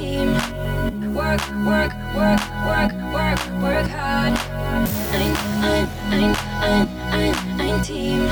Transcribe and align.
team. 0.00 0.34
Work, 1.14 1.42
work, 1.64 1.92
work, 2.14 2.40
work, 2.64 2.92
work, 3.12 3.40
work 3.60 3.88
hard. 3.92 4.38
Ein, 5.12 5.36
ein, 5.62 5.88
ein, 6.10 6.36
ein, 6.62 6.88
ein, 7.12 7.60
ein 7.60 7.82
Team. 7.82 8.30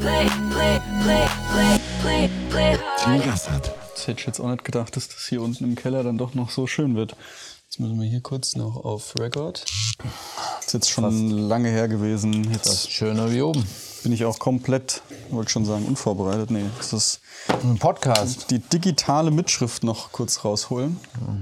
Play, 0.00 0.26
play, 0.50 0.80
play, 1.02 1.28
play, 1.52 1.78
play, 2.00 2.30
play 2.50 2.78
hard. 2.78 3.04
Team 3.04 3.22
Gassert. 3.22 3.72
Das 3.94 4.06
hätte 4.06 4.20
ich 4.20 4.26
jetzt 4.26 4.40
auch 4.40 4.50
nicht 4.50 4.64
gedacht, 4.64 4.96
dass 4.96 5.08
das 5.08 5.26
hier 5.28 5.42
unten 5.42 5.64
im 5.64 5.74
Keller 5.74 6.02
dann 6.02 6.18
doch 6.18 6.34
noch 6.34 6.50
so 6.50 6.66
schön 6.66 6.96
wird. 6.96 7.16
Jetzt 7.64 7.80
müssen 7.80 8.00
wir 8.00 8.08
hier 8.08 8.20
kurz 8.20 8.56
noch 8.56 8.76
auf 8.76 9.14
Record. 9.18 9.64
Das 9.64 10.66
ist 10.66 10.72
jetzt 10.72 10.90
schon 10.90 11.30
lange 11.30 11.68
her 11.68 11.88
gewesen. 11.88 12.50
Jetzt 12.52 12.66
Das 12.66 12.74
ist 12.74 12.92
schöner 12.92 13.32
wie 13.32 13.42
oben. 13.42 13.66
Bin 14.06 14.12
ich 14.12 14.24
auch 14.24 14.38
komplett, 14.38 15.02
wollte 15.30 15.50
schon 15.50 15.64
sagen, 15.64 15.84
unvorbereitet. 15.84 16.52
Nee, 16.52 16.62
das 16.78 16.92
ist 16.92 17.20
Ein 17.64 17.76
Podcast. 17.76 18.52
die 18.52 18.60
digitale 18.60 19.32
Mitschrift 19.32 19.82
noch 19.82 20.12
kurz 20.12 20.44
rausholen, 20.44 20.96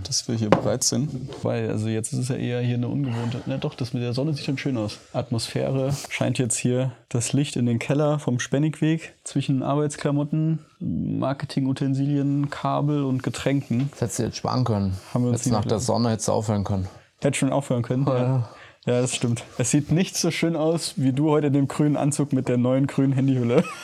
dass 0.05 0.29
wir 0.29 0.34
hier 0.34 0.48
bereit 0.48 0.83
sind. 0.83 1.11
Weil, 1.42 1.69
also 1.69 1.89
jetzt 1.89 2.15
ist 2.15 2.20
es 2.20 2.29
ja 2.30 2.37
eher 2.37 2.62
hier 2.62 2.77
eine 2.77 2.89
ungewohnte. 2.89 3.42
Na 3.45 3.59
doch, 3.59 3.75
das 3.75 3.92
mit 3.92 4.03
der 4.03 4.15
Sonne 4.15 4.33
sieht 4.33 4.47
schon 4.47 4.56
schön 4.56 4.79
aus. 4.79 4.97
Atmosphäre 5.12 5.95
scheint 6.09 6.39
jetzt 6.39 6.56
hier 6.56 6.92
das 7.11 7.34
Licht 7.34 7.56
in 7.56 7.66
den 7.66 7.79
Keller 7.79 8.19
vom 8.19 8.41
Spennigweg 8.41 9.12
zwischen 9.25 9.62
Arbeitsklamotten, 9.62 10.61
Marketingutensilien, 10.78 12.48
Kabel 12.48 13.05
und 13.05 13.23
Getränken. 13.23 13.91
Das 13.91 14.01
hättest 14.01 14.19
du 14.20 14.23
jetzt 14.23 14.37
sparen 14.39 14.65
können. 14.65 14.97
Haben 15.12 15.25
wir 15.25 15.33
uns 15.33 15.45
jetzt 15.45 15.53
nach 15.53 15.67
der. 15.67 15.81
Sonne 15.81 16.12
hättest 16.12 16.28
du 16.28 16.33
aufhören 16.33 16.65
können. 16.65 16.89
Hätte 17.20 17.39
schon 17.39 17.53
aufhören 17.53 17.83
können. 17.83 18.06
Ja. 18.06 18.17
ja, 18.17 18.48
das 18.84 19.15
stimmt. 19.15 19.45
Es 19.59 19.70
sieht 19.70 19.91
nicht 19.91 20.16
so 20.16 20.30
schön 20.30 20.56
aus 20.56 20.95
wie 20.97 21.12
du 21.12 21.30
heute 21.30 21.47
in 21.47 21.52
dem 21.55 21.69
grünen 21.69 21.97
Anzug 21.97 22.33
mit 22.33 22.48
der 22.48 22.59
neuen 22.59 22.87
grünen 22.87 23.12
Handyhülle. 23.12 23.65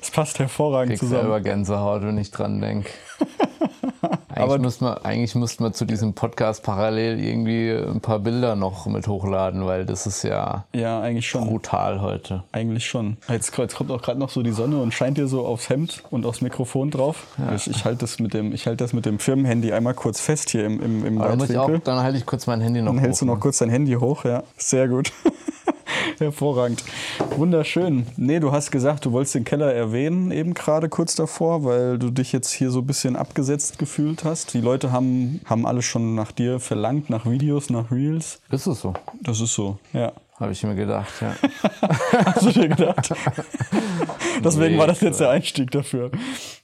Es 0.00 0.10
passt 0.10 0.38
hervorragend 0.38 0.92
Krieg 0.92 1.00
zusammen. 1.00 1.22
selber 1.22 1.40
Gänsehaut, 1.40 2.02
wenn 2.02 2.16
ich 2.16 2.30
dran 2.30 2.60
denke. 2.60 2.90
Eigentlich, 4.34 4.60
müsste 4.60 4.84
man, 4.84 4.98
eigentlich 4.98 5.34
müssten 5.34 5.64
wir 5.64 5.72
zu 5.72 5.84
diesem 5.84 6.14
Podcast 6.14 6.62
parallel 6.62 7.18
irgendwie 7.18 7.70
ein 7.70 8.00
paar 8.00 8.18
Bilder 8.20 8.56
noch 8.56 8.86
mit 8.86 9.06
hochladen, 9.08 9.66
weil 9.66 9.84
das 9.86 10.06
ist 10.06 10.22
ja 10.22 10.64
Ja, 10.72 11.00
eigentlich 11.00 11.28
schon. 11.28 11.46
brutal 11.48 12.00
heute. 12.00 12.44
Eigentlich 12.52 12.86
schon. 12.86 13.16
Jetzt, 13.28 13.56
jetzt 13.58 13.74
kommt 13.76 13.90
auch 13.90 14.02
gerade 14.02 14.18
noch 14.18 14.30
so 14.30 14.42
die 14.42 14.52
Sonne 14.52 14.80
und 14.80 14.92
scheint 14.94 15.18
dir 15.18 15.26
so 15.26 15.44
aufs 15.46 15.68
Hemd 15.68 16.02
und 16.10 16.26
aufs 16.26 16.40
Mikrofon 16.40 16.90
drauf. 16.90 17.26
Ich, 17.56 17.68
ich 17.68 17.84
halte 17.84 17.98
das, 18.00 18.18
mit 18.18 18.32
dem- 18.34 18.52
ich 18.52 18.66
halt 18.66 18.80
das 18.80 18.92
mit 18.92 19.06
dem 19.06 19.18
Firmenhandy 19.18 19.72
einmal 19.72 19.94
kurz 19.94 20.20
fest 20.20 20.50
hier 20.50 20.64
im, 20.64 20.80
im, 20.80 21.04
im 21.06 21.20
Aber 21.20 21.36
dann, 21.46 21.56
auch, 21.56 21.70
dann 21.82 21.98
halte 22.00 22.18
ich 22.18 22.26
kurz 22.26 22.46
mein 22.46 22.60
Handy 22.60 22.82
noch 22.82 22.92
Dann 22.92 23.00
hältst 23.00 23.20
du 23.22 23.26
hoch. 23.26 23.34
noch 23.34 23.40
kurz 23.40 23.58
dein 23.58 23.70
Handy 23.70 23.94
hoch, 23.94 24.24
ja. 24.24 24.42
Sehr 24.56 24.88
gut. 24.88 25.12
Hervorragend. 26.18 26.84
Wunderschön. 27.36 28.06
Nee, 28.16 28.40
du 28.40 28.52
hast 28.52 28.70
gesagt, 28.70 29.04
du 29.04 29.12
wolltest 29.12 29.34
den 29.34 29.44
Keller 29.44 29.72
erwähnen, 29.72 30.30
eben 30.30 30.54
gerade 30.54 30.88
kurz 30.88 31.14
davor, 31.14 31.64
weil 31.64 31.98
du 31.98 32.10
dich 32.10 32.32
jetzt 32.32 32.50
hier 32.50 32.70
so 32.70 32.80
ein 32.80 32.86
bisschen 32.86 33.16
abgesetzt 33.16 33.78
gefühlt 33.78 34.24
hast. 34.24 34.54
Die 34.54 34.60
Leute 34.60 34.92
haben, 34.92 35.40
haben 35.44 35.66
alle 35.66 35.82
schon 35.82 36.14
nach 36.14 36.32
dir 36.32 36.60
verlangt, 36.60 37.10
nach 37.10 37.26
Videos, 37.26 37.70
nach 37.70 37.90
Reels. 37.90 38.40
Ist 38.50 38.66
es 38.66 38.80
so? 38.80 38.94
Das 39.22 39.40
ist 39.40 39.54
so, 39.54 39.78
ja. 39.92 40.12
Habe 40.40 40.52
ich 40.52 40.62
mir 40.62 40.74
gedacht, 40.74 41.12
ja. 41.20 41.34
Hast 42.24 42.46
du 42.46 42.50
dir 42.52 42.68
gedacht? 42.68 43.12
Deswegen 44.42 44.72
Nee, 44.72 44.78
war 44.78 44.86
das 44.86 45.02
jetzt 45.02 45.20
der 45.20 45.28
Einstieg 45.28 45.70
dafür. 45.70 46.10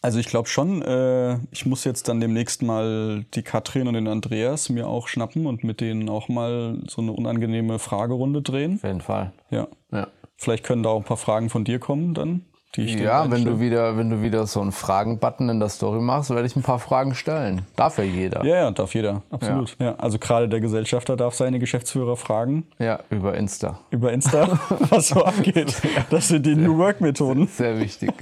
Also 0.01 0.19
ich 0.19 0.27
glaube 0.27 0.49
schon, 0.49 0.81
äh, 0.81 1.39
ich 1.51 1.67
muss 1.67 1.85
jetzt 1.85 2.09
dann 2.09 2.19
demnächst 2.19 2.63
mal 2.63 3.27
die 3.35 3.43
Katrin 3.43 3.87
und 3.87 3.93
den 3.93 4.09
Andreas 4.09 4.71
mir 4.71 4.89
auch 4.89 5.09
schnappen 5.09 5.47
und 5.47 5.63
mit 5.63 5.83
denen 5.83 6.09
auch 6.09 6.29
mal 6.29 6.79
so 6.89 7.03
eine 7.03 7.13
unangenehme 7.13 7.79
Fragerunde 7.79 8.41
drehen. 8.41 8.77
Auf 8.77 8.85
jeden 8.85 9.03
Fall. 9.03 9.33
Ja. 9.51 9.69
Ja. 9.93 10.09
Vielleicht 10.39 10.65
können 10.65 10.83
da 10.83 10.89
auch 10.89 10.99
ein 10.99 11.05
paar 11.05 11.19
Fragen 11.19 11.51
von 11.51 11.65
dir 11.65 11.79
kommen 11.79 12.15
dann, 12.15 12.47
die 12.77 12.83
ich 12.83 12.95
Ja, 12.99 13.31
wenn 13.31 13.45
du 13.45 13.59
wieder, 13.61 13.97
wenn 13.97 14.11
du 14.11 14.23
wieder 14.23 14.47
so 14.47 14.61
einen 14.61 14.73
Fragen-Button 14.73 15.49
in 15.49 15.61
der 15.61 15.69
Story 15.69 16.01
machst, 16.01 16.31
werde 16.31 16.47
ich 16.47 16.57
ein 16.57 16.63
paar 16.63 16.79
Fragen 16.79 17.15
stellen. 17.15 17.63
Darf 17.77 17.99
ja 17.99 18.05
jeder. 18.05 18.45
Ja, 18.45 18.57
ja, 18.57 18.71
darf 18.71 18.95
jeder, 18.95 19.23
absolut. 19.31 19.77
Ja. 19.79 19.95
also 19.97 20.19
gerade 20.19 20.49
der 20.49 20.61
Gesellschafter 20.61 21.17
darf 21.17 21.35
seine 21.35 21.59
Geschäftsführer 21.59 22.17
fragen 22.17 22.67
Ja, 22.79 23.01
über 23.11 23.35
Insta. 23.37 23.81
über 23.91 24.13
Insta, 24.13 24.59
was 24.91 25.09
so 25.09 25.25
abgeht. 25.25 25.75
Das 26.11 26.29
sind 26.29 26.47
die 26.47 26.55
New 26.55 26.77
Work-Methoden. 26.79 27.47
Sehr 27.53 27.81
wichtig. 27.81 28.13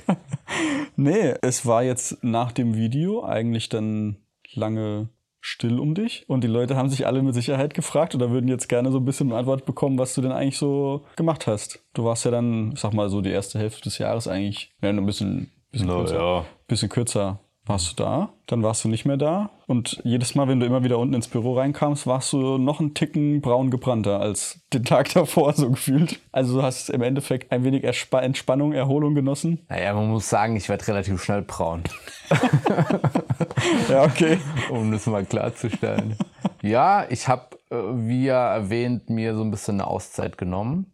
Nee, 0.96 1.34
es 1.42 1.66
war 1.66 1.82
jetzt 1.82 2.22
nach 2.22 2.52
dem 2.52 2.74
Video 2.74 3.24
eigentlich 3.24 3.68
dann 3.68 4.16
lange 4.52 5.08
still 5.46 5.78
um 5.78 5.94
dich 5.94 6.24
und 6.26 6.42
die 6.42 6.48
Leute 6.48 6.74
haben 6.74 6.88
sich 6.88 7.06
alle 7.06 7.22
mit 7.22 7.34
Sicherheit 7.34 7.74
gefragt 7.74 8.14
oder 8.14 8.30
würden 8.30 8.48
jetzt 8.48 8.66
gerne 8.66 8.90
so 8.90 8.96
ein 8.98 9.04
bisschen 9.04 9.28
eine 9.28 9.38
Antwort 9.40 9.66
bekommen, 9.66 9.98
was 9.98 10.14
du 10.14 10.22
denn 10.22 10.32
eigentlich 10.32 10.56
so 10.56 11.04
gemacht 11.16 11.46
hast. 11.46 11.84
Du 11.92 12.04
warst 12.04 12.24
ja 12.24 12.30
dann, 12.30 12.72
ich 12.72 12.80
sag 12.80 12.94
mal 12.94 13.10
so 13.10 13.20
die 13.20 13.30
erste 13.30 13.58
Hälfte 13.58 13.82
des 13.82 13.98
Jahres 13.98 14.26
eigentlich, 14.26 14.72
ja, 14.80 14.88
ein 14.88 15.04
bisschen, 15.04 15.52
bisschen 15.70 15.88
Na 15.88 15.96
kürzer. 15.96 16.16
ja. 16.16 16.44
Bisschen 16.66 16.88
kürzer 16.88 17.40
warst 17.66 17.90
du 17.98 18.02
da, 18.02 18.28
dann 18.46 18.62
warst 18.62 18.84
du 18.84 18.88
nicht 18.88 19.06
mehr 19.06 19.16
da 19.16 19.48
und 19.66 19.98
jedes 20.04 20.34
Mal, 20.34 20.48
wenn 20.48 20.60
du 20.60 20.66
immer 20.66 20.84
wieder 20.84 20.98
unten 20.98 21.14
ins 21.14 21.28
Büro 21.28 21.54
reinkamst, 21.56 22.06
warst 22.06 22.32
du 22.34 22.58
noch 22.58 22.78
einen 22.80 22.92
Ticken 22.92 23.40
braun 23.40 23.70
gebrannter 23.70 24.20
als 24.20 24.60
den 24.72 24.84
Tag 24.84 25.12
davor 25.14 25.54
so 25.54 25.70
gefühlt. 25.70 26.20
Also 26.30 26.56
du 26.58 26.62
hast 26.62 26.90
im 26.90 27.00
Endeffekt 27.02 27.50
ein 27.52 27.64
wenig 27.64 27.82
Erspa 27.84 28.20
Entspannung, 28.20 28.72
Erholung 28.72 29.14
genossen. 29.14 29.60
Naja, 29.70 29.94
man 29.94 30.08
muss 30.10 30.28
sagen, 30.28 30.56
ich 30.56 30.68
werde 30.68 30.86
relativ 30.88 31.22
schnell 31.22 31.42
braun, 31.42 31.82
Ja, 33.88 34.04
okay. 34.04 34.38
um 34.70 34.90
das 34.92 35.06
mal 35.06 35.24
klarzustellen. 35.24 36.16
ja, 36.62 37.06
ich 37.08 37.28
habe, 37.28 37.46
wie 37.94 38.24
ja 38.26 38.54
erwähnt, 38.54 39.10
mir 39.10 39.34
so 39.34 39.42
ein 39.42 39.50
bisschen 39.50 39.80
eine 39.80 39.86
Auszeit 39.86 40.38
genommen. 40.38 40.86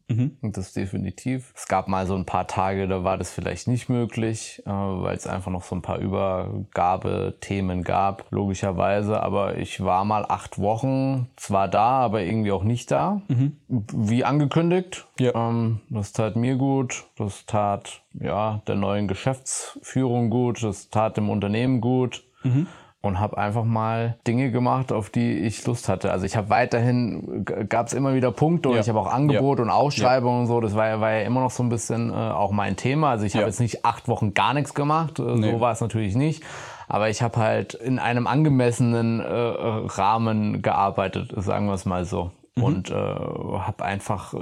Und 0.42 0.56
das 0.56 0.72
definitiv. 0.72 1.52
Es 1.54 1.68
gab 1.68 1.86
mal 1.86 2.06
so 2.06 2.16
ein 2.16 2.26
paar 2.26 2.46
Tage, 2.46 2.88
da 2.88 3.04
war 3.04 3.16
das 3.16 3.30
vielleicht 3.30 3.68
nicht 3.68 3.88
möglich, 3.88 4.62
äh, 4.66 4.70
weil 4.70 5.16
es 5.16 5.26
einfach 5.26 5.52
noch 5.52 5.62
so 5.62 5.76
ein 5.76 5.82
paar 5.82 5.98
Übergabethemen 5.98 7.84
gab, 7.84 8.26
logischerweise. 8.30 9.22
Aber 9.22 9.56
ich 9.58 9.82
war 9.84 10.04
mal 10.04 10.24
acht 10.28 10.58
Wochen 10.58 11.28
zwar 11.36 11.68
da, 11.68 12.00
aber 12.00 12.22
irgendwie 12.22 12.52
auch 12.52 12.64
nicht 12.64 12.90
da. 12.90 13.22
Wie 13.68 14.24
angekündigt. 14.24 15.06
Ja. 15.18 15.34
Ähm, 15.34 15.80
das 15.90 16.12
tat 16.12 16.34
mir 16.36 16.56
gut, 16.56 17.04
das 17.16 17.46
tat 17.46 18.02
ja 18.14 18.62
der 18.66 18.74
neuen 18.74 19.06
Geschäftsführung 19.06 20.30
gut, 20.30 20.62
das 20.62 20.90
tat 20.90 21.16
dem 21.16 21.30
Unternehmen 21.30 21.80
gut. 21.80 22.24
Und 23.02 23.18
habe 23.18 23.38
einfach 23.38 23.64
mal 23.64 24.16
Dinge 24.26 24.50
gemacht, 24.50 24.92
auf 24.92 25.08
die 25.08 25.38
ich 25.38 25.64
Lust 25.66 25.88
hatte. 25.88 26.10
Also 26.12 26.26
ich 26.26 26.36
habe 26.36 26.50
weiterhin, 26.50 27.46
gab 27.68 27.86
es 27.86 27.94
immer 27.94 28.12
wieder 28.14 28.30
Punkte 28.30 28.68
und 28.68 28.74
Ja. 28.74 28.82
ich 28.82 28.88
habe 28.90 29.00
auch 29.00 29.06
Angebote 29.10 29.62
und 29.62 29.70
Ausschreibungen 29.70 30.40
und 30.40 30.46
so. 30.48 30.60
Das 30.60 30.74
war, 30.74 30.86
ja- 30.86 31.00
war 31.00 31.12
ja 31.12 31.20
immer 31.22 31.40
noch 31.40 31.50
so 31.50 31.62
ein 31.62 31.70
bisschen 31.70 32.10
äh, 32.10 32.14
auch 32.14 32.50
mein 32.50 32.76
Thema. 32.76 33.08
Also 33.10 33.24
ich 33.24 33.32
habe 33.34 33.42
Ja. 33.42 33.46
jetzt 33.46 33.58
nicht 33.60 33.86
acht 33.86 34.06
Wochen 34.06 34.34
gar 34.34 34.52
nichts 34.52 34.74
gemacht, 34.74 35.18
äh, 35.18 35.22
Nee. 35.22 35.50
so 35.52 35.60
war 35.60 35.72
es 35.72 35.80
natürlich 35.80 36.14
nicht. 36.14 36.42
Aber 36.88 37.08
ich 37.08 37.22
habe 37.22 37.38
halt 37.38 37.72
in 37.72 37.98
einem 37.98 38.26
angemessenen 38.26 39.20
äh, 39.20 39.24
äh, 39.24 39.86
Rahmen 39.86 40.60
gearbeitet, 40.60 41.32
sagen 41.36 41.66
wir 41.68 41.74
es 41.74 41.86
mal 41.86 42.04
so. 42.04 42.32
Mhm. 42.60 42.64
Und 42.64 42.90
äh, 42.90 42.94
habe 42.94 43.84
einfach 43.84 44.34
äh, 44.34 44.38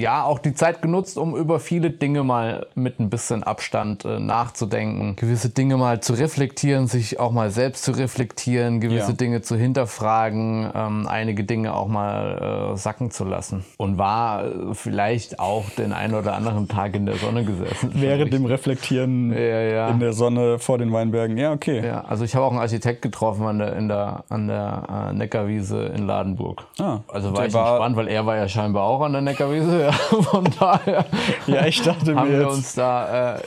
ja 0.00 0.24
auch 0.24 0.38
die 0.38 0.54
Zeit 0.54 0.82
genutzt, 0.82 1.18
um 1.18 1.36
über 1.36 1.60
viele 1.60 1.90
Dinge 1.90 2.22
mal 2.24 2.66
mit 2.74 3.00
ein 3.00 3.10
bisschen 3.10 3.42
Abstand 3.42 4.04
äh, 4.04 4.18
nachzudenken, 4.18 5.16
gewisse 5.16 5.48
Dinge 5.50 5.76
mal 5.76 6.00
zu 6.00 6.12
reflektieren, 6.14 6.86
sich 6.86 7.18
auch 7.20 7.32
mal 7.32 7.50
selbst 7.50 7.84
zu 7.84 7.92
reflektieren, 7.92 8.80
gewisse 8.80 9.10
Ja. 9.10 9.16
Dinge 9.16 9.42
zu 9.42 9.56
hinterfragen, 9.56 10.70
ähm, 10.74 11.06
einige 11.08 11.44
Dinge 11.44 11.74
auch 11.74 11.88
mal 11.88 12.72
äh, 12.74 12.76
sacken 12.76 13.10
zu 13.10 13.24
lassen. 13.24 13.64
Und 13.78 13.98
war 13.98 14.44
äh, 14.44 14.74
vielleicht 14.74 15.38
auch 15.40 15.68
den 15.70 15.92
einen 15.92 16.14
oder 16.14 16.34
anderen 16.34 16.68
Tag 16.68 16.94
in 16.94 17.06
der 17.06 17.16
Sonne 17.16 17.44
gesessen. 17.44 17.90
Während 17.94 18.32
dem 18.32 18.44
Reflektieren 18.44 19.32
Ja, 19.32 19.38
ja. 19.38 19.88
in 19.88 20.00
der 20.00 20.12
Sonne 20.12 20.58
vor 20.58 20.78
den 20.78 20.92
Weinbergen. 20.92 21.36
Ja, 21.38 21.52
okay. 21.52 21.84
Ja, 21.84 22.04
also 22.04 22.24
ich 22.24 22.34
habe 22.34 22.44
auch 22.44 22.50
einen 22.50 22.60
Architekt 22.60 23.02
getroffen 23.02 23.46
an 23.46 23.58
der, 23.58 23.76
in 23.76 23.88
der, 23.88 24.24
an 24.28 24.48
der 24.48 25.08
äh, 25.10 25.12
Neckarwiese 25.14 25.86
in 25.86 26.06
Ladenburg. 26.06 26.64
Ah, 26.78 26.98
also 27.08 27.34
war 27.34 27.46
ich 27.46 27.53
war- 27.54 27.70
entspannt, 27.70 27.96
weil 27.96 28.08
er 28.08 28.26
war 28.26 28.36
ja 28.36 28.48
scheinbar 28.48 28.84
auch 28.84 29.00
an 29.02 29.12
der 29.12 29.22
Neckarwiese. 29.22 29.82
Ja, 29.84 29.92
von 29.92 30.48
daher 30.58 31.04
Ja, 31.46 31.66
ich 31.66 31.80
dachte 31.82 32.14
haben 32.14 32.28
mir 32.30 32.38
wir 32.38 32.44
jetzt. 32.46 32.54
uns 32.54 32.74
da, 32.74 33.36
äh, 33.36 33.40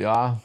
ja, 0.00 0.38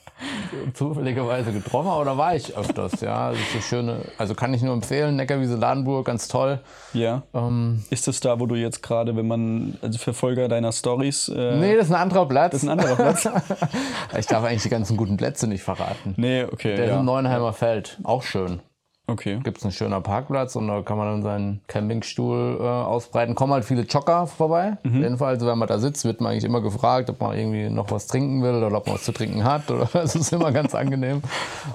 zufälligerweise 0.74 1.52
getroffen, 1.52 1.90
aber 1.90 2.06
da 2.06 2.18
war 2.18 2.36
ich 2.36 2.56
öfters, 2.56 3.02
ja. 3.02 3.30
Das 3.32 3.40
ist 3.40 3.54
so 3.54 3.60
schöne, 3.60 3.98
also 4.18 4.34
kann 4.36 4.54
ich 4.54 4.62
nur 4.62 4.74
empfehlen, 4.74 5.16
Neckarwiese 5.16 5.56
Ladenburg, 5.56 6.06
ganz 6.06 6.28
toll. 6.28 6.60
Ja. 6.94 7.24
Ähm, 7.34 7.84
Ist 7.90 8.08
das 8.08 8.20
da, 8.22 8.40
wo 8.40 8.46
du 8.46 8.56
jetzt 8.56 8.82
gerade, 8.82 9.16
wenn 9.16 9.28
man, 9.28 9.78
also 9.82 10.00
Verfolger 10.00 10.48
deiner 10.48 10.72
Stories. 10.72 11.28
Äh, 11.30 11.58
nee, 11.58 11.76
das 11.76 11.88
ist 11.88 11.92
ein 11.94 12.02
anderer 12.02 12.26
Platz. 12.28 12.52
Das 12.54 12.64
ist 12.64 12.70
ein 12.70 12.80
anderer 12.80 12.96
Platz. 12.96 13.28
ich 14.18 14.26
darf 14.28 14.44
eigentlich 14.44 14.64
die 14.64 14.70
ganzen 14.70 14.98
guten 14.98 15.18
Plätze 15.18 15.48
nicht 15.48 15.64
verraten. 15.64 16.14
nee, 16.18 16.44
okay. 16.46 16.76
Der 16.76 16.86
ist 16.86 16.92
ja. 16.92 17.00
im 17.00 17.06
Neuenheimer 17.06 17.54
Feld, 17.54 17.98
auch 18.04 18.24
schön. 18.24 18.62
Okay. 19.08 19.40
gibt 19.44 19.60
es 19.60 19.64
einen 19.64 19.72
schönen 19.72 20.02
Parkplatz 20.02 20.56
und 20.56 20.68
da 20.68 20.82
kann 20.82 20.98
man 20.98 21.08
dann 21.08 21.24
seinen 21.24 21.62
Campingstuhl 21.68 22.58
äh, 22.60 22.64
ausbreiten. 22.64 23.36
Kommen 23.36 23.54
halt 23.54 23.64
viele 23.64 23.84
Jogger 23.84 24.26
vorbei. 24.26 24.78
Auf 24.84 24.92
jeden 24.92 25.18
Fall, 25.18 25.34
also 25.34 25.46
wenn 25.46 25.60
man 25.60 25.68
da 25.68 25.78
sitzt, 25.78 26.06
wird 26.06 26.22
man 26.22 26.32
eigentlich 26.32 26.44
immer 26.44 26.62
gefragt, 26.62 27.10
ob 27.10 27.22
man 27.22 27.38
irgendwie 27.38 27.70
noch 27.70 27.92
was 27.92 28.08
trinken 28.08 28.42
will 28.42 28.64
oder 28.64 28.76
ob 28.76 28.88
man 28.88 28.96
was 28.96 29.04
zu 29.04 29.12
trinken 29.12 29.44
hat. 29.44 29.70
Oder 29.70 29.86
das 29.94 30.16
ist 30.16 30.34
immer 30.34 30.52
ganz 30.52 30.74
angenehm. 30.74 31.22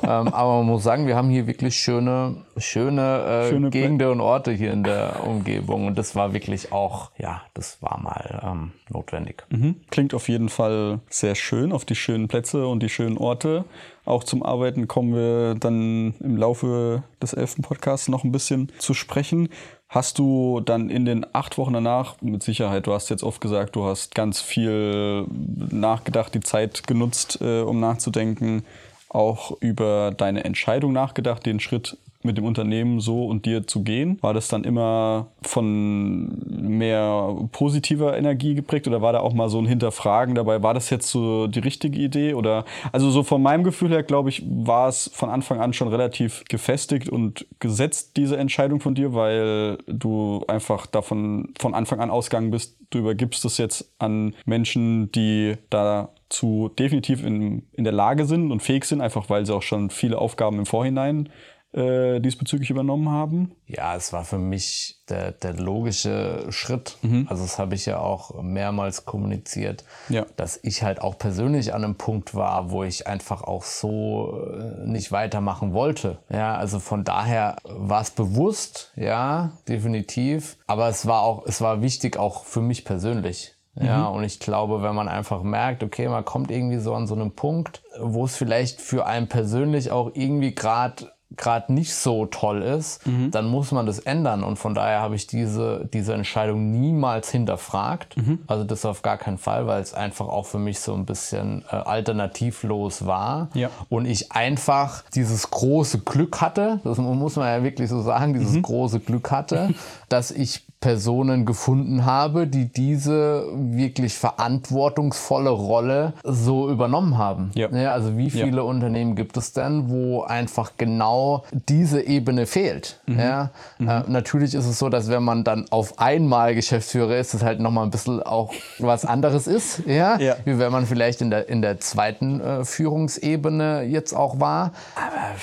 ähm, 0.03 0.29
aber 0.29 0.59
man 0.59 0.67
muss 0.67 0.82
sagen, 0.82 1.06
wir 1.06 1.17
haben 1.17 1.31
hier 1.31 1.47
wirklich 1.47 1.77
schöne, 1.77 2.37
schöne, 2.56 3.44
äh, 3.47 3.49
Schöne 3.49 3.71
Gegenden 3.71 4.11
und 4.11 4.21
Orte 4.21 4.50
hier 4.50 4.73
in 4.73 4.82
der 4.82 5.25
Umgebung. 5.25 5.87
Und 5.87 5.99
das 5.99 6.17
war 6.17 6.32
wirklich 6.32 6.73
auch, 6.73 7.12
ja, 7.17 7.43
das 7.55 7.81
war 7.81 8.00
mal 8.00 8.41
ähm, 8.44 8.73
notwendig. 8.88 9.44
Mhm. 9.50 9.77
Klingt 9.91 10.15
auf 10.15 10.29
jeden 10.29 10.49
Fall 10.49 10.99
sehr 11.09 11.37
schön, 11.37 11.73
auf 11.73 11.85
die 11.85 11.94
schönen 11.94 12.27
Plätze 12.27 12.67
und 12.67 12.82
die 12.82 12.88
schönen 12.88 13.19
Orte. 13.19 13.65
Auch 14.05 14.25
zum 14.25 14.43
Arbeiten 14.43 14.88
kommen 14.88 15.14
wir 15.14 15.55
dann 15.55 16.14
im 16.20 16.37
Laufe 16.37 17.02
des 17.23 17.32
elften 17.32 17.62
Podcasts 17.62 18.08
noch 18.08 18.25
ein 18.25 18.32
bisschen 18.32 18.73
zu 18.79 18.94
sprechen. 18.94 19.49
Hast 19.88 20.19
du 20.19 20.61
dann 20.61 20.88
in 20.88 21.05
den 21.05 21.26
acht 21.32 21.58
Wochen 21.58 21.73
danach, 21.73 22.20
mit 22.20 22.43
Sicherheit, 22.43 22.87
du 22.87 22.93
hast 22.93 23.11
jetzt 23.11 23.23
oft 23.25 23.41
gesagt, 23.41 23.76
du 23.76 23.85
hast 23.85 24.14
ganz 24.14 24.41
viel 24.41 25.26
nachgedacht, 25.70 26.35
die 26.35 26.41
Zeit 26.41 26.87
genutzt, 26.87 27.38
äh, 27.41 27.61
um 27.61 27.81
nachzudenken, 27.81 28.64
auch 29.08 29.56
über 29.61 30.12
deine 30.17 30.44
Entscheidung 30.44 30.93
nachgedacht, 30.93 31.44
den 31.44 31.61
Schritt 31.61 31.99
mit 32.22 32.37
dem 32.37 32.44
Unternehmen 32.44 33.00
so 33.00 33.25
und 33.26 33.46
dir 33.46 33.67
zu 33.67 33.82
gehen? 33.82 34.19
War 34.20 34.34
das 34.34 34.49
dann 34.49 34.64
immer 34.64 35.28
von 35.43 36.38
mehr 36.46 37.34
positiver 37.52 38.17
Energie 38.17 38.55
geprägt 38.55 38.87
oder 38.87 39.00
war 39.00 39.12
da 39.12 39.20
auch 39.20 39.32
mal 39.32 39.49
so 39.49 39.58
ein 39.58 39.67
Hinterfragen 39.67 40.34
dabei? 40.34 40.62
War 40.62 40.75
das 40.75 40.90
jetzt 40.90 41.11
so 41.11 41.46
die 41.46 41.61
richtige 41.61 41.99
Idee 41.99 42.34
oder 42.34 42.64
also 42.93 43.11
so 43.11 43.22
von 43.22 43.43
meinem 43.43 43.64
Gefühl 43.64 43.90
her 43.90 44.02
glaube 44.02 44.28
ich 44.28 44.44
war 44.46 44.88
es 44.88 45.11
von 45.12 45.31
Anfang 45.31 45.61
an 45.61 45.72
schon 45.72 45.88
relativ 45.88 46.44
gefestigt 46.49 47.08
und 47.08 47.46
gesetzt 47.58 48.17
diese 48.17 48.37
Entscheidung 48.37 48.81
von 48.81 48.94
dir, 48.94 49.14
weil 49.14 49.78
du 49.87 50.44
einfach 50.49 50.87
davon 50.87 51.52
von 51.58 51.75
Anfang 51.75 52.00
an 52.00 52.11
ausgegangen 52.11 52.50
bist, 52.50 52.76
du 52.90 52.99
übergibst 52.99 53.44
es 53.44 53.58
jetzt 53.58 53.93
an 53.99 54.34
Menschen, 54.44 55.11
die 55.12 55.56
dazu 55.70 56.70
definitiv 56.78 57.25
in, 57.25 57.62
in 57.72 57.84
der 57.84 57.93
Lage 57.93 58.26
sind 58.26 58.52
und 58.52 58.61
fähig 58.61 58.84
sind, 58.84 59.00
einfach 59.00 59.31
weil 59.31 59.46
sie 59.46 59.55
auch 59.55 59.62
schon 59.62 59.90
viele 59.90 60.19
Aufgaben 60.19 60.58
im 60.58 60.67
Vorhinein 60.67 61.28
äh, 61.72 62.20
diesbezüglich 62.20 62.70
übernommen 62.70 63.08
haben? 63.11 63.52
Ja, 63.67 63.94
es 63.94 64.12
war 64.12 64.25
für 64.25 64.38
mich 64.38 65.02
der, 65.08 65.32
der 65.32 65.55
logische 65.55 66.46
Schritt. 66.50 66.96
Mhm. 67.02 67.26
Also 67.28 67.43
das 67.44 67.58
habe 67.58 67.75
ich 67.75 67.87
ja 67.87 67.99
auch 68.00 68.43
mehrmals 68.43 69.05
kommuniziert, 69.05 69.84
Ja. 70.08 70.26
dass 70.37 70.58
ich 70.62 70.82
halt 70.82 71.00
auch 71.00 71.19
persönlich 71.19 71.72
an 71.75 71.84
einem 71.84 71.94
Punkt 71.96 72.34
war, 72.34 72.70
wo 72.70 72.82
ich 72.84 73.06
einfach 73.06 73.43
auch 73.43 73.62
so 73.64 74.40
äh, 74.58 74.87
nicht 74.88 75.12
weitermachen 75.12 75.72
wollte. 75.72 76.19
Ja, 76.28 76.56
also 76.56 76.78
von 76.81 77.05
daher 77.05 77.56
war 77.64 78.00
es 78.02 78.11
bewusst, 78.11 78.93
ja, 78.96 79.52
definitiv. 79.69 80.56
Aber 80.67 80.88
es 80.88 81.06
war 81.06 81.22
auch, 81.22 81.46
es 81.46 81.61
war 81.61 81.82
wichtig 81.82 82.17
auch 82.17 82.44
für 82.44 82.61
mich 82.62 82.84
persönlich. 82.84 83.55
Ja, 83.76 84.08
und 84.08 84.25
ich 84.25 84.40
glaube, 84.40 84.82
wenn 84.82 84.94
man 84.96 85.08
einfach 85.08 85.43
merkt, 85.43 85.82
okay, 85.84 86.08
man 86.08 86.25
kommt 86.25 86.50
irgendwie 86.50 86.78
so 86.78 86.93
an 86.93 87.06
so 87.06 87.14
einem 87.14 87.31
Punkt, 87.31 87.82
wo 88.00 88.25
es 88.25 88.37
vielleicht 88.37 88.81
für 88.81 89.06
einen 89.06 89.28
persönlich 89.28 89.90
auch 89.93 90.11
irgendwie 90.12 90.55
gerade 90.55 91.12
gerade 91.37 91.73
nicht 91.73 91.94
so 91.94 92.27
toll 92.27 92.62
ist, 92.62 93.03
dann 93.31 93.47
muss 93.47 93.73
man 93.73 93.87
das 93.87 93.99
ändern. 94.00 94.43
Und 94.43 94.56
von 94.56 94.75
daher 94.75 95.00
habe 95.00 95.15
ich 95.15 95.27
diese, 95.27 95.88
diese 95.93 96.15
Entscheidung 96.15 96.71
niemals 96.71 97.31
hinterfragt. 97.31 98.17
Also 98.47 98.65
das 98.65 98.85
auf 98.85 99.03
gar 99.03 99.17
keinen 99.17 99.38
Fall, 99.38 99.67
weil 99.67 99.81
es 99.81 99.94
einfach 99.94 100.27
auch 100.27 100.47
für 100.47 100.59
mich 100.59 100.81
so 100.81 100.94
ein 100.94 101.06
bisschen 101.06 101.65
äh, 101.71 101.77
alternativlos 101.77 103.06
war. 103.06 103.49
Ja. 103.55 103.71
Und 103.88 104.06
ich 104.06 104.32
einfach 104.32 105.05
dieses 105.15 105.50
große 105.50 106.00
Glück 106.00 106.41
hatte, 106.41 106.81
das 106.85 106.99
muss 106.99 107.37
man 107.37 107.47
ja 107.47 107.62
wirklich 107.62 107.88
so 107.88 108.00
sagen, 108.03 108.35
dieses 108.35 108.61
große 108.62 109.00
Glück 109.00 109.31
hatte, 109.31 109.75
dass 110.11 110.31
ich 110.31 110.67
Personen 110.81 111.45
gefunden 111.47 112.05
habe, 112.07 112.47
die 112.47 112.65
diese 112.67 113.45
wirklich 113.55 114.15
verantwortungsvolle 114.17 115.51
Rolle 115.51 116.15
so 116.25 116.71
übernommen 116.71 117.19
haben. 117.19 117.51
Ja. 117.55 117.69
also 117.93 118.17
wie 118.17 118.29
Ja. 118.29 118.45
viele 118.47 118.65
Unternehmen 118.65 119.15
gibt 119.15 119.37
es 119.37 119.53
denn, 119.53 119.91
wo 119.91 120.23
einfach 120.23 120.73
genau 120.79 121.45
diese 121.69 122.01
Ebene 122.03 122.47
fehlt? 122.47 122.99
Ja, 123.07 123.51
Äh, 123.79 124.03
natürlich 124.09 124.55
ist 124.55 124.67
es 124.67 124.79
so, 124.79 124.89
dass 124.89 125.09
wenn 125.11 125.23
man 125.23 125.45
dann 125.45 125.67
auf 125.71 125.99
einmal 125.99 126.55
Geschäftsführer 126.55 127.17
ist, 127.19 127.35
es 127.35 127.43
halt 127.43 127.61
nochmal 127.61 127.85
ein 127.85 127.91
bisschen 127.91 128.23
auch 128.23 128.53
was 128.79 129.05
anderes 129.05 129.47
ist, 129.47 129.83
ja, 129.87 130.17
Ja. 130.19 130.37
wie 130.45 130.59
wenn 130.59 130.73
man 130.73 130.87
vielleicht 130.87 131.21
in 131.21 131.31
der, 131.31 131.49
in 131.49 131.61
der 131.63 131.79
zweiten 131.81 132.41
äh, 132.41 132.65
Führungsebene 132.65 133.83
jetzt 133.83 134.13
auch 134.15 134.41
war. 134.41 134.73
Aber 134.97 135.37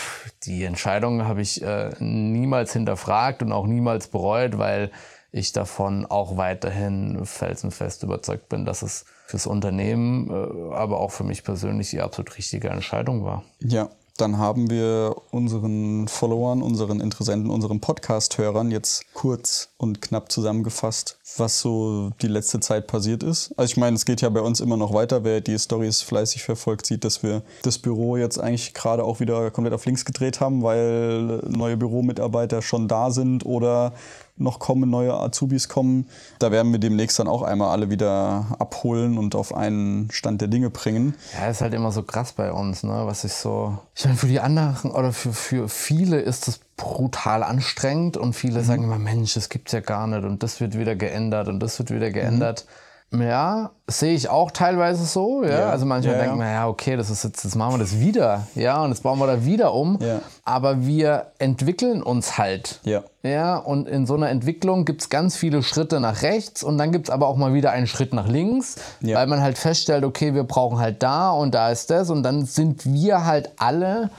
die 0.44 0.64
Entscheidung 0.64 1.26
habe 1.26 1.42
ich 1.42 1.62
äh, 1.62 1.92
niemals 2.00 2.74
hinterfragt 2.74 3.42
und 3.42 3.52
auch 3.52 3.68
niemals 3.68 4.08
bereut, 4.08 4.58
weil 4.58 4.92
ich 5.32 5.52
davon 5.52 6.06
auch 6.06 6.38
weiterhin 6.38 7.26
felsenfest 7.26 8.04
überzeugt 8.04 8.50
bin, 8.50 8.66
dass 8.66 8.82
es 8.82 9.06
fürs 9.26 9.48
Unternehmen, 9.48 10.30
äh, 10.30 10.74
aber 10.74 11.00
auch 11.00 11.12
für 11.12 11.24
mich 11.24 11.44
persönlich 11.44 11.90
die 11.90 12.02
absolut 12.02 12.38
richtige 12.38 12.70
Entscheidung 12.70 13.26
war. 13.26 13.44
Ja, 13.60 13.90
dann 14.18 14.38
haben 14.38 14.70
wir 14.70 15.16
unseren 15.32 16.08
Followern, 16.08 16.62
unseren 16.62 17.00
Interessenten, 17.00 17.50
unseren 17.50 17.80
Podcast-Hörern 17.80 18.72
jetzt 18.72 19.06
kurz 19.14 19.70
und 19.78 20.02
knapp 20.02 20.32
zusammengefasst, 20.32 21.18
was 21.38 21.62
so 21.62 22.12
die 22.22 22.28
letzte 22.28 22.60
Zeit 22.60 22.88
passiert 22.88 23.24
ist. 23.24 23.54
Also 23.58 23.72
ich 23.72 23.78
meine, 23.78 23.96
es 23.96 24.06
geht 24.06 24.22
ja 24.22 24.30
bei 24.30 24.42
uns 24.42 24.60
immer 24.60 24.78
noch 24.78 24.94
weiter. 24.94 25.24
Wer 25.24 25.42
die 25.42 25.58
Stories 25.58 26.02
fleißig 26.02 26.44
verfolgt, 26.44 26.86
sieht, 26.86 27.04
dass 27.04 27.24
wir 27.24 27.44
das 27.62 27.78
Büro 27.78 28.18
jetzt 28.18 28.40
eigentlich 28.40 28.74
gerade 28.74 29.04
auch 29.04 29.20
wieder 29.20 29.52
komplett 29.52 29.74
auf 29.74 29.86
links 29.86 30.06
gedreht 30.06 30.40
haben, 30.40 30.64
weil 30.64 31.44
neue 31.48 31.78
Büromitarbeiter 31.78 32.62
schon 32.62 32.88
da 32.88 33.12
sind 33.12 33.46
oder 33.46 33.94
noch 34.38 34.60
kommen, 34.60 34.90
neue 34.90 35.14
Azubis 35.14 35.70
kommen. 35.70 36.08
Da 36.40 36.52
werden 36.52 36.72
wir 36.72 36.80
demnächst 36.80 37.20
dann 37.20 37.28
auch 37.28 37.42
einmal 37.42 37.70
alle 37.70 37.90
wieder 37.90 38.46
abholen 38.60 39.18
und 39.18 39.36
auf 39.36 39.54
einen 39.54 40.10
Stand 40.12 40.42
der 40.42 40.48
Dinge 40.48 40.70
bringen. 40.70 41.16
Ja, 41.38 41.48
ist 41.48 41.62
halt 41.62 41.74
immer 41.74 41.92
so 41.92 42.04
krass 42.04 42.34
bei 42.34 42.52
uns, 42.52 42.84
ne? 42.84 43.02
Was 43.06 43.24
ich 43.24 43.34
so. 43.34 43.78
Ich 43.96 44.06
meine, 44.06 44.18
für 44.18 44.28
die 44.28 44.40
anderen 44.40 44.92
oder 44.92 45.14
für, 45.14 45.34
für 45.34 45.70
viele 45.70 46.20
ist 46.20 46.48
das 46.48 46.60
brutal 46.78 47.44
anstrengend 47.44 48.18
und 48.18 48.34
viele 48.34 48.64
sagen 48.64 48.84
immer, 48.84 49.00
Mensch, 49.00 49.34
das 49.34 49.50
gibt's 49.50 49.72
ja 49.72 49.80
gar 49.80 50.08
nicht 50.08 50.24
und 50.24 50.44
das 50.44 50.62
wird 50.62 50.78
wieder 50.78 50.96
geändert 50.96 51.48
und 51.48 51.60
das 51.60 51.80
wird 51.80 51.90
wieder 51.92 52.12
geändert. 52.12 52.66
Ja, 53.14 53.72
sehe 53.88 54.14
ich 54.14 54.28
auch 54.30 54.52
teilweise 54.52 55.06
so. 55.06 55.42
Ja? 55.44 55.50
Ja. 55.60 55.70
Also 55.70 55.86
manchmal 55.86 56.18
Ja, 56.18 56.26
ja. 56.26 56.36
man, 56.36 56.48
ja, 56.48 56.68
okay, 56.68 56.98
das 56.98 57.10
ist 57.10 57.24
jetzt, 57.24 57.44
jetzt 57.46 57.56
machen 57.56 57.76
wir 57.76 57.80
das 57.80 58.00
wieder. 58.00 58.46
Ja, 58.54 58.84
und 58.84 58.90
jetzt 58.90 59.02
bauen 59.02 59.18
wir 59.18 59.28
da 59.28 59.46
wieder 59.46 59.74
um. 59.74 59.98
Ja. 60.02 60.20
Aber 60.44 60.86
wir 60.86 61.28
entwickeln 61.40 62.04
uns 62.04 62.38
halt. 62.38 62.82
Ja. 62.84 63.04
Ja, 63.24 63.56
und 63.58 63.88
in 63.88 64.06
so 64.06 64.16
einer 64.16 64.30
Entwicklung 64.30 64.84
gibt 64.84 65.02
es 65.02 65.10
ganz 65.10 65.38
viele 65.38 65.64
Schritte 65.64 66.02
nach 66.02 66.22
rechts 66.22 66.64
und 66.64 66.78
dann 66.78 66.92
gibt 66.92 67.08
es 67.08 67.14
aber 67.14 67.28
auch 67.28 67.38
mal 67.38 67.54
wieder 67.54 67.72
einen 67.72 67.88
Schritt 67.88 68.14
nach 68.14 68.28
links, 68.28 68.76
Ja. 69.00 69.18
weil 69.18 69.28
man 69.28 69.42
halt 69.42 69.58
feststellt, 69.58 70.04
okay, 70.04 70.34
wir 70.34 70.44
brauchen 70.44 70.78
halt 70.80 71.02
da 71.02 71.30
und 71.32 71.56
da 71.56 71.70
ist 71.70 71.90
das 71.90 72.10
und 72.10 72.24
dann 72.24 72.46
sind 72.46 72.86
wir 72.86 73.26
halt 73.26 73.52
alle 73.58 74.10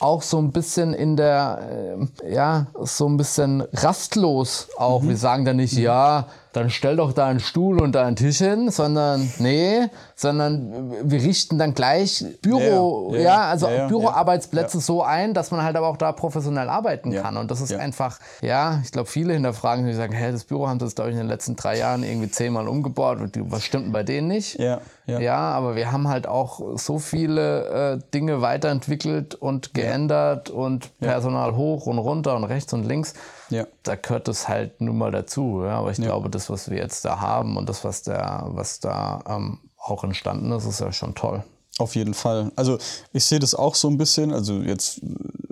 auch 0.00 0.22
so 0.22 0.38
ein 0.38 0.52
bisschen 0.52 0.94
in 0.94 1.16
der, 1.16 1.96
äh, 2.24 2.32
ja, 2.32 2.66
so 2.80 3.06
ein 3.08 3.16
bisschen 3.16 3.64
rastlos 3.72 4.68
auch. 4.78 5.02
Wir 5.02 5.16
sagen 5.16 5.44
dann 5.44 5.56
nicht, 5.56 5.72
ja, 5.74 6.26
dann 6.52 6.70
stell 6.70 6.96
doch 6.96 7.12
da 7.12 7.26
einen 7.26 7.40
Stuhl 7.40 7.80
und 7.80 7.92
da 7.92 8.06
einen 8.06 8.16
Tisch 8.16 8.38
hin, 8.38 8.70
sondern 8.70 9.30
nee, 9.38 9.88
sondern 10.14 10.92
wir 11.02 11.22
richten 11.22 11.58
dann 11.58 11.74
gleich 11.74 12.24
Büro, 12.42 13.10
Ja, 13.12 13.18
ja, 13.18 13.24
ja, 13.24 13.42
also 13.44 13.68
Ja, 13.68 13.86
Büroarbeitsplätze 13.86 14.80
so 14.80 15.02
ein, 15.02 15.34
dass 15.34 15.50
man 15.50 15.62
halt 15.62 15.76
aber 15.76 15.88
auch 15.88 15.96
da 15.96 16.12
professionell 16.12 16.68
arbeiten 16.68 17.12
kann. 17.14 17.36
Und 17.36 17.50
das 17.50 17.60
ist 17.60 17.72
einfach, 17.74 18.18
ja, 18.40 18.80
ich 18.82 18.92
glaube, 18.92 19.08
viele 19.08 19.34
hinterfragen, 19.34 19.86
die 19.86 19.92
sagen, 19.92 20.14
hä, 20.14 20.32
das 20.32 20.44
Büro 20.44 20.68
haben 20.68 20.80
sie 20.80 20.86
jetzt, 20.86 20.96
glaube 20.96 21.10
ich, 21.10 21.14
in 21.14 21.22
den 21.22 21.28
letzten 21.28 21.56
drei 21.56 21.78
Jahren 21.78 22.02
irgendwie 22.02 22.30
zehnmal 22.30 22.66
umgebaut. 22.66 23.18
Und 23.20 23.36
Was 23.50 23.64
stimmt 23.64 23.86
denn 23.86 23.92
bei 23.92 24.02
denen 24.02 24.28
nicht? 24.28 24.58
Ja, 24.58 24.80
ja. 25.06 25.20
Ja, 25.20 25.38
aber 25.38 25.76
wir 25.76 25.92
haben 25.92 26.08
halt 26.08 26.26
auch 26.26 26.76
so 26.76 26.98
viele 26.98 27.94
äh, 27.94 27.98
Dinge 28.12 28.40
weiterentwickelt 28.42 29.34
und 29.34 29.74
geändert 29.74 30.50
und 30.50 30.98
Personal 30.98 31.56
hoch 31.56 31.86
und 31.86 31.98
runter 31.98 32.36
und 32.36 32.44
rechts 32.44 32.72
und 32.72 32.84
links. 32.84 33.14
Ja. 33.50 33.66
Da 33.82 33.96
gehört 33.96 34.28
es 34.28 34.48
halt 34.48 34.80
nun 34.80 34.98
mal 34.98 35.10
dazu. 35.10 35.62
Ja? 35.64 35.78
Aber 35.78 35.90
ich 35.90 35.96
glaube, 35.96 36.30
das, 36.30 36.50
was 36.50 36.70
wir 36.70 36.78
jetzt 36.78 37.04
da 37.04 37.20
haben 37.20 37.56
und 37.56 37.68
das, 37.68 37.84
was 37.84 38.02
da, 38.02 38.48
was 38.50 38.80
da 38.80 39.22
ähm, 39.28 39.58
auch 39.78 40.04
entstanden 40.04 40.52
ist, 40.52 40.66
ist 40.66 40.80
ja 40.80 40.92
schon 40.92 41.14
toll. 41.14 41.42
Auf 41.78 41.94
jeden 41.94 42.14
Fall. 42.14 42.50
Also 42.56 42.78
ich 43.12 43.24
sehe 43.24 43.38
das 43.38 43.54
auch 43.54 43.76
so 43.76 43.88
ein 43.88 43.98
bisschen. 43.98 44.32
Also 44.32 44.60
jetzt 44.62 44.98
äh, 44.98 45.06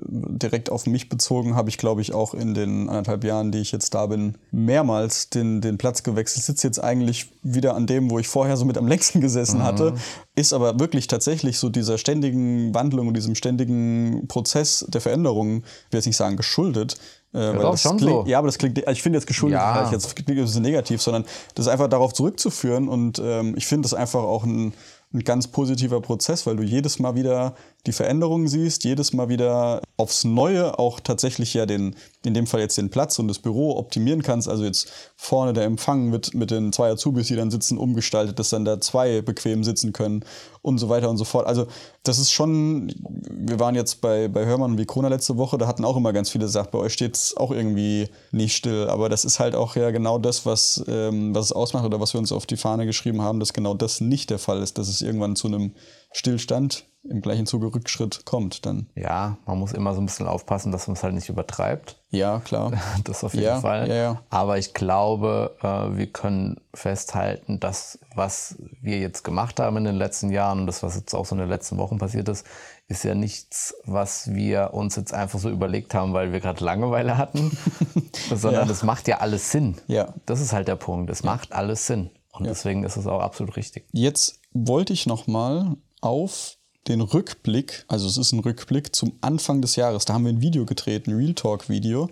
direkt 0.09 0.71
auf 0.71 0.87
mich 0.87 1.09
bezogen 1.09 1.55
habe 1.55 1.69
ich, 1.69 1.79
glaube 1.79 2.01
ich, 2.01 2.13
auch 2.13 2.35
in 2.35 2.53
den 2.53 2.89
anderthalb 2.89 3.23
Jahren, 3.23 3.53
die 3.53 3.61
ich 3.61 3.71
jetzt 3.71 3.95
da 3.95 4.07
bin, 4.07 4.37
mehrmals 4.51 5.31
den, 5.31 5.61
den 5.61 5.79
Platz 5.79 6.03
gewechselt. 6.03 6.45
Sitze 6.45 6.67
jetzt 6.67 6.83
eigentlich 6.83 7.31
wieder 7.43 7.77
an 7.77 7.87
dem, 7.87 8.11
wo 8.11 8.19
ich 8.19 8.27
vorher 8.27 8.57
so 8.57 8.65
mit 8.65 8.77
am 8.77 8.89
längsten 8.89 9.21
gesessen 9.21 9.63
hatte. 9.63 9.95
Ist 10.35 10.53
aber 10.53 10.81
wirklich 10.81 11.07
tatsächlich 11.07 11.59
so 11.59 11.69
dieser 11.69 11.97
ständigen 11.97 12.75
Wandlung 12.75 13.07
und 13.07 13.15
diesem 13.15 13.37
ständigen 13.37 14.27
Prozess 14.27 14.85
der 14.89 15.01
Veränderung, 15.01 15.59
ich 15.59 15.93
will 15.93 15.99
jetzt 15.99 16.07
nicht 16.07 16.17
sagen 16.17 16.37
geschuldet. 16.37 16.99
Äh, 17.37 17.53
doch, 17.53 17.73
das 17.73 17.83
schon 17.83 17.99
klingt, 17.99 18.25
so. 18.25 18.31
Ja, 18.31 18.39
aber 18.39 18.49
das 18.49 18.59
klingt, 18.59 18.79
ich 18.79 19.03
finde 19.03 19.19
jetzt 19.19 19.27
geschuldet, 19.27 19.59
Ja. 19.59 19.75
vielleicht 19.75 19.93
jetzt 19.93 20.17
klingt 20.17 20.41
das 20.41 20.55
negativ, 20.59 21.03
sondern 21.03 21.25
das 21.55 21.67
ist 21.67 21.73
einfach 21.73 21.89
darauf 21.89 22.13
zurückzuführen 22.15 22.89
und 22.89 23.21
ähm, 23.23 23.55
ich 23.57 23.67
finde 23.67 23.83
das 23.83 23.95
einfach 23.95 24.23
auch 24.23 24.45
ein, 24.45 24.73
ein 25.13 25.21
ganz 25.21 25.47
positiver 25.49 26.01
Prozess, 26.01 26.47
weil 26.47 26.57
du 26.57 26.63
jedes 26.63 26.99
Mal 26.99 27.15
wieder 27.15 27.55
die 27.87 27.93
Veränderungen 27.93 28.49
siehst, 28.49 28.85
jedes 28.85 29.13
Mal 29.13 29.29
wieder 29.29 29.83
aufs 29.97 30.25
Neue 30.25 30.79
auch 30.79 30.99
tatsächlich 30.99 31.55
ja 31.55 31.67
den, 31.67 31.95
in 32.27 32.35
dem 32.35 32.47
Fall 32.47 32.61
jetzt 32.61 32.77
den 32.77 32.91
Platz 32.91 33.19
und 33.21 33.29
das 33.29 33.39
Büro 33.39 33.77
optimieren 33.77 34.23
kannst. 34.23 34.49
Also 34.49 34.65
jetzt 34.65 34.91
vorne 35.15 35.53
der 35.53 35.65
Empfang 35.65 36.11
wird 36.11 36.35
mit 36.35 36.51
den 36.51 36.73
zwei 36.73 36.91
Azubis, 36.91 37.29
die 37.29 37.37
dann 37.37 37.53
sitzen, 37.53 37.79
umgestaltet, 37.79 38.39
dass 38.39 38.51
dann 38.51 38.65
da 38.65 38.81
zwei 38.81 39.23
bequem 39.23 39.63
sitzen 39.63 39.93
können 39.93 40.25
und 40.61 40.79
so 40.79 40.89
weiter 40.89 41.09
und 41.09 41.19
so 41.19 41.25
fort. 41.25 41.47
Also 41.47 41.69
das 42.03 42.19
ist 42.19 42.33
schon, 42.33 42.93
wir 43.31 43.61
waren 43.61 43.77
jetzt 43.77 44.01
bei, 44.01 44.27
bei 44.27 44.45
Hörmann 44.45 44.73
und 44.73 44.79
Vikrona 44.79 45.07
letzte 45.07 45.37
Woche, 45.37 45.57
da 45.57 45.69
hatten 45.69 45.85
auch 45.85 45.97
immer 45.97 46.13
ganz 46.13 46.29
viele 46.29 46.47
gesagt, 46.47 46.73
bei 46.73 46.79
euch 46.79 46.93
steht 46.93 47.15
es 47.15 47.37
auch 47.37 47.53
irgendwie 47.53 48.09
nicht 48.33 48.57
still. 48.57 48.89
Aber 48.89 49.09
das 49.09 49.25
ist 49.25 49.39
halt 49.39 49.55
auch 49.55 49.77
ja 49.77 49.93
genau 49.93 50.19
das, 50.19 50.45
was, 50.45 50.85
ähm, 50.89 51.33
was 51.33 51.47
es 51.47 51.53
ausmacht 51.53 51.85
oder 51.85 52.01
was 52.01 52.13
wir 52.13 52.19
uns 52.19 52.33
auf 52.33 52.47
die 52.47 52.57
Fahne 52.57 52.87
geschrieben 52.87 53.23
haben, 53.23 53.39
dass 53.39 53.53
genau 53.53 53.75
das 53.75 54.01
nicht 54.01 54.31
der 54.31 54.41
Fall 54.41 54.61
ist, 54.63 54.79
dass 54.79 54.89
es 54.89 55.01
irgendwann 55.01 55.37
zu 55.37 55.47
einem 55.47 55.75
Stillstand 56.13 56.87
im 57.11 57.21
gleichen 57.21 57.47
Zuge 57.47 57.73
Rückschritt 57.75 58.25
kommt, 58.25 58.67
dann. 58.67 58.89
Ja, 58.95 59.39
man 59.47 59.59
muss 59.59 59.73
immer 59.73 59.95
so 59.95 60.01
ein 60.01 60.07
bisschen 60.07 60.27
aufpassen, 60.27 60.73
dass 60.73 60.87
man 60.87 60.97
es 60.97 61.03
halt 61.03 61.15
nicht 61.15 61.29
übertreibt. 61.29 61.97
Ja, 62.17 62.41
klar. 62.41 62.73
Das 63.05 63.23
auf 63.25 63.35
jeden 63.35 63.47
Ja, 63.47 63.61
Fall. 63.61 63.89
ja, 63.89 63.95
ja. 63.95 64.23
Aber 64.31 64.59
ich 64.59 64.75
glaube, 64.75 65.57
äh, 65.63 65.97
wir 65.97 66.07
können 66.07 66.61
festhalten, 66.75 67.61
dass 67.61 67.99
was 68.15 68.57
wir 68.81 68.99
jetzt 68.99 69.23
gemacht 69.23 69.61
haben 69.61 69.77
in 69.77 69.85
den 69.85 69.97
letzten 69.97 70.31
Jahren 70.31 70.61
und 70.61 70.67
das, 70.67 70.83
was 70.83 70.97
jetzt 70.97 71.15
auch 71.15 71.27
so 71.27 71.35
in 71.35 71.41
den 71.41 71.49
letzten 71.49 71.77
Wochen 71.79 71.99
passiert 71.99 72.29
ist, 72.29 72.47
ist 72.89 73.03
ja 73.05 73.15
nichts, 73.15 73.75
was 73.85 74.33
wir 74.33 74.71
uns 74.73 74.97
jetzt 74.97 75.13
einfach 75.13 75.39
so 75.39 75.51
überlegt 75.51 75.93
haben, 75.95 76.13
weil 76.13 76.33
wir 76.33 76.41
gerade 76.41 76.65
Langeweile 76.65 77.19
hatten, 77.19 77.57
sondern 78.35 78.69
das 78.69 78.83
macht 78.83 79.09
ja 79.09 79.19
alles 79.19 79.51
Sinn. 79.51 79.77
Ja. 79.87 80.15
Das 80.25 80.41
ist 80.41 80.53
halt 80.53 80.69
der 80.69 80.77
Punkt. 80.77 81.11
Es 81.11 81.23
macht 81.23 81.53
alles 81.53 81.87
Sinn. 81.87 82.11
Und 82.33 82.45
deswegen 82.47 82.85
ist 82.85 82.97
es 82.97 83.07
auch 83.07 83.21
absolut 83.21 83.57
richtig. 83.57 83.87
Jetzt 83.93 84.41
wollte 84.53 84.93
ich 84.93 85.07
noch 85.07 85.27
mal 85.27 85.77
auf 86.01 86.57
den 86.89 87.01
Rückblick, 87.01 87.85
also 87.89 88.07
es 88.07 88.17
ist 88.17 88.33
ein 88.33 88.41
Rückblick 88.41 88.95
zum 88.95 89.13
Anfang 89.21 89.61
des 89.61 89.77
Jahres. 89.77 90.05
Da 90.05 90.15
haben 90.15 90.25
wir 90.25 90.33
ein 90.33 90.41
Video 90.41 90.65
gedreht, 90.65 91.07
ein 91.07 91.15
Real 91.15 91.35
Talk 91.35 91.69
Video. 91.69 92.09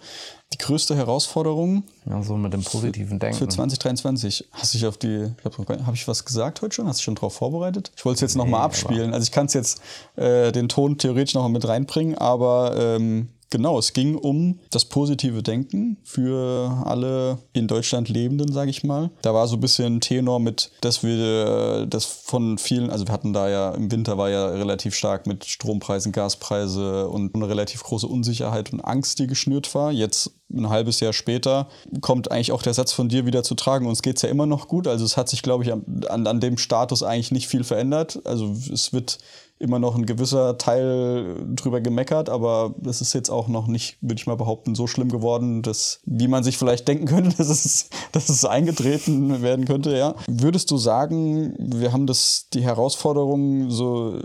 Die 0.52 0.58
größte 0.58 0.94
Herausforderung 0.94 1.82
Ja, 2.08 2.22
so 2.22 2.36
mit 2.36 2.52
dem 2.52 2.62
positiven 2.62 3.18
Denken. 3.18 3.36
für 3.38 3.48
2023. 3.48 4.48
Hast 4.52 4.74
du 4.74 4.78
dich 4.78 4.86
auf 4.86 4.96
die, 4.96 5.32
habe 5.44 5.94
ich 5.94 6.06
was 6.06 6.24
gesagt 6.24 6.62
heute 6.62 6.74
schon? 6.74 6.86
Hast 6.86 6.98
du 6.98 7.00
dich 7.00 7.04
schon 7.04 7.14
darauf 7.16 7.34
vorbereitet? 7.34 7.90
Ich 7.96 8.04
wollte 8.04 8.16
es 8.16 8.20
jetzt 8.20 8.36
noch 8.36 8.46
mal 8.46 8.62
abspielen. 8.62 9.14
Also 9.14 9.24
ich 9.24 9.32
kann 9.32 9.46
es 9.46 9.54
jetzt 9.54 9.80
äh, 10.16 10.52
den 10.52 10.68
Ton 10.68 10.98
theoretisch 10.98 11.34
noch 11.34 11.42
mal 11.42 11.48
mit 11.48 11.66
reinbringen, 11.66 12.16
aber 12.16 12.74
ähm, 12.76 13.28
genau, 13.50 13.78
es 13.78 13.92
ging 13.92 14.16
um 14.16 14.60
das 14.70 14.84
positive 14.84 15.42
Denken 15.42 15.98
für 16.02 16.82
alle 16.84 17.38
in 17.52 17.68
Deutschland 17.68 18.08
Lebenden, 18.08 18.52
sage 18.52 18.70
ich 18.70 18.84
mal. 18.84 19.10
Da 19.22 19.34
war 19.34 19.46
so 19.46 19.56
ein 19.56 19.60
bisschen 19.60 20.00
Tenor 20.00 20.40
mit, 20.40 20.70
dass 20.80 21.02
wir 21.02 21.86
das 21.86 22.04
von 22.04 22.58
vielen, 22.58 22.90
also 22.90 23.06
wir 23.06 23.12
hatten 23.12 23.32
da 23.32 23.48
ja 23.48 23.70
im 23.72 23.90
Winter 23.90 24.18
war 24.18 24.30
ja 24.30 24.48
relativ 24.48 24.94
stark 24.94 25.26
mit 25.26 25.44
Strompreisen, 25.44 26.12
Gaspreise 26.12 27.08
und 27.08 27.34
eine 27.34 27.48
relativ 27.48 27.82
große 27.82 28.06
Unsicherheit 28.06 28.72
und 28.72 28.80
Angst, 28.80 29.18
die 29.18 29.26
geschnürt 29.26 29.74
war. 29.74 29.92
Jetzt 29.92 30.32
ein 30.52 30.68
halbes 30.68 31.00
Jahr 31.00 31.12
später 31.12 31.68
kommt 32.00 32.30
eigentlich 32.30 32.52
auch 32.52 32.62
der 32.62 32.74
Satz 32.74 32.92
von 32.92 33.08
dir 33.08 33.26
wieder 33.26 33.42
zu 33.42 33.54
tragen. 33.54 33.86
Uns 33.86 34.02
geht 34.02 34.16
es 34.16 34.22
ja 34.22 34.28
immer 34.28 34.46
noch 34.46 34.68
gut. 34.68 34.86
Also 34.86 35.04
es 35.04 35.16
hat 35.16 35.28
sich, 35.28 35.42
glaube 35.42 35.64
ich, 35.64 35.72
an, 35.72 36.26
an 36.26 36.40
dem 36.40 36.58
Status 36.58 37.02
eigentlich 37.02 37.32
nicht 37.32 37.48
viel 37.48 37.64
verändert. 37.64 38.20
Also 38.24 38.54
es 38.72 38.92
wird 38.92 39.18
immer 39.64 39.78
noch 39.80 39.96
ein 39.96 40.06
gewisser 40.06 40.56
Teil 40.58 41.36
drüber 41.56 41.80
gemeckert, 41.80 42.28
aber 42.28 42.74
das 42.78 43.00
ist 43.00 43.12
jetzt 43.14 43.30
auch 43.30 43.48
noch 43.48 43.66
nicht, 43.66 43.96
würde 44.00 44.20
ich 44.20 44.26
mal 44.26 44.36
behaupten, 44.36 44.74
so 44.74 44.86
schlimm 44.86 45.08
geworden, 45.08 45.62
dass, 45.62 46.00
wie 46.04 46.28
man 46.28 46.44
sich 46.44 46.56
vielleicht 46.58 46.86
denken 46.86 47.06
könnte, 47.06 47.30
dass 47.36 47.48
es, 47.48 47.88
dass 48.12 48.28
es 48.28 48.44
eingetreten 48.44 49.42
werden 49.42 49.64
könnte, 49.64 49.96
ja. 49.96 50.14
Würdest 50.28 50.70
du 50.70 50.76
sagen, 50.76 51.54
wir 51.58 51.92
haben 51.92 52.06
das, 52.06 52.48
die 52.52 52.62
Herausforderungen 52.62 53.70
so 53.70 54.20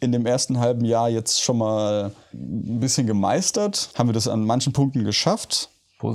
in 0.00 0.12
dem 0.12 0.26
ersten 0.26 0.58
halben 0.58 0.84
Jahr 0.84 1.08
jetzt 1.08 1.40
schon 1.42 1.58
mal 1.58 2.12
ein 2.32 2.80
bisschen 2.80 3.06
gemeistert? 3.06 3.90
Haben 3.96 4.08
wir 4.08 4.14
das 4.14 4.28
an 4.28 4.44
manchen 4.44 4.72
Punkten 4.72 5.04
geschafft? 5.04 5.70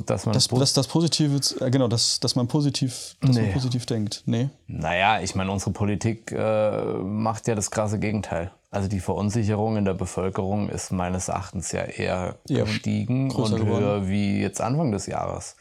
Dass 0.05 0.25
man 0.25 0.33
Das, 0.33 0.49
das, 0.49 0.73
das 0.73 0.87
Positive, 0.87 1.39
äh, 1.61 1.71
genau, 1.71 1.87
dass, 1.87 2.19
dass 2.19 2.35
man 2.35 2.49
positiv, 2.49 3.15
dass 3.21 3.35
man 3.35 3.45
Nee. 3.45 3.51
positiv 3.53 3.85
denkt. 3.85 4.21
Nee. 4.25 4.49
Naja, 4.67 5.21
ich 5.21 5.33
meine, 5.33 5.49
unsere 5.49 5.71
Politik 5.71 6.33
äh, 6.33 6.93
macht 6.95 7.47
ja 7.47 7.55
das 7.55 7.71
krasse 7.71 7.97
Gegenteil. 7.97 8.51
Also 8.69 8.89
die 8.89 8.99
Verunsicherung 8.99 9.77
in 9.77 9.85
der 9.85 9.93
Bevölkerung 9.93 10.67
ist 10.69 10.91
meines 10.91 11.29
Erachtens 11.29 11.71
ja 11.71 11.83
eher 11.83 12.35
Ja, 12.49 12.65
gestiegen 12.65 13.31
und 13.31 13.55
geworden. 13.55 13.65
höher 13.65 14.07
wie 14.09 14.41
jetzt 14.41 14.59
Anfang 14.61 14.91
des 14.91 15.05
Jahres. 15.07 15.55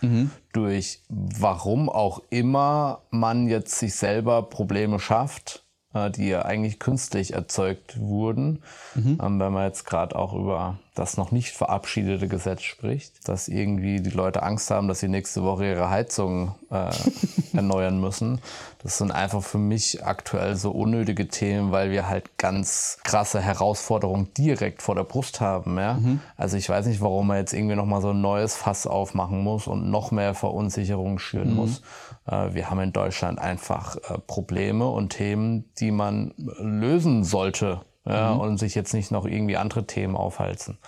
Durch 0.52 1.00
warum 1.08 1.88
auch 1.88 2.20
immer 2.30 3.02
man 3.10 3.46
jetzt 3.46 3.78
sich 3.78 3.94
selber 3.94 4.42
Probleme 4.42 4.98
schafft, 4.98 5.64
äh, 5.94 6.10
die 6.10 6.28
ja 6.28 6.42
eigentlich 6.44 6.80
künstlich 6.80 7.32
erzeugt 7.34 8.00
wurden. 8.00 8.62
Ähm, 8.96 9.18
wenn 9.38 9.52
man 9.52 9.64
jetzt 9.66 9.84
gerade 9.86 10.16
auch 10.16 10.32
über 10.34 10.78
das 10.96 11.16
noch 11.16 11.30
nicht 11.30 11.50
verabschiedete 11.54 12.26
Gesetz 12.26 12.62
spricht, 12.62 13.28
dass 13.28 13.48
irgendwie 13.48 14.00
die 14.00 14.10
Leute 14.10 14.42
Angst 14.42 14.70
haben, 14.70 14.88
dass 14.88 15.00
sie 15.00 15.08
nächste 15.08 15.44
Woche 15.44 15.66
ihre 15.68 15.90
Heizung 15.90 16.54
äh, 16.70 16.90
erneuern 17.56 18.00
müssen. 18.00 18.40
Das 18.87 18.99
sind 18.99 19.11
einfach 19.11 19.43
für 19.43 19.59
mich 19.59 20.07
aktuell 20.07 20.55
so 20.55 20.71
unnötige 20.71 21.26
Themen, 21.26 21.73
weil 21.73 21.90
wir 21.90 22.09
halt 22.09 22.38
ganz 22.38 22.99
krasse 23.02 23.40
Herausforderungen 23.40 24.33
direkt 24.38 24.81
vor 24.81 24.95
der 24.95 25.02
Brust 25.02 25.40
haben. 25.40 25.76
Ja? 25.76 25.99
Also 26.37 26.57
ich 26.57 26.69
weiß 26.69 26.87
nicht, 26.87 27.00
warum 27.00 27.26
man 27.26 27.38
jetzt 27.38 27.52
irgendwie 27.52 27.75
nochmal 27.75 28.00
so 28.00 28.11
ein 28.11 28.21
neues 28.21 28.55
Fass 28.55 28.87
aufmachen 28.87 29.43
muss 29.43 29.66
und 29.66 29.90
noch 29.90 30.12
mehr 30.12 30.35
Verunsicherung 30.35 31.19
schüren 31.19 31.52
muss. 31.57 31.83
Äh, 32.26 32.55
wir 32.55 32.71
haben 32.71 32.78
in 32.78 32.93
Deutschland 32.93 33.40
einfach 33.40 33.97
äh, 33.97 34.19
Probleme 34.25 34.87
und 34.87 35.11
Themen, 35.11 35.64
die 35.81 35.90
man 35.90 36.33
lösen 36.37 37.25
sollte. 37.25 37.81
Ja, 38.09 38.35
und 38.35 38.59
sich 38.59 38.76
jetzt 38.76 38.95
nicht 38.95 39.11
noch 39.11 39.26
irgendwie 39.26 39.57
andere 39.57 39.85
Themen 39.85 40.14
aufhalten. 40.14 40.78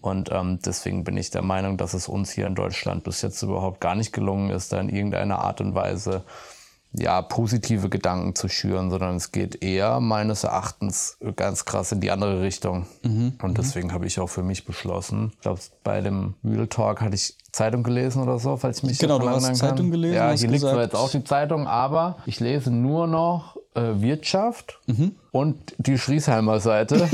Und 0.00 0.32
ähm, 0.32 0.58
deswegen 0.66 1.04
bin 1.04 1.16
ich 1.16 1.30
der 1.30 1.42
Meinung, 1.42 1.76
dass 1.76 1.94
es 1.94 2.08
uns 2.08 2.32
hier 2.32 2.48
in 2.48 2.56
Deutschland 2.56 3.04
bis 3.04 3.22
jetzt 3.22 3.40
überhaupt 3.42 3.80
gar 3.80 3.94
nicht 3.94 4.12
gelungen 4.12 4.50
ist, 4.50 4.72
da 4.72 4.80
in 4.80 4.88
irgendeiner 4.88 5.38
Art 5.38 5.60
und 5.60 5.76
Weise 5.76 6.24
ja, 6.92 7.20
positive 7.22 7.88
Gedanken 7.90 8.34
zu 8.34 8.48
schüren, 8.48 8.90
sondern 8.90 9.16
es 9.16 9.30
geht 9.30 9.62
eher 9.62 10.00
meines 10.00 10.44
Erachtens 10.44 11.18
ganz 11.36 11.64
krass 11.64 11.92
in 11.92 12.00
die 12.00 12.10
andere 12.10 12.40
Richtung. 12.40 12.86
Und 13.04 13.58
deswegen 13.58 13.92
habe 13.92 14.06
ich 14.06 14.18
auch 14.20 14.28
für 14.28 14.42
mich 14.42 14.64
beschlossen, 14.64 15.32
ich 15.34 15.40
glaube, 15.40 15.60
bei 15.84 16.00
dem 16.00 16.34
Real 16.42 16.66
Talk 16.66 17.00
hatte 17.02 17.14
ich 17.14 17.36
Zeitung 17.52 17.82
gelesen 17.82 18.22
oder 18.22 18.38
so, 18.38 18.56
falls 18.56 18.78
ich 18.78 18.84
mich 18.84 18.98
Genau, 18.98 19.18
daran 19.18 19.40
du 19.42 19.46
hast 19.48 19.58
Zeitung 19.58 19.76
kann. 19.76 19.90
gelesen, 19.90 20.14
Ja, 20.16 20.30
hier 20.30 20.48
liegt 20.48 20.62
zwar 20.62 20.80
jetzt 20.82 20.96
auch 20.96 21.10
die 21.10 21.24
Zeitung, 21.24 21.66
aber 21.66 22.16
ich 22.26 22.40
lese 22.40 22.70
nur 22.70 23.06
noch 23.06 23.57
Wirtschaft 24.00 24.78
Mhm. 24.86 25.12
und 25.32 25.56
die 25.78 25.98
Schriesheimer 25.98 26.60
Seite. 26.60 27.08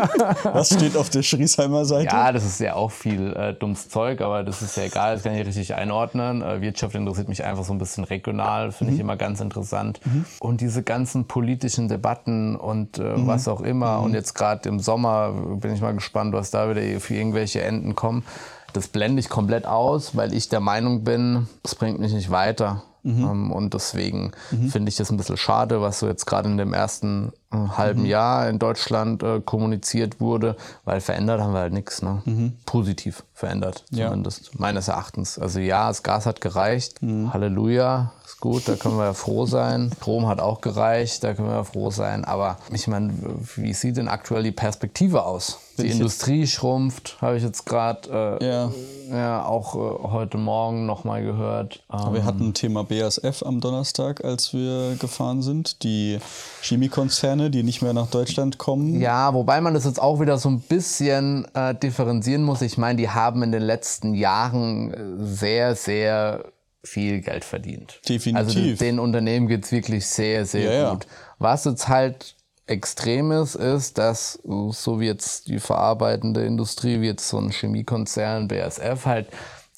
Was 0.44 0.72
steht 0.74 0.96
auf 0.96 1.10
der 1.10 1.22
Schriesheimer 1.22 1.84
Seite? 1.84 2.06
Ja, 2.06 2.32
das 2.32 2.44
ist 2.44 2.60
ja 2.60 2.74
auch 2.74 2.90
viel 2.90 3.32
äh, 3.34 3.52
dummes 3.54 3.88
Zeug, 3.88 4.20
aber 4.20 4.42
das 4.44 4.62
ist 4.62 4.76
ja 4.76 4.84
egal, 4.84 5.14
das 5.14 5.22
kann 5.24 5.34
ich 5.34 5.46
richtig 5.46 5.74
einordnen. 5.74 6.42
Äh, 6.42 6.60
Wirtschaft 6.60 6.94
interessiert 6.94 7.28
mich 7.28 7.44
einfach 7.44 7.64
so 7.64 7.72
ein 7.72 7.78
bisschen 7.78 8.04
regional, 8.04 8.72
finde 8.72 8.94
ich 8.94 9.00
immer 9.00 9.16
ganz 9.16 9.40
interessant. 9.40 10.00
Und 10.40 10.60
diese 10.60 10.82
ganzen 10.82 11.26
politischen 11.26 11.88
Debatten 11.88 12.56
und 12.56 12.98
äh, 12.98 13.26
was 13.26 13.48
auch 13.48 13.60
immer. 13.60 14.00
Und 14.00 14.14
jetzt 14.14 14.34
gerade 14.34 14.68
im 14.68 14.80
Sommer 14.80 15.32
bin 15.60 15.72
ich 15.74 15.80
mal 15.80 15.94
gespannt, 15.94 16.32
was 16.32 16.50
da 16.50 16.70
wieder 16.70 17.00
für 17.00 17.14
irgendwelche 17.14 17.62
Enden 17.62 17.94
kommen. 17.94 18.24
Das 18.72 18.88
blende 18.88 19.20
ich 19.20 19.28
komplett 19.28 19.64
aus, 19.66 20.16
weil 20.16 20.34
ich 20.34 20.48
der 20.50 20.60
Meinung 20.60 21.02
bin, 21.02 21.48
es 21.64 21.74
bringt 21.74 21.98
mich 21.98 22.12
nicht 22.12 22.30
weiter. 22.30 22.82
Ähm, 23.06 23.52
und 23.52 23.72
deswegen 23.74 24.32
finde 24.68 24.88
ich 24.88 24.96
das 24.96 25.10
ein 25.10 25.16
bisschen 25.16 25.36
schade, 25.36 25.80
was 25.80 26.00
so 26.00 26.08
jetzt 26.08 26.26
gerade 26.26 26.48
in 26.48 26.58
dem 26.58 26.72
ersten 26.72 27.32
halben 27.76 28.04
Jahr 28.06 28.48
in 28.48 28.58
Deutschland 28.58 29.22
äh, 29.22 29.40
kommuniziert 29.40 30.20
wurde, 30.20 30.56
weil 30.84 31.00
verändert 31.00 31.40
haben 31.40 31.52
wir 31.52 31.60
halt 31.60 31.72
nichts. 31.72 32.02
Ne? 32.02 32.22
Positiv 32.66 33.24
verändert, 33.34 33.84
Ja. 33.90 34.06
zumindest 34.08 34.58
meines 34.58 34.88
Erachtens. 34.88 35.38
Also 35.38 35.60
ja, 35.60 35.88
das 35.88 36.02
Gas 36.02 36.24
hat 36.26 36.40
gereicht. 36.40 37.00
Halleluja, 37.32 38.12
ist 38.24 38.40
gut, 38.40 38.66
da 38.68 38.76
können 38.76 38.96
wir 38.96 39.04
ja 39.04 39.12
froh 39.14 39.44
sein. 39.46 39.90
Strom 40.00 40.26
hat 40.26 40.40
auch 40.40 40.60
gereicht, 40.60 41.22
da 41.22 41.34
können 41.34 41.48
wir 41.48 41.56
ja 41.56 41.64
froh 41.64 41.90
sein. 41.90 42.24
Aber 42.24 42.56
ich 42.72 42.86
meine, 42.88 43.12
wie 43.56 43.72
sieht 43.74 43.96
denn 43.98 44.08
aktuell 44.08 44.42
die 44.42 44.52
Perspektive 44.52 45.24
aus? 45.24 45.58
Die 45.76 45.82
ich 45.82 45.88
jetzt- 45.88 45.96
Industrie 45.98 46.46
schrumpft, 46.46 47.18
habe 47.20 47.36
ich 47.36 47.42
jetzt 47.42 47.66
gerade 47.66 48.38
äh, 48.40 48.46
Ja. 48.46 48.70
ja, 49.10 49.44
auch 49.44 49.74
äh, 49.74 50.08
heute 50.10 50.38
Morgen 50.38 50.86
nochmal 50.86 51.22
gehört. 51.22 51.82
Ähm, 51.92 52.14
Wir 52.14 52.24
hatten 52.24 52.48
ein 52.48 52.54
Thema 52.54 52.84
BASF 52.84 53.42
am 53.44 53.60
Donnerstag, 53.60 54.24
als 54.24 54.54
wir 54.54 54.96
gefahren 54.98 55.42
sind. 55.42 55.82
Die 55.82 56.18
Chemiekonzerne, 56.62 57.45
die 57.50 57.62
nicht 57.62 57.82
mehr 57.82 57.92
nach 57.92 58.08
Deutschland 58.10 58.58
kommen. 58.58 59.00
Ja, 59.00 59.34
wobei 59.34 59.60
man 59.60 59.74
das 59.74 59.84
jetzt 59.84 60.00
auch 60.00 60.20
wieder 60.20 60.38
so 60.38 60.48
ein 60.48 60.60
bisschen 60.60 61.46
äh, 61.54 61.74
differenzieren 61.74 62.42
muss. 62.42 62.62
Ich 62.62 62.78
meine, 62.78 62.96
die 62.96 63.10
haben 63.10 63.42
in 63.42 63.52
den 63.52 63.62
letzten 63.62 64.14
Jahren 64.14 64.92
äh, 64.92 65.24
sehr, 65.24 65.74
sehr 65.74 66.44
viel 66.82 67.20
Geld 67.20 67.44
verdient. 67.44 68.00
Definitiv. 68.08 68.46
Also 68.46 68.84
den, 68.84 68.98
Unternehmen 68.98 69.48
geht's 69.48 69.72
wirklich 69.72 70.06
sehr, 70.06 70.46
sehr 70.46 70.72
Ja, 70.72 70.72
ja. 70.72 70.90
gut. 70.92 71.06
Was 71.38 71.64
jetzt 71.64 71.88
halt 71.88 72.36
extrem 72.66 73.32
ist, 73.32 73.54
ist, 73.54 73.98
dass 73.98 74.36
äh, 74.44 74.70
so 74.70 75.00
wie 75.00 75.06
jetzt 75.06 75.48
die 75.48 75.60
verarbeitende 75.60 76.44
Industrie, 76.44 77.00
wie 77.00 77.06
jetzt 77.06 77.28
so 77.28 77.38
ein 77.38 77.50
Chemiekonzern 77.50 78.48
BASF 78.48 79.06
halt 79.06 79.28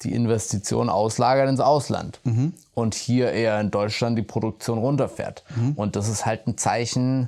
die 0.03 0.13
Investition 0.13 0.89
auslagert 0.89 1.49
ins 1.49 1.59
Ausland 1.59 2.19
Mhm. 2.23 2.53
und 2.73 2.95
hier 2.95 3.31
eher 3.31 3.59
in 3.59 3.69
Deutschland 3.71 4.17
die 4.17 4.23
Produktion 4.23 4.77
runterfährt. 4.77 5.43
Mhm. 5.55 5.73
Und 5.73 5.95
das 5.95 6.07
ist 6.07 6.25
halt 6.25 6.47
ein 6.47 6.57
Zeichen, 6.57 7.27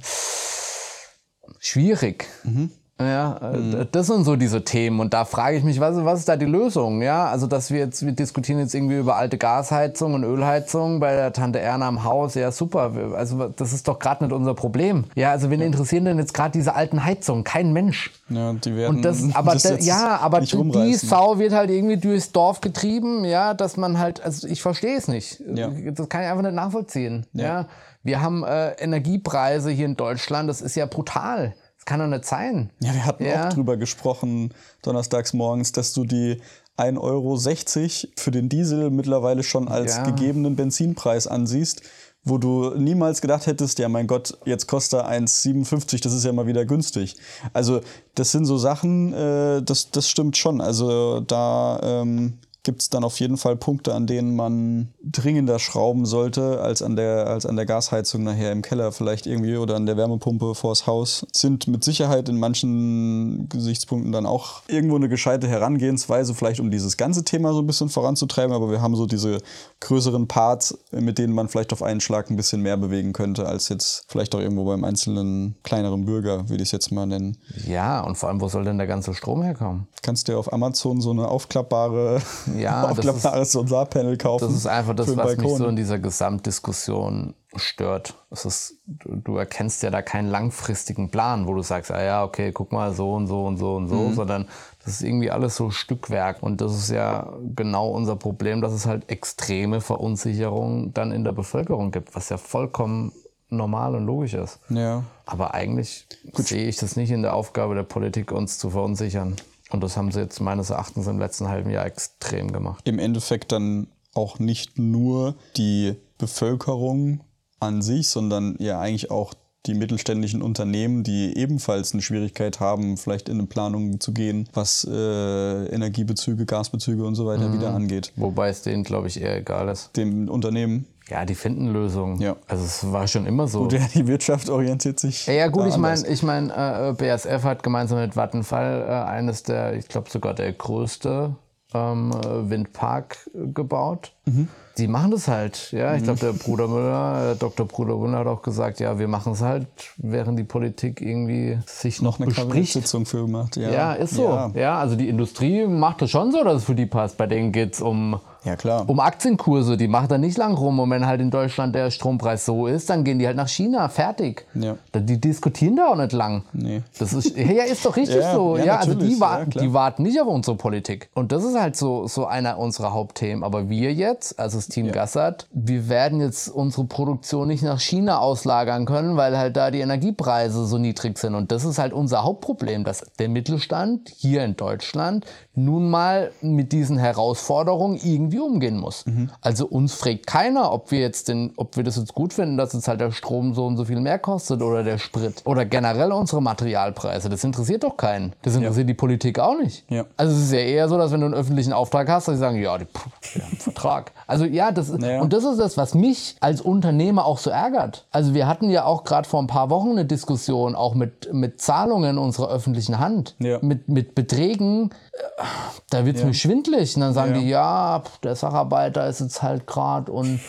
schwierig. 1.60 2.28
Mhm. 2.44 2.72
Ja, 3.01 3.38
äh, 3.53 3.86
das 3.91 4.08
sind 4.08 4.24
so 4.24 4.36
diese 4.36 4.63
Themen 4.63 5.00
und 5.00 5.13
da 5.13 5.25
frage 5.25 5.58
ich 5.58 5.63
mich, 5.63 5.79
was, 5.79 6.03
was 6.03 6.20
ist 6.20 6.29
da 6.29 6.36
die 6.36 6.46
Lösung? 6.46 7.01
Ja, 7.01 7.27
also 7.27 7.48
dass 7.48 7.72
wir 7.72 7.79
jetzt, 7.79 8.05
wir 8.05 8.12
diskutieren 8.12 8.60
jetzt 8.60 8.74
irgendwie 8.74 8.98
über 8.98 9.15
alte 9.15 9.38
Gasheizung 9.38 10.13
und 10.13 10.24
Ölheizung 10.24 11.00
bei 11.00 11.15
der 11.15 11.34
Tante 11.34 11.60
Erna 11.60 11.88
am 11.88 12.03
Haus, 12.03 12.36
ja 12.36 12.51
super, 12.51 12.91
also 13.15 13.50
das 13.50 13.74
ist 13.74 13.88
doch 13.88 14.00
gerade 14.00 14.24
nicht 14.24 14.34
unser 14.34 14.53
Problem. 14.53 15.05
Ja, 15.15 15.31
also 15.31 15.50
wen 15.50 15.62
interessieren 15.62 16.05
denn 16.05 16.17
jetzt 16.17 16.34
gerade 16.34 16.51
diese 16.51 16.75
alten 16.75 17.03
Heizungen? 17.03 17.43
Kein 17.43 17.74
Mensch. 17.74 18.12
Ja, 18.29 18.53
die 18.53 18.75
werden 18.75 18.98
Und 18.98 19.01
das, 19.03 19.24
aber 19.34 19.55
da, 19.55 19.70
jetzt 19.70 19.86
ja, 19.86 20.17
aber 20.22 20.41
die. 20.41 20.93
Sau 20.96 21.39
wird 21.39 21.53
halt 21.53 21.70
irgendwie 21.70 21.98
durchs 21.98 22.31
Dorf 22.31 22.62
getrieben, 22.62 23.25
ja, 23.25 23.53
dass 23.53 23.77
man 23.77 24.00
halt, 24.00 24.24
also 24.24 24.48
ich 24.48 24.62
verstehe 24.62 24.98
es 24.98 25.08
nicht. 25.08 25.41
Ja. 25.53 25.70
Das 25.91 26.10
kann 26.10 26.22
ich 26.22 26.27
einfach 26.29 26.43
nicht 26.43 26.55
nachvollziehen. 26.55 27.25
Ja. 27.34 27.67
Wir 28.03 28.22
haben 28.22 28.43
äh, 28.43 28.72
Energiepreise 28.74 29.70
hier 29.70 29.86
in 29.86 29.96
Deutschland, 29.96 30.50
das 30.50 30.62
ist 30.62 30.75
ja 30.75 30.86
brutal. 30.86 31.53
Kann 31.91 32.00
doch 32.00 32.07
nicht 32.07 32.25
sein. 32.25 32.69
Ja, 32.79 32.93
wir 32.93 33.05
hatten 33.05 33.25
Ja. 33.25 33.48
auch 33.50 33.53
drüber 33.53 33.75
gesprochen, 33.75 34.53
donnerstags 34.81 35.33
morgens, 35.33 35.74
dass 35.74 35.91
du 35.91 36.05
die 36.05 36.38
1,60 36.77 37.01
Euro 37.01 38.12
für 38.17 38.31
den 38.31 38.48
Diesel 38.48 38.89
mittlerweile 38.89 39.43
schon 39.43 39.67
als 39.67 39.98
Ja. 39.98 40.03
gegebenen 40.03 40.55
Benzinpreis 40.55 41.27
ansiehst, 41.27 41.81
wo 42.24 42.38
du 42.38 42.69
niemals 42.77 43.19
gedacht 43.19 43.45
hättest, 43.45 43.77
ja 43.79 43.89
mein 43.89 44.07
Gott, 44.07 44.38
jetzt 44.45 44.67
kostet 44.67 45.01
er 45.01 45.10
1,57, 45.10 46.01
das 46.01 46.13
ist 46.13 46.24
ja 46.24 46.31
mal 46.31 46.48
wieder 46.48 46.65
günstig. 46.65 47.17
Also 47.51 47.81
das 48.15 48.31
sind 48.31 48.45
so 48.45 48.57
Sachen, 48.57 49.12
äh, 49.13 49.62
das, 49.62 49.91
das 49.91 50.07
stimmt 50.07 50.38
schon. 50.38 50.62
Also 50.62 51.19
da 51.19 51.79
ähm, 51.83 52.38
gibt 52.63 52.82
es 52.82 52.89
dann 52.89 53.03
auf 53.03 53.20
jeden 53.20 53.38
Fall 53.38 53.56
Punkte, 53.56 53.94
an 53.94 54.06
denen 54.06 54.36
man 54.36 54.89
dringender 55.03 55.58
schrauben 55.58 56.06
sollte, 56.06 56.62
als 56.62 56.82
an 56.82 56.96
der, 56.96 57.27
als 57.27 57.46
an 57.46 57.56
der 57.56 57.65
Gasheizung 57.65 58.24
nachher 58.24 58.51
im 58.51 58.62
Keller 58.62 58.91
vielleicht 58.91 59.25
irgendwie 59.25 59.58
oder 59.58 59.75
an 59.75 59.86
der 59.86 59.98
Wärmepumpe 59.98 60.53
vors 60.53 60.86
Haus. 60.86 61.25
Sind 61.34 61.68
mit 61.68 61.84
Sicherheit 61.84 62.30
in 62.30 62.38
manchen 62.38 63.50
Gesichtspunkten 63.50 64.12
dann 64.12 64.27
auch 64.27 64.62
irgendwo 64.68 64.96
eine 64.96 65.10
gescheite 65.10 65.48
Herangehensweise, 65.48 66.36
vielleicht 66.36 66.60
um 66.60 66.70
dieses 66.70 66.98
ganze 66.98 67.24
Thema 67.24 67.53
so 67.53 67.60
ein 67.60 67.68
bisschen 67.68 67.89
voranzutreiben, 67.89 68.53
aber 68.53 68.70
wir 68.70 68.82
haben 68.82 68.96
so 68.96 69.08
diese 69.08 69.39
größeren 69.80 70.27
Parts, 70.27 70.77
mit 70.91 71.18
denen 71.18 71.34
man 71.34 71.48
vielleicht 71.48 71.74
auf 71.74 71.82
einen 71.82 72.01
Schlag 72.01 72.30
ein 72.30 72.36
bisschen 72.36 72.62
mehr 72.62 72.77
bewegen 72.77 73.13
könnte, 73.13 73.48
als 73.48 73.70
jetzt 73.70 74.06
vielleicht 74.08 74.36
auch 74.36 74.39
irgendwo 74.39 74.65
beim 74.65 74.84
einzelnen 74.84 75.56
kleineren 75.63 76.06
Bürger, 76.06 76.50
würde 76.50 76.62
ich 76.62 76.70
es 76.70 76.72
jetzt 76.72 76.91
mal 76.91 77.08
nennen. 77.08 77.38
Ja, 77.65 78.01
und 78.01 78.15
vor 78.15 78.30
allem, 78.30 78.39
wo 78.39 78.48
soll 78.48 78.65
denn 78.65 78.77
der 78.77 78.88
ganze 78.88 79.15
Strom 79.15 79.41
herkommen? 79.41 79.88
Kannst 80.03 80.27
dir 80.27 80.38
auf 80.38 80.53
Amazon 80.53 81.01
so 81.01 81.12
eine 81.12 81.27
aufklappbare, 81.27 82.22
Ja, 82.58 82.81
das 82.88 82.98
aufklappbares 83.00 83.51
Solarpanel 83.51 84.17
kaufen. 84.17 84.46
Das 84.46 84.55
ist 84.55 84.67
einfach 84.67 84.96
das, 84.96 85.15
was 85.15 85.38
mich 85.38 85.55
so 85.55 85.67
in 85.67 85.75
dieser 85.75 86.00
Gesamtdiskussion 86.00 87.34
stört. 87.55 88.15
Es 88.29 88.46
ist, 88.46 88.75
du, 88.86 89.15
du 89.15 89.38
erkennst 89.38 89.84
ja 89.84 89.89
da 89.89 90.01
keinen 90.01 90.29
langfristigen 90.29 91.10
Plan, 91.10 91.48
wo 91.48 91.53
du 91.53 91.62
sagst, 91.62 91.91
ah 91.91 92.01
ja, 92.01 92.24
okay, 92.24 92.51
guck 92.51 92.72
mal, 92.72 92.93
so 92.93 93.13
und 93.13 93.27
so 93.27 93.46
und 93.46 93.58
so 93.58 93.75
und 93.75 93.88
so, 93.89 93.96
Mhm. 93.96 94.13
sondern 94.15 94.48
das 94.84 94.93
ist 94.93 95.01
irgendwie 95.03 95.31
alles 95.31 95.55
so 95.55 95.70
Stückwerk. 95.70 96.41
Und 96.41 96.62
das 96.62 96.74
ist 96.75 96.89
ja 96.89 97.34
genau 97.55 97.89
unser 97.89 98.15
Problem, 98.15 98.62
dass 98.62 98.72
es 98.74 98.86
halt 98.86 99.10
extreme 99.10 99.81
Verunsicherung 99.81 100.93
dann 100.93 101.12
in 101.12 101.24
der 101.24 101.34
Bevölkerung 101.34 101.91
gibt, 101.91 102.15
was 102.15 102.29
ja 102.29 102.38
vollkommen 102.38 103.12
normal 103.50 103.96
und 103.96 104.05
logisch 104.05 104.34
ist. 104.34 104.60
Ja. 104.70 105.03
Aber 105.25 105.53
eigentlich 105.53 106.08
sehe 106.36 106.67
ich 106.67 106.77
das 106.77 106.96
nicht 106.96 107.12
in 107.12 107.22
der 107.22 107.34
Aufgabe 107.34 107.75
der 107.75 107.84
Politik, 107.84 108.31
uns 108.31 108.58
zu 108.58 108.70
verunsichern. 108.70 109.36
Und 109.72 109.82
das 109.82 109.98
haben 109.98 110.12
sie 110.12 110.20
jetzt 110.20 110.40
meines 110.42 110.70
Erachtens 110.70 111.08
im 111.08 111.18
letzten 111.20 111.48
halben 111.48 111.70
Jahr 111.70 111.86
extrem 111.86 112.51
gemacht. 112.51 112.88
im 112.88 113.00
Endeffekt 113.00 113.51
dann 113.51 113.88
auch 114.13 114.40
nicht 114.40 114.78
nur 114.78 115.36
die 115.58 115.96
Bevölkerung 116.18 117.22
an 117.60 117.82
sich, 117.82 118.08
sondern 118.10 118.56
ja 118.60 118.80
eigentlich 118.80 119.12
auch 119.12 119.34
die 119.68 119.75
mittelständischen 119.75 120.42
Unternehmen, 120.42 121.04
die 121.04 121.38
ebenfalls 121.38 121.94
eine 121.94 122.01
Schwierigkeit 122.01 122.60
haben, 122.60 122.98
vielleicht 122.98 123.30
in 123.30 123.38
eine 123.38 123.48
Planung 123.48 124.00
zu 124.00 124.12
gehen, 124.12 124.50
was 124.54 124.88
äh, 124.90 125.66
Energiebezüge, 125.68 126.46
Gasbezüge 126.48 127.06
und 127.06 127.13
so 127.16 127.28
weiter 127.28 127.50
Mhm. 127.50 127.54
wieder 127.54 127.74
angeht. 127.74 128.12
Wobei 128.16 128.50
es 128.50 128.63
denen, 128.63 128.84
glaube 128.84 129.08
ich, 129.08 129.22
eher 129.22 129.38
egal 129.38 129.70
ist. 129.70 129.96
Dem 129.96 130.30
Unternehmen, 130.30 130.88
Ja, 131.10 131.25
die 131.25 131.36
finden 131.36 131.67
Lösungen. 131.67 132.22
Ja. 132.22 132.36
Also 132.48 132.63
es 132.63 132.91
war 132.91 133.08
schon 133.08 133.25
immer 133.25 133.48
so. 133.48 133.65
der 133.67 133.81
die 133.93 134.08
Wirtschaft 134.08 134.50
orientiert 134.50 135.00
sich. 135.00 135.25
Ja, 135.27 135.34
ja 135.34 135.48
gut, 135.48 135.67
ich 135.67 135.77
meine, 135.77 136.08
ich 136.08 136.24
mein, 136.24 136.50
äh, 136.50 136.93
BASF 136.98 137.43
hat 137.43 137.63
gemeinsam 137.63 138.00
mit 138.00 138.15
Vattenfall 138.15 138.86
äh, 138.88 138.91
eines 139.10 139.43
der, 139.43 139.74
ich 139.75 139.88
glaube 139.88 140.10
sogar 140.10 140.34
der 140.34 140.53
größte 140.53 141.36
ähm, 141.74 142.12
äh, 142.12 142.50
Windpark 142.50 143.29
gebaut. 143.34 144.13
Mhm. 144.25 144.48
Die 144.77 144.88
machen 144.88 145.12
das 145.12 145.27
halt. 145.27 145.72
Ja, 145.74 145.96
ich 145.96 146.03
glaube, 146.03 146.20
der 146.20 146.31
Bruder 146.31 146.67
Müller, 146.67 147.31
äh, 147.31 147.36
Dr. 147.36 147.65
Bruder 147.67 147.98
Müller 147.98 148.20
hat 148.20 148.27
auch 148.27 148.41
gesagt, 148.41 148.79
ja, 148.79 148.98
wir 148.98 149.08
machen 149.10 149.34
es 149.34 149.41
halt, 149.41 149.67
während 149.98 150.39
die 150.39 150.43
Politik 150.46 151.01
irgendwie 151.01 151.60
sich 151.65 152.01
noch 152.01 152.20
eine 152.20 152.27
bespricht. 152.27 152.48
Kabinettssitzung 152.48 153.05
für 153.05 153.25
gemacht. 153.25 153.58
Ja, 153.58 153.70
Ja, 153.70 153.93
ist 153.93 154.13
so. 154.15 154.24
Ja, 154.29 154.51
Ja. 154.55 154.79
also 154.79 154.96
die 154.96 155.10
Industrie 155.10 155.65
macht 155.67 156.01
das 156.01 156.10
schon 156.12 156.31
so, 156.31 156.43
dass 156.43 156.58
es 156.58 156.63
für 156.63 156.75
die 156.75 156.86
passt. 156.86 157.18
Bei 157.18 157.27
denen 157.27 157.51
geht 157.51 157.74
es 157.74 157.81
um, 157.81 158.20
ja 158.44 158.56
klar. 158.56 158.90
um 158.90 159.00
Aktienkurse. 159.00 159.77
Die 159.77 159.88
macht 159.88 160.12
da 160.12 160.18
nicht 160.18 160.38
lang 160.38 160.54
rum. 160.56 160.80
Und 160.80 160.90
wenn 160.90 161.06
halt 161.06 161.22
in 161.22 161.32
Deutschland 161.32 161.75
der 161.75 161.92
Strompreis 161.92 162.46
so 162.46 162.68
ist, 162.68 162.90
dann 162.90 163.04
gehen 163.04 163.20
die 163.20 163.27
halt 163.27 163.38
nach 163.38 163.48
China. 163.48 163.90
Fertig. 163.90 164.46
Ja. 164.54 164.75
Die 164.96 165.20
diskutieren 165.20 165.75
da 165.75 165.88
auch 165.90 165.96
nicht 165.96 166.12
lang. 166.12 166.44
Nee. 166.54 166.82
Das 167.00 167.14
ist, 167.14 167.36
ja, 167.38 167.64
ist 167.64 167.86
doch 167.86 167.96
richtig 167.96 168.18
Ja, 168.18 168.34
so. 168.34 168.58
ja, 168.58 168.66
Ja, 168.66 168.77
also 168.77 168.94
die, 168.94 169.20
wa 169.20 169.40
Ja, 169.40 169.46
klar. 169.46 169.64
die 169.66 169.74
warten 169.74 170.04
nicht 170.04 170.20
auf 170.22 170.27
unsere 170.27 170.58
Politik. 170.58 171.10
Und 171.14 171.32
das 171.32 171.44
ist 171.44 171.60
halt 171.60 171.75
so, 171.75 172.08
so 172.08 172.25
einer 172.25 172.58
unserer 172.58 172.94
Hauptthemen. 172.94 173.44
Aber 173.44 173.70
wir 173.70 173.94
jetzt, 173.94 174.40
also 174.40 174.58
das 174.58 174.68
Team 174.68 174.92
Gassert, 174.92 175.48
wir 175.51 175.90
werden 175.90 176.20
jetzt 176.22 176.48
unsere 176.50 176.86
Produktion 176.86 177.48
nicht 177.48 177.64
nach 177.64 177.80
China 177.80 178.20
auslagern 178.20 178.86
können, 178.86 179.18
weil 179.18 179.38
halt 179.38 179.56
da 179.58 179.72
die 179.72 179.80
Energiepreise 179.80 180.66
so 180.66 180.77
niedrig 180.77 181.18
sind. 181.18 181.36
Und 181.36 181.51
das 181.51 181.64
ist 181.66 181.77
halt 181.77 181.94
unser 181.94 182.24
Hauptproblem, 182.24 182.84
dass 182.84 183.04
der 183.20 183.30
Mittelstand 183.30 184.10
hier 184.16 184.44
in 184.44 184.56
Deutschland 184.56 185.25
nun 185.53 185.90
mal 185.90 186.31
mit 186.42 186.72
diesen 186.72 186.98
Herausforderungen 186.98 188.00
irgendwie 188.01 188.40
umgehen 188.40 188.77
muss. 188.77 189.05
Mhm. 189.05 189.29
Also 189.42 189.66
uns 189.68 189.94
fragt 189.94 190.25
keiner, 190.27 190.72
ob 190.72 190.92
wir 190.92 191.00
jetzt 191.00 191.27
den, 191.27 191.51
ob 191.57 191.75
wir 191.75 191.83
das 191.83 191.98
jetzt 191.98 192.14
gut 192.14 192.33
finden, 192.33 192.57
dass 192.57 192.74
jetzt 192.74 192.87
halt 192.87 193.01
der 193.01 193.11
Strom 193.11 193.53
so 193.53 193.66
und 193.66 193.75
so 193.77 193.85
viel 193.85 194.00
mehr 194.00 194.18
kostet 194.20 194.61
oder 194.61 194.83
der 194.83 194.98
Sprit 194.98 195.42
oder 195.46 195.66
generell 195.66 196.11
unsere 196.14 196.42
Materialpreise. 196.42 197.29
Das 197.29 197.44
interessiert 197.44 197.83
doch 197.83 197.98
keinen. 197.98 198.33
Das 198.44 198.55
interessiert 198.55 198.87
die 198.87 198.94
Politik 198.94 199.40
auch 199.40 199.57
nicht. 199.57 199.83
Ja. 199.90 200.05
Also 200.18 200.33
es 200.35 200.44
ist 200.44 200.51
ja 200.53 200.59
eher 200.59 200.87
so, 200.87 200.98
dass 200.98 201.11
wenn 201.11 201.20
du 201.20 201.25
einen 201.25 201.35
öffentlichen 201.35 201.74
Auftrag 201.74 202.07
hast, 202.09 202.27
dass 202.27 202.35
sie 202.35 202.40
sagen, 202.40 202.61
ja, 202.61 202.77
die, 202.77 202.85
pff, 202.85 203.07
wir 203.33 203.44
haben 203.44 203.51
einen 203.51 203.59
Vertrag. 203.59 204.11
Also 204.27 204.46
ja, 204.46 204.72
das 204.72 204.90
ist, 204.90 205.01
Ja. 205.03 205.22
und 205.22 205.33
das 205.33 205.44
ist 205.44 205.59
das, 205.59 205.75
was 205.77 205.94
mich 205.96 206.37
als 206.40 206.61
Unternehmer 206.61 207.25
auch 207.25 207.37
so 207.37 207.50
ärgert. 207.50 208.05
Also 208.11 208.33
wir 208.33 208.48
hatten 208.48 208.70
ja 208.70 208.85
auch 208.85 209.03
gerade 209.03 209.27
vor 209.27 209.42
ein 209.42 209.48
paar 209.48 209.70
Wochen 209.70 209.92
eine 209.92 210.05
Diskussion 210.05 210.75
auch 210.75 210.94
mit, 210.96 211.33
mit 211.33 211.59
Zahlungen 211.59 212.18
unserer 212.18 212.50
öffentlichen 212.50 213.00
Hand, 213.00 213.35
Ja. 213.40 213.59
mit, 213.61 213.90
mit 213.90 214.16
Beträgen, 214.16 214.92
äh, 215.11 215.41
da 215.90 216.06
wird 216.06 216.18
es 216.18 216.24
mir 216.24 216.34
schwindlig. 216.34 216.96
Und 216.96 217.01
dann 217.01 217.14
sagen 217.14 217.36
Ja. 217.36 217.42
die, 217.42 217.50
ja, 217.50 218.00
pff, 218.06 218.18
der 218.20 218.36
Sacharbeiter 218.36 219.08
ist 219.08 219.20
jetzt 219.22 219.42
halt 219.42 219.68
gerade 219.68 220.12
und 220.12 220.40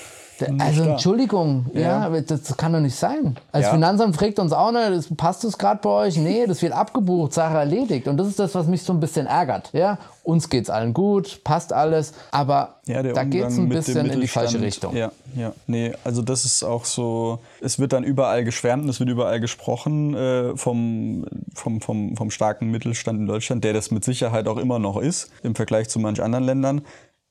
also 0.58 0.84
da. 0.84 0.90
Entschuldigung, 0.92 1.66
ja, 1.74 2.08
Ja. 2.08 2.20
das, 2.20 2.56
kann 2.56 2.72
doch 2.72 2.80
nicht 2.80 2.96
sein. 2.96 3.36
Als 3.52 3.66
Ja. 3.66 3.72
Finanzamt 3.72 4.16
fragt 4.16 4.38
uns 4.38 4.52
auch, 4.52 4.72
ne, 4.72 4.90
das, 4.90 5.06
passt 5.16 5.44
das 5.44 5.56
gerade 5.58 5.80
bei 5.82 5.90
euch? 5.90 6.16
Nee, 6.16 6.46
das 6.46 6.62
wird 6.62 6.72
abgebucht, 6.72 7.32
Sache 7.32 7.56
erledigt. 7.58 8.08
Und 8.08 8.16
das 8.16 8.28
ist 8.28 8.38
das, 8.38 8.54
was 8.54 8.66
mich 8.66 8.82
so 8.82 8.92
ein 8.92 9.00
bisschen 9.00 9.26
ärgert. 9.26 9.70
Ja, 9.72 9.98
uns 10.24 10.48
geht's 10.48 10.70
allen 10.70 10.94
gut, 10.94 11.40
passt 11.44 11.72
alles, 11.72 12.12
aber 12.30 12.76
Ja, 12.86 13.02
da 13.02 13.24
geht's 13.24 13.56
Umgang 13.58 13.64
ein 13.64 13.68
bisschen 13.68 14.06
in 14.10 14.20
die 14.20 14.28
falsche. 14.28 14.60
Richtung. 14.60 14.94
Ja, 14.94 15.10
ja. 15.34 15.52
Nee, 15.66 15.92
also 16.04 16.22
das 16.22 16.44
ist 16.44 16.62
auch 16.62 16.84
so, 16.84 17.38
es 17.60 17.78
wird 17.78 17.92
dann 17.92 18.04
überall 18.04 18.44
geschwärmt 18.44 18.84
und 18.84 18.88
es 18.88 19.00
wird 19.00 19.08
überall 19.10 19.40
gesprochen 19.40 20.14
äh, 20.14 20.56
vom, 20.56 21.24
vom, 21.54 21.80
vom, 21.80 22.16
vom 22.16 22.30
starken 22.30 22.70
Mittelstand 22.70 23.20
in 23.20 23.26
Deutschland, 23.26 23.64
der 23.64 23.72
das 23.72 23.90
mit 23.90 24.04
Sicherheit 24.04 24.46
auch 24.48 24.58
immer 24.58 24.78
noch 24.78 24.96
ist, 25.00 25.30
im 25.42 25.54
Vergleich 25.54 25.88
zu 25.88 25.98
manch 25.98 26.22
anderen 26.22 26.44
Ländern. 26.44 26.82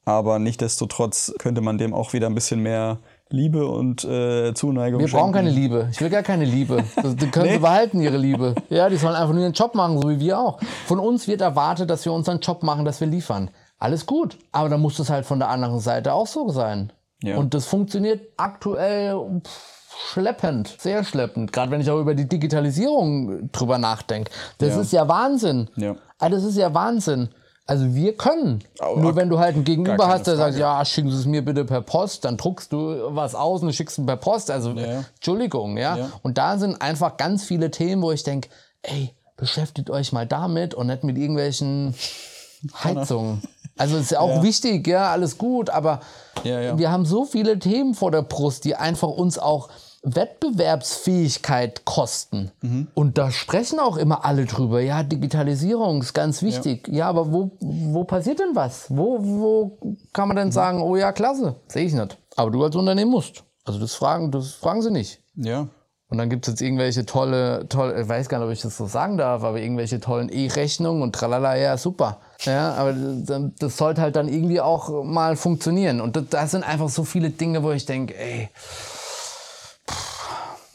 Aber 0.06 0.40
nichtdestotrotz 0.40 1.34
könnte 1.38 1.62
man 1.62 1.78
dem 1.78 1.94
auch 1.94 2.14
wieder 2.14 2.28
ein 2.28 2.34
bisschen 2.36 2.62
mehr 2.62 2.98
Liebe 3.30 3.68
und 3.68 4.04
äh, 4.04 4.54
Zuneigung 4.54 5.00
Wir 5.00 5.08
brauchen 5.08 5.20
schenken. 5.20 5.34
keine 5.34 5.50
Liebe. 5.52 5.88
Ich 5.92 6.02
will 6.02 6.10
gar 6.10 6.24
keine 6.24 6.44
Liebe. 6.46 6.84
Das, 7.02 7.16
die 7.16 7.28
können 7.30 7.52
sie 7.52 7.60
behalten, 7.60 8.02
ihre 8.02 8.18
Liebe. 8.18 8.56
Ja, 8.70 8.90
die 8.90 8.98
sollen 8.98 9.16
einfach 9.16 9.34
nur 9.34 9.44
ihren 9.44 9.54
Job 9.54 9.76
machen, 9.76 10.02
so 10.02 10.10
wie 10.10 10.20
wir 10.20 10.40
auch. 10.40 10.60
Von 10.88 11.00
uns 11.00 11.28
wird 11.28 11.42
erwartet, 11.42 11.90
dass 11.90 12.04
wir 12.04 12.12
unseren 12.14 12.40
Job 12.40 12.64
machen, 12.64 12.84
dass 12.84 13.00
wir 13.00 13.08
liefern. 13.08 13.52
Alles 13.80 14.06
gut. 14.06 14.38
Aber 14.52 14.70
dann 14.70 14.82
muss 14.82 14.98
das 14.98 15.10
halt 15.10 15.26
von 15.26 15.40
der 15.40 15.50
anderen 15.50 15.80
Seite 15.80 16.14
auch 16.14 16.28
so 16.28 16.50
sein. 16.50 16.92
Ja. 17.24 17.38
Und 17.38 17.54
das 17.54 17.66
funktioniert 17.68 18.22
aktuell 18.38 19.16
pff, 19.46 20.12
schleppend, 20.14 20.76
sehr 20.80 21.04
schleppend. 21.04 21.54
Gerade 21.54 21.72
wenn 21.72 21.80
ich 21.82 21.90
auch 21.92 22.00
über 22.02 22.16
die 22.16 22.28
Digitalisierung 22.28 23.50
drüber 23.52 23.78
nachdenke. 23.78 24.32
Das 24.58 24.70
Ja. 24.76 24.82
ist 24.82 24.92
ja 24.94 25.08
Wahnsinn. 25.08 25.70
Ja. 25.76 25.96
Ah, 26.20 26.30
Das 26.30 26.44
ist 26.44 26.58
ja 26.58 26.74
Wahnsinn. 26.74 27.30
Also 27.68 27.94
wir 27.96 28.18
können. 28.18 28.64
Au- 28.80 28.98
Nur 28.98 29.16
wenn 29.16 29.30
du 29.30 29.40
halt 29.40 29.56
einen 29.56 29.64
Gegenüber 29.64 30.08
hast, 30.08 30.28
der 30.28 30.36
sagt, 30.36 30.58
ja, 30.58 30.84
schicken 30.84 31.10
Sie 31.12 31.18
es 31.18 31.26
mir 31.26 31.44
bitte 31.46 31.64
per 31.64 31.82
Post, 31.82 32.26
dann 32.26 32.36
druckst 32.38 32.74
du 32.74 33.16
was 33.16 33.34
aus 33.36 33.62
und 33.62 33.74
schickst 33.74 33.98
es 34.00 34.06
per 34.06 34.18
Post. 34.18 34.52
Also 34.52 34.72
Ja. 34.72 35.06
Entschuldigung, 35.16 35.78
ja? 35.78 35.96
Ja. 35.98 36.12
Und 36.24 36.38
da 36.38 36.58
sind 36.58 36.82
einfach 36.82 37.18
ganz 37.18 37.44
viele 37.44 37.72
Themen, 37.72 38.02
wo 38.02 38.12
ich 38.12 38.24
denke, 38.24 38.50
ey, 38.82 39.14
beschäftigt 39.38 39.90
euch 39.90 40.12
mal 40.12 40.26
damit 40.28 40.74
und 40.74 40.88
nicht 40.88 41.04
mit 41.04 41.18
irgendwelchen 41.18 41.94
Heizungen. 42.84 43.42
Also 43.78 43.98
ist 43.98 44.12
ja 44.12 44.20
auch 44.20 44.38
Ja. 44.38 44.44
wichtig, 44.44 44.86
ja, 44.88 45.10
alles 45.12 45.38
gut, 45.38 45.70
aber 45.70 46.02
wir 46.44 46.92
haben 46.92 47.06
so 47.06 47.24
viele 47.26 47.58
Themen 47.60 47.94
vor 47.94 48.12
der 48.12 48.22
Brust, 48.24 48.66
die 48.66 48.76
einfach 48.76 49.08
uns 49.08 49.38
auch 49.40 49.70
Wettbewerbsfähigkeit 50.04 51.86
kosten. 51.86 52.52
Mhm. 52.62 52.88
Und 52.94 53.18
da 53.18 53.32
sprechen 53.32 53.80
auch 53.80 53.98
immer 53.98 54.26
alle 54.26 54.46
drüber. 54.46 54.82
Ja, 54.82 55.04
Digitalisierung 55.04 56.02
ist 56.02 56.14
ganz 56.14 56.42
wichtig. 56.42 56.88
Ja, 56.88 57.08
aber 57.08 57.32
wo, 57.32 57.52
wo 57.60 58.04
passiert 58.04 58.40
denn 58.40 58.56
was? 58.56 58.86
Wo, 58.90 59.20
wo 59.22 59.78
kann 60.14 60.28
man 60.28 60.38
denn 60.38 60.48
Mhm. 60.48 60.52
sagen, 60.54 60.82
oh 60.82 60.96
ja, 60.96 61.12
klasse? 61.12 61.56
Sehe 61.68 61.86
ich 61.86 61.94
nicht. 61.94 62.18
Aber 62.36 62.52
du 62.52 62.64
als 62.64 62.76
Unternehmen 62.76 63.12
musst. 63.12 63.44
Also 63.66 63.80
das 63.80 63.94
fragen, 63.94 64.32
das 64.32 64.52
fragen 64.54 64.82
sie 64.82 64.92
nicht. 64.92 65.22
Ja. 65.36 65.68
Und 66.10 66.18
dann 66.18 66.30
gibt 66.30 66.46
es 66.46 66.54
jetzt 66.54 66.62
irgendwelche 66.62 67.06
tolle, 67.06 67.70
tolle, 67.70 68.02
ich 68.02 68.10
weiß 68.10 68.28
gar 68.28 68.40
nicht, 68.40 68.48
ob 68.48 68.52
ich 68.52 68.62
das 68.62 68.76
so 68.76 68.86
sagen 68.86 69.18
darf, 69.18 69.44
aber 69.44 69.60
irgendwelche 69.62 70.02
tollen 70.02 70.28
E-Rechnungen 70.28 71.04
und 71.04 71.16
tralala, 71.16 71.56
ja, 71.56 71.78
super. 71.78 72.18
Ja, 72.42 72.74
aber 72.74 72.94
das, 72.94 73.78
sollte 73.78 74.02
halt 74.02 74.18
dann 74.18 74.28
irgendwie 74.28 74.60
auch 74.60 75.06
mal 75.06 75.38
funktionieren. 75.38 76.02
Und 76.02 76.18
das, 76.18 76.24
das 76.30 76.52
sind 76.52 76.64
einfach 76.66 76.90
so 76.90 77.06
viele 77.06 77.30
Dinge, 77.30 77.64
wo 77.64 77.72
ich 77.72 77.86
denke, 77.86 78.18
ey, 78.18 78.50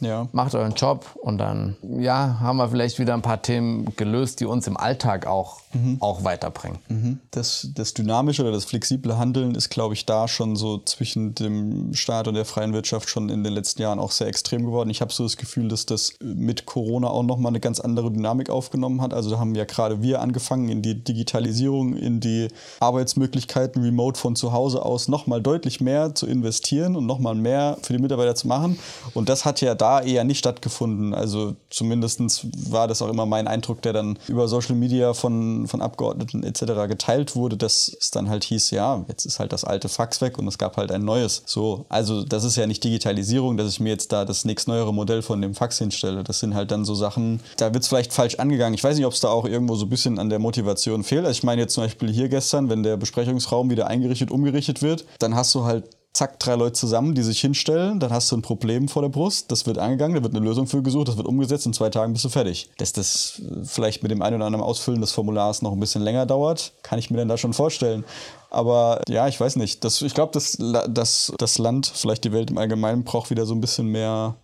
Ja. 0.00 0.28
macht 0.32 0.54
euren 0.54 0.74
Job 0.74 1.06
und 1.22 1.38
dann, 1.38 1.76
ja, 1.82 2.38
haben 2.40 2.58
wir 2.58 2.68
vielleicht 2.68 2.98
wieder 2.98 3.14
ein 3.14 3.22
paar 3.22 3.40
Themen 3.40 3.94
gelöst, 3.96 4.40
die 4.40 4.46
uns 4.46 4.66
im 4.66 4.76
Alltag 4.76 5.26
auch, 5.26 5.60
auch 6.00 6.24
weiterbringen. 6.24 7.20
Das, 7.30 7.68
das 7.74 7.94
dynamische 7.94 8.42
oder 8.42 8.52
das 8.52 8.64
flexible 8.64 9.16
Handeln 9.18 9.54
ist, 9.54 9.68
glaube 9.70 9.94
ich, 9.94 10.06
da 10.06 10.28
schon 10.28 10.56
so 10.56 10.78
zwischen 10.78 11.34
dem 11.34 11.94
Staat 11.94 12.28
und 12.28 12.34
der 12.34 12.44
freien 12.44 12.72
Wirtschaft 12.72 13.08
schon 13.08 13.28
in 13.28 13.44
den 13.44 13.52
letzten 13.52 13.82
Jahren 13.82 13.98
auch 13.98 14.10
sehr 14.10 14.26
extrem 14.26 14.64
geworden. 14.64 14.90
Ich 14.90 15.00
habe 15.00 15.12
so 15.12 15.22
das 15.22 15.36
Gefühl, 15.36 15.68
dass 15.68 15.86
das 15.86 16.14
mit 16.20 16.66
Corona 16.66 17.08
auch 17.08 17.22
nochmal 17.22 17.50
eine 17.50 17.60
ganz 17.60 17.80
andere 17.80 18.10
Dynamik 18.10 18.50
aufgenommen 18.50 19.00
hat. 19.00 19.12
Also 19.14 19.30
da 19.30 19.38
haben 19.38 19.54
ja 19.54 19.64
gerade 19.64 20.02
wir 20.02 20.20
angefangen, 20.20 20.68
in 20.68 20.82
die 20.82 21.02
Digitalisierung, 21.02 21.94
in 21.96 22.20
die 22.20 22.48
Arbeitsmöglichkeiten 22.80 23.82
remote 23.82 24.18
von 24.18 24.36
zu 24.36 24.52
Hause 24.52 24.84
aus 24.84 25.08
nochmal 25.08 25.42
deutlich 25.42 25.80
mehr 25.80 26.14
zu 26.14 26.26
investieren 26.26 26.96
und 26.96 27.06
nochmal 27.06 27.34
mehr 27.34 27.78
für 27.82 27.92
die 27.92 27.98
Mitarbeiter 27.98 28.34
zu 28.34 28.48
machen. 28.48 28.78
Und 29.14 29.28
das 29.28 29.44
hat 29.44 29.60
ja 29.60 29.74
da 29.74 29.85
eher 30.02 30.24
nicht 30.24 30.38
stattgefunden. 30.38 31.14
Also 31.14 31.56
zumindest 31.70 32.46
war 32.70 32.88
das 32.88 33.02
auch 33.02 33.08
immer 33.08 33.26
mein 33.26 33.48
Eindruck, 33.48 33.82
der 33.82 33.92
dann 33.92 34.18
über 34.28 34.48
Social 34.48 34.74
Media 34.74 35.14
von, 35.14 35.66
von 35.66 35.82
Abgeordneten 35.82 36.42
etc. 36.42 36.88
geteilt 36.88 37.36
wurde, 37.36 37.56
dass 37.56 37.88
es 37.88 38.10
dann 38.10 38.28
halt 38.28 38.44
hieß, 38.44 38.70
ja, 38.70 39.04
jetzt 39.08 39.24
ist 39.24 39.38
halt 39.38 39.52
das 39.52 39.64
alte 39.64 39.88
Fax 39.88 40.20
weg 40.20 40.38
und 40.38 40.46
es 40.48 40.58
gab 40.58 40.76
halt 40.76 40.90
ein 40.90 41.04
neues. 41.04 41.42
So, 41.46 41.86
also 41.88 42.22
das 42.24 42.44
ist 42.44 42.56
ja 42.56 42.66
nicht 42.66 42.82
Digitalisierung, 42.84 43.56
dass 43.56 43.70
ich 43.70 43.80
mir 43.80 43.90
jetzt 43.90 44.12
da 44.12 44.24
das 44.24 44.44
nächst 44.44 44.68
neuere 44.68 44.92
Modell 44.92 45.22
von 45.22 45.40
dem 45.40 45.54
Fax 45.54 45.78
hinstelle. 45.78 46.24
Das 46.24 46.40
sind 46.40 46.54
halt 46.54 46.70
dann 46.70 46.84
so 46.84 46.94
Sachen, 46.94 47.40
da 47.56 47.72
wird 47.72 47.82
es 47.82 47.88
vielleicht 47.88 48.12
falsch 48.12 48.36
angegangen. 48.36 48.74
Ich 48.74 48.84
weiß 48.84 48.96
nicht, 48.96 49.06
ob 49.06 49.12
es 49.12 49.20
da 49.20 49.28
auch 49.28 49.44
irgendwo 49.44 49.76
so 49.76 49.86
ein 49.86 49.90
bisschen 49.90 50.18
an 50.18 50.30
der 50.30 50.38
Motivation 50.38 51.04
fehlt. 51.04 51.24
Also 51.24 51.38
ich 51.38 51.42
meine 51.42 51.62
jetzt 51.62 51.74
zum 51.74 51.84
Beispiel 51.84 52.12
hier 52.12 52.28
gestern, 52.28 52.70
wenn 52.70 52.82
der 52.82 52.96
Besprechungsraum 52.96 53.70
wieder 53.70 53.86
eingerichtet, 53.86 54.30
umgerichtet 54.30 54.82
wird, 54.82 55.04
dann 55.18 55.34
hast 55.34 55.54
du 55.54 55.64
halt 55.64 55.84
zack, 56.16 56.38
drei 56.38 56.54
Leute 56.54 56.72
zusammen, 56.72 57.14
die 57.14 57.22
sich 57.22 57.40
hinstellen, 57.40 58.00
dann 58.00 58.10
hast 58.10 58.32
du 58.32 58.36
ein 58.36 58.42
Problem 58.42 58.88
vor 58.88 59.02
der 59.02 59.10
Brust, 59.10 59.52
das 59.52 59.66
wird 59.66 59.78
angegangen, 59.78 60.16
da 60.16 60.22
wird 60.22 60.34
eine 60.34 60.44
Lösung 60.44 60.66
für 60.66 60.82
gesucht, 60.82 61.08
das 61.08 61.16
wird 61.16 61.26
umgesetzt, 61.26 61.66
in 61.66 61.74
zwei 61.74 61.90
Tagen 61.90 62.14
bist 62.14 62.24
du 62.24 62.30
fertig. 62.30 62.70
Dass 62.78 62.92
das 62.92 63.42
vielleicht 63.64 64.02
mit 64.02 64.10
dem 64.10 64.22
einen 64.22 64.36
oder 64.36 64.46
anderen 64.46 64.64
Ausfüllen 64.64 65.00
des 65.00 65.12
Formulars 65.12 65.60
noch 65.60 65.72
ein 65.72 65.80
bisschen 65.80 66.02
länger 66.02 66.24
dauert, 66.24 66.72
kann 66.82 66.98
ich 66.98 67.10
mir 67.10 67.18
dann 67.18 67.28
da 67.28 67.36
schon 67.36 67.52
vorstellen. 67.52 68.04
Aber 68.48 69.02
ja, 69.08 69.28
ich 69.28 69.38
weiß 69.38 69.56
nicht. 69.56 69.84
Das, 69.84 70.00
ich 70.00 70.14
glaube, 70.14 70.32
dass 70.32 70.56
das, 70.88 71.32
das 71.36 71.58
Land, 71.58 71.92
vielleicht 71.94 72.24
die 72.24 72.32
Welt 72.32 72.50
im 72.50 72.56
Allgemeinen, 72.56 73.04
braucht 73.04 73.28
wieder 73.28 73.44
so 73.44 73.54
ein 73.54 73.60
bisschen 73.60 73.88
mehr 73.88 74.36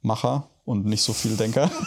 Macher 0.00 0.46
und 0.64 0.86
nicht 0.86 1.02
so 1.02 1.12
viel 1.12 1.36
Denker. 1.36 1.70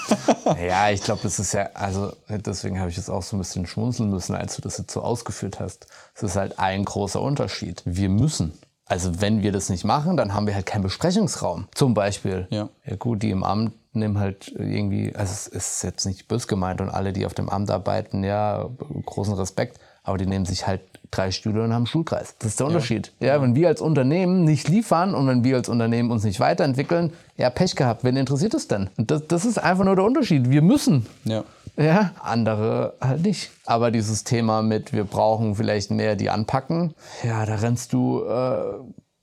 Ja, 0.59 0.89
ich 0.91 1.01
glaube, 1.01 1.21
das 1.23 1.39
ist 1.39 1.53
ja, 1.53 1.69
also 1.73 2.11
deswegen 2.27 2.79
habe 2.79 2.89
ich 2.89 2.97
jetzt 2.97 3.09
auch 3.09 3.23
so 3.23 3.37
ein 3.37 3.39
bisschen 3.39 3.65
schmunzeln 3.67 4.09
müssen, 4.09 4.35
als 4.35 4.55
du 4.55 4.61
das 4.61 4.77
jetzt 4.77 4.91
so 4.91 5.01
ausgeführt 5.01 5.59
hast. 5.61 5.87
Es 6.13 6.23
ist 6.23 6.35
halt 6.35 6.59
ein 6.59 6.83
großer 6.83 7.21
Unterschied. 7.21 7.81
Wir 7.85 8.09
müssen. 8.09 8.51
Also 8.91 9.21
wenn 9.21 9.41
wir 9.41 9.53
das 9.53 9.69
nicht 9.69 9.85
machen, 9.85 10.17
dann 10.17 10.33
haben 10.33 10.47
wir 10.47 10.53
halt 10.53 10.65
keinen 10.65 10.81
Besprechungsraum. 10.81 11.69
Zum 11.73 11.93
Beispiel. 11.93 12.47
Ja. 12.49 12.67
Ja 12.85 12.95
gut, 12.97 13.23
die 13.23 13.31
im 13.31 13.41
Amt 13.41 13.71
nehmen 13.93 14.19
halt 14.19 14.53
irgendwie, 14.57 15.15
also 15.15 15.31
es 15.31 15.47
ist 15.47 15.83
jetzt 15.83 16.05
nicht 16.05 16.27
bös 16.27 16.45
gemeint 16.45 16.81
und 16.81 16.89
alle, 16.89 17.13
die 17.13 17.25
auf 17.25 17.33
dem 17.33 17.47
Amt 17.47 17.71
arbeiten, 17.71 18.25
ja, 18.25 18.69
großen 19.05 19.33
Respekt, 19.35 19.79
aber 20.03 20.17
die 20.17 20.25
nehmen 20.25 20.45
sich 20.45 20.67
halt 20.67 20.81
drei 21.09 21.31
Stühle 21.31 21.63
und 21.63 21.69
haben 21.69 21.77
einen 21.77 21.85
Schulkreis. 21.87 22.35
Das 22.39 22.49
ist 22.49 22.59
der 22.59 22.67
Unterschied. 22.67 23.13
Ja, 23.21 23.41
wenn 23.41 23.55
wir 23.55 23.69
als 23.69 23.79
Unternehmen 23.79 24.43
nicht 24.43 24.67
liefern 24.67 25.15
und 25.15 25.25
wenn 25.25 25.45
wir 25.45 25.55
als 25.55 25.69
Unternehmen 25.69 26.11
uns 26.11 26.25
nicht 26.25 26.41
weiterentwickeln, 26.41 27.13
ja, 27.37 27.49
Pech 27.49 27.77
gehabt. 27.77 28.03
Wen 28.03 28.17
interessiert 28.17 28.53
es 28.53 28.67
denn? 28.67 28.89
Und 28.97 29.09
das, 29.09 29.25
das 29.25 29.45
ist 29.45 29.57
einfach 29.57 29.85
nur 29.85 29.95
der 29.95 30.03
Unterschied. 30.03 30.49
Wir 30.49 30.61
müssen. 30.61 31.05
ja. 31.23 31.45
Ja, 31.81 32.11
andere 32.19 32.95
halt 33.01 33.23
nicht. 33.23 33.51
Aber 33.65 33.91
dieses 33.91 34.23
Thema 34.23 34.61
mit, 34.61 34.93
wir 34.93 35.03
brauchen 35.03 35.55
vielleicht 35.55 35.91
mehr, 35.91 36.15
die 36.15 36.29
anpacken, 36.29 36.93
ja, 37.23 37.45
da 37.45 37.55
rennst 37.55 37.93
du 37.93 38.23
äh, 38.23 38.79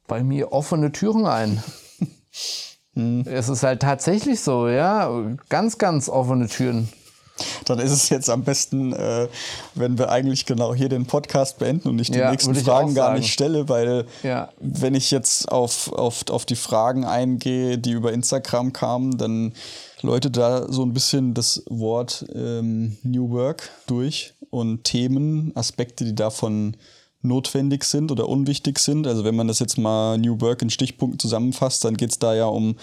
bei 0.07 0.23
mir 0.23 0.53
offene 0.53 0.93
Türen 0.93 1.27
ein. 1.27 1.63
Es 3.27 3.49
ist 3.49 3.63
halt 3.63 3.83
tatsächlich 3.83 4.41
so, 4.41 4.67
ja, 4.67 5.09
ganz, 5.49 5.79
ganz 5.79 6.09
offene 6.09 6.49
Türen. 6.49 6.89
Dann 7.67 7.79
ist 7.79 7.93
es 7.93 8.09
jetzt 8.09 8.29
am 8.31 8.43
besten, 8.43 8.93
äh, 8.93 9.29
wenn 9.75 9.99
wir 9.99 10.11
eigentlich 10.11 10.47
genau 10.47 10.75
hier 10.75 10.89
den 10.89 11.07
Podcast 11.07 11.59
beenden 11.59 11.89
und 11.89 11.99
ich 11.99 12.11
die 12.11 12.19
Ja, 12.19 12.31
nächsten 12.31 12.55
ich 12.55 12.65
Fragen 12.65 12.95
gar 12.95 13.15
nicht 13.15 13.33
stelle, 13.33 13.69
weil 13.69 14.07
Ja. 14.23 14.49
wenn 14.61 14.95
ich 14.95 15.11
jetzt 15.11 15.51
auf, 15.51 15.93
auf, 15.93 16.25
auf 16.31 16.45
die 16.47 16.57
Fragen 16.57 17.05
eingehe, 17.05 17.79
die 17.79 17.93
über 17.93 18.13
Instagram 18.13 18.73
kamen, 18.73 19.17
dann 19.19 19.53
läutet 20.03 20.37
da 20.37 20.71
so 20.73 20.83
ein 20.85 20.93
bisschen 20.93 21.35
das 21.35 21.63
Wort 21.69 22.25
ähm, 22.35 22.97
New 23.03 23.31
Work 23.31 23.71
durch 23.87 24.35
und 24.51 24.85
Themen, 24.85 25.53
Aspekte, 25.55 26.05
die 26.05 26.15
davon 26.15 26.77
notwendig 27.21 27.83
sind 27.85 28.13
oder 28.13 28.29
unwichtig 28.29 28.79
sind. 28.79 29.07
Also 29.07 29.25
wenn 29.25 29.35
man 29.35 29.49
das 29.49 29.59
jetzt 29.59 29.77
mal 29.77 30.17
New 30.19 30.41
Work 30.41 30.63
in 30.63 30.71
Stichpunkten 30.71 31.19
zusammenfasst, 31.19 31.85
dann 31.85 31.97
geht 31.97 32.11
es 32.11 32.19
da 32.19 32.35
ja 32.35 32.47
um 32.47 32.77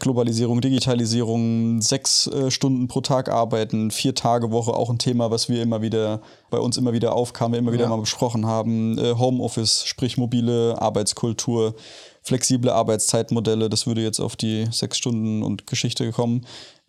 Globalisierung, 0.00 0.60
Digitalisierung, 0.60 1.82
sechs 1.82 2.26
äh, 2.26 2.50
Stunden 2.50 2.88
pro 2.88 3.02
Tag 3.02 3.28
arbeiten, 3.28 3.90
vier 3.90 4.14
Tage 4.14 4.50
Woche, 4.50 4.72
auch 4.72 4.88
ein 4.88 4.98
Thema, 4.98 5.30
was 5.30 5.48
wir 5.48 5.62
immer 5.62 5.82
wieder 5.82 6.22
bei 6.50 6.58
uns 6.58 6.76
immer 6.76 6.92
wieder 6.92 7.14
aufkam, 7.14 7.52
wir 7.52 7.58
immer 7.58 7.72
wieder 7.72 7.84
Ja. 7.84 7.90
mal 7.90 8.00
besprochen 8.00 8.46
haben. 8.46 8.96
Äh, 8.98 9.14
Homeoffice, 9.14 9.84
sprich 9.84 10.16
mobile 10.16 10.80
Arbeitskultur, 10.80 11.74
flexible 12.22 12.70
Arbeitszeitmodelle, 12.70 13.68
das 13.68 13.86
würde 13.86 14.02
jetzt 14.02 14.20
auf 14.20 14.36
die 14.36 14.66
sechs 14.70 14.96
Stunden 14.96 15.42
und 15.42 15.66
Geschichte 15.66 16.12
kommen. 16.12 16.46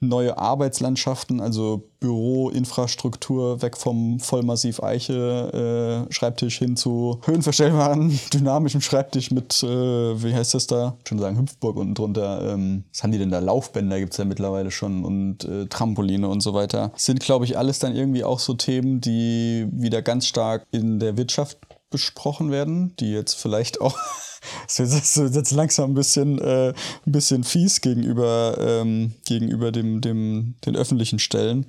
Neue 0.07 0.37
Arbeitslandschaften, 0.37 1.39
also 1.41 1.89
Büroinfrastruktur, 1.99 3.61
weg 3.61 3.77
vom 3.77 4.19
Vollmassiv 4.19 4.83
Eiche 4.83 6.07
äh, 6.09 6.13
Schreibtisch 6.13 6.57
hin 6.59 6.75
zu 6.75 7.19
höhenverstellbaren, 7.25 8.19
dynamischem 8.33 8.81
Schreibtisch 8.81 9.31
mit, 9.31 9.63
äh, 9.63 9.67
wie 9.67 10.33
heißt 10.33 10.53
das 10.53 10.67
da? 10.67 10.97
Schon 11.07 11.19
sagen, 11.19 11.39
Hüpfburg 11.39 11.77
unten 11.77 11.93
drunter. 11.93 12.53
Ähm, 12.53 12.83
was 12.91 13.03
haben 13.03 13.11
die 13.11 13.19
denn 13.19 13.31
da? 13.31 13.39
Laufbänder 13.39 13.99
gibt 13.99 14.13
es 14.13 14.17
ja 14.17 14.25
mittlerweile 14.25 14.71
schon 14.71 15.05
und 15.05 15.45
äh, 15.45 15.67
Trampoline 15.67 16.27
und 16.27 16.41
so 16.41 16.53
weiter. 16.53 16.91
Sind, 16.95 17.21
glaube 17.21 17.45
ich, 17.45 17.57
alles 17.57 17.79
dann 17.79 17.95
irgendwie 17.95 18.23
auch 18.23 18.39
so 18.39 18.53
Themen, 18.53 18.99
die 18.99 19.67
wieder 19.71 20.01
ganz 20.01 20.27
stark 20.27 20.65
in 20.71 20.99
der 20.99 21.17
Wirtschaft 21.17 21.57
besprochen 21.93 22.51
werden, 22.51 22.93
die 22.99 23.11
jetzt 23.13 23.35
vielleicht 23.35 23.79
auch 23.79 23.97
das 24.67 24.79
ist 24.79 25.15
jetzt- 25.15 25.51
langsam 25.51 25.91
ein 25.91 25.93
bisschen, 25.93 26.37
äh, 26.39 26.73
ein 27.05 27.11
bisschen 27.11 27.45
fies 27.45 27.79
gegenüber, 27.79 28.57
ähm, 28.59 29.13
gegenüber 29.25 29.71
dem, 29.71 30.01
dem, 30.01 30.55
den 30.65 30.75
öffentlichen 30.75 31.19
Stellen. 31.19 31.65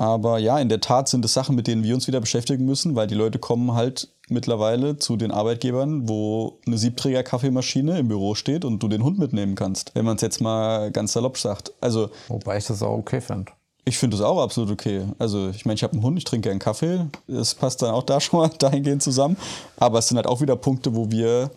Aber 0.00 0.38
ja, 0.38 0.58
in 0.60 0.68
der 0.68 0.80
Tat 0.80 1.08
sind 1.08 1.24
es 1.24 1.32
Sachen, 1.32 1.56
mit 1.56 1.66
denen 1.66 1.82
wir 1.82 1.94
uns 1.94 2.06
wieder 2.06 2.20
beschäftigen 2.20 2.64
müssen, 2.66 2.94
weil 2.94 3.06
die 3.08 3.16
Leute 3.16 3.38
kommen 3.40 3.72
halt 3.72 4.08
mittlerweile 4.28 4.98
zu 4.98 5.16
den 5.16 5.32
Arbeitgebern, 5.32 6.08
wo 6.08 6.60
eine 6.66 6.76
Siebträger-Kaffeemaschine 6.78 7.98
im 7.98 8.08
Büro 8.08 8.34
steht 8.36 8.64
und 8.64 8.80
du 8.82 8.88
den 8.88 9.02
Hund 9.02 9.18
mitnehmen 9.18 9.54
kannst, 9.56 9.94
wenn 9.94 10.04
man 10.04 10.14
es 10.16 10.22
jetzt 10.22 10.40
mal 10.40 10.92
ganz 10.92 11.14
salopp 11.14 11.38
sagt. 11.38 11.72
Also 11.80 12.10
Wobei 12.28 12.58
ich 12.58 12.66
das 12.66 12.82
auch 12.82 12.96
okay 12.98 13.20
finde. 13.20 13.50
Ich 13.84 13.98
finde 13.98 14.16
das 14.16 14.24
auch 14.24 14.42
absolut 14.42 14.70
okay. 14.70 15.06
Also 15.18 15.48
ich 15.48 15.64
meine, 15.64 15.76
ich 15.76 15.82
habe 15.82 15.94
einen 15.94 16.02
Hund, 16.02 16.18
ich 16.18 16.24
trinke 16.24 16.48
gerne 16.48 16.58
Kaffee. 16.58 17.06
Das 17.26 17.54
passt 17.54 17.82
dann 17.82 17.90
auch 17.90 18.02
da 18.02 18.20
schon 18.20 18.40
mal 18.40 18.50
dahingehend 18.58 19.02
zusammen. 19.02 19.36
Aber 19.76 19.98
es 19.98 20.08
sind 20.08 20.16
halt 20.16 20.26
auch 20.26 20.40
wieder 20.40 20.56
Punkte, 20.56 20.94
wo 20.94 21.10
wir 21.10 21.50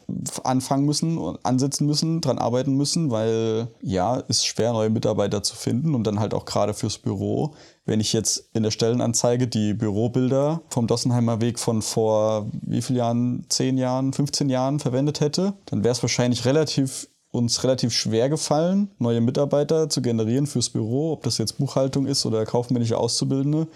anfangen 0.43 0.85
müssen 0.85 1.17
und 1.17 1.39
ansetzen 1.45 1.85
müssen, 1.85 2.21
dran 2.21 2.37
arbeiten 2.37 2.75
müssen, 2.75 3.11
weil 3.11 3.67
ja, 3.81 4.15
ist 4.15 4.45
schwer, 4.45 4.73
neue 4.73 4.89
Mitarbeiter 4.89 5.43
zu 5.43 5.55
finden 5.55 5.93
und 5.93 6.05
dann 6.05 6.19
halt 6.19 6.33
auch 6.33 6.45
gerade 6.45 6.73
fürs 6.73 6.97
Büro. 6.97 7.53
Wenn 7.85 7.99
ich 7.99 8.13
jetzt 8.13 8.49
in 8.53 8.63
der 8.63 8.71
Stellenanzeige 8.71 9.47
die 9.47 9.73
Bürobilder 9.73 10.61
vom 10.69 10.87
Dossenheimer 10.87 11.41
Weg 11.41 11.59
von 11.59 11.81
vor 11.81 12.45
wie 12.61 12.81
vielen 12.81 12.97
Jahren, 12.97 13.45
10 13.49 13.77
Jahren, 13.77 14.13
15 14.13 14.49
Jahren 14.49 14.79
verwendet 14.79 15.19
hätte, 15.19 15.53
dann 15.65 15.83
wäre 15.83 15.91
es 15.91 16.01
wahrscheinlich 16.03 16.45
relativ 16.45 17.07
uns 17.31 17.63
relativ 17.63 17.93
schwer 17.93 18.29
gefallen, 18.29 18.91
neue 18.99 19.21
Mitarbeiter 19.21 19.89
zu 19.89 20.01
generieren 20.01 20.47
fürs 20.47 20.69
Büro, 20.69 21.13
ob 21.13 21.23
das 21.23 21.37
jetzt 21.37 21.57
Buchhaltung 21.57 22.05
ist 22.05 22.25
oder 22.25 22.45
kaufmännische 22.45 22.97
Auszubildende, 22.97 23.67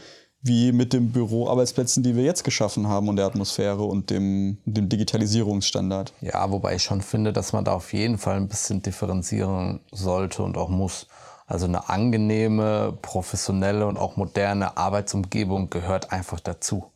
wie 0.41 0.71
mit 0.71 0.93
den 0.93 1.11
Büroarbeitsplätzen, 1.11 2.03
die 2.03 2.15
wir 2.15 2.23
jetzt 2.23 2.43
geschaffen 2.43 2.87
haben 2.87 3.09
und 3.09 3.15
der 3.15 3.25
Atmosphäre 3.25 3.83
und 3.83 4.09
dem, 4.11 4.57
dem 4.65 4.89
Digitalisierungsstandard. 4.89 6.13
Ja, 6.21 6.51
wobei 6.51 6.75
ich 6.75 6.83
schon 6.83 7.01
finde, 7.01 7.33
dass 7.33 7.53
man 7.53 7.65
da 7.65 7.73
auf 7.73 7.93
jeden 7.93 8.17
Fall 8.17 8.35
ein 8.35 8.47
bisschen 8.47 8.81
differenzieren 8.81 9.79
sollte 9.91 10.43
und 10.43 10.57
auch 10.57 10.69
muss. 10.69 11.07
Also 11.47 11.67
eine 11.67 11.89
angenehme, 11.89 12.97
professionelle 13.03 13.85
und 13.85 13.99
auch 13.99 14.17
moderne 14.17 14.77
Arbeitsumgebung 14.77 15.69
gehört 15.69 16.11
einfach 16.11 16.39
dazu. 16.39 16.91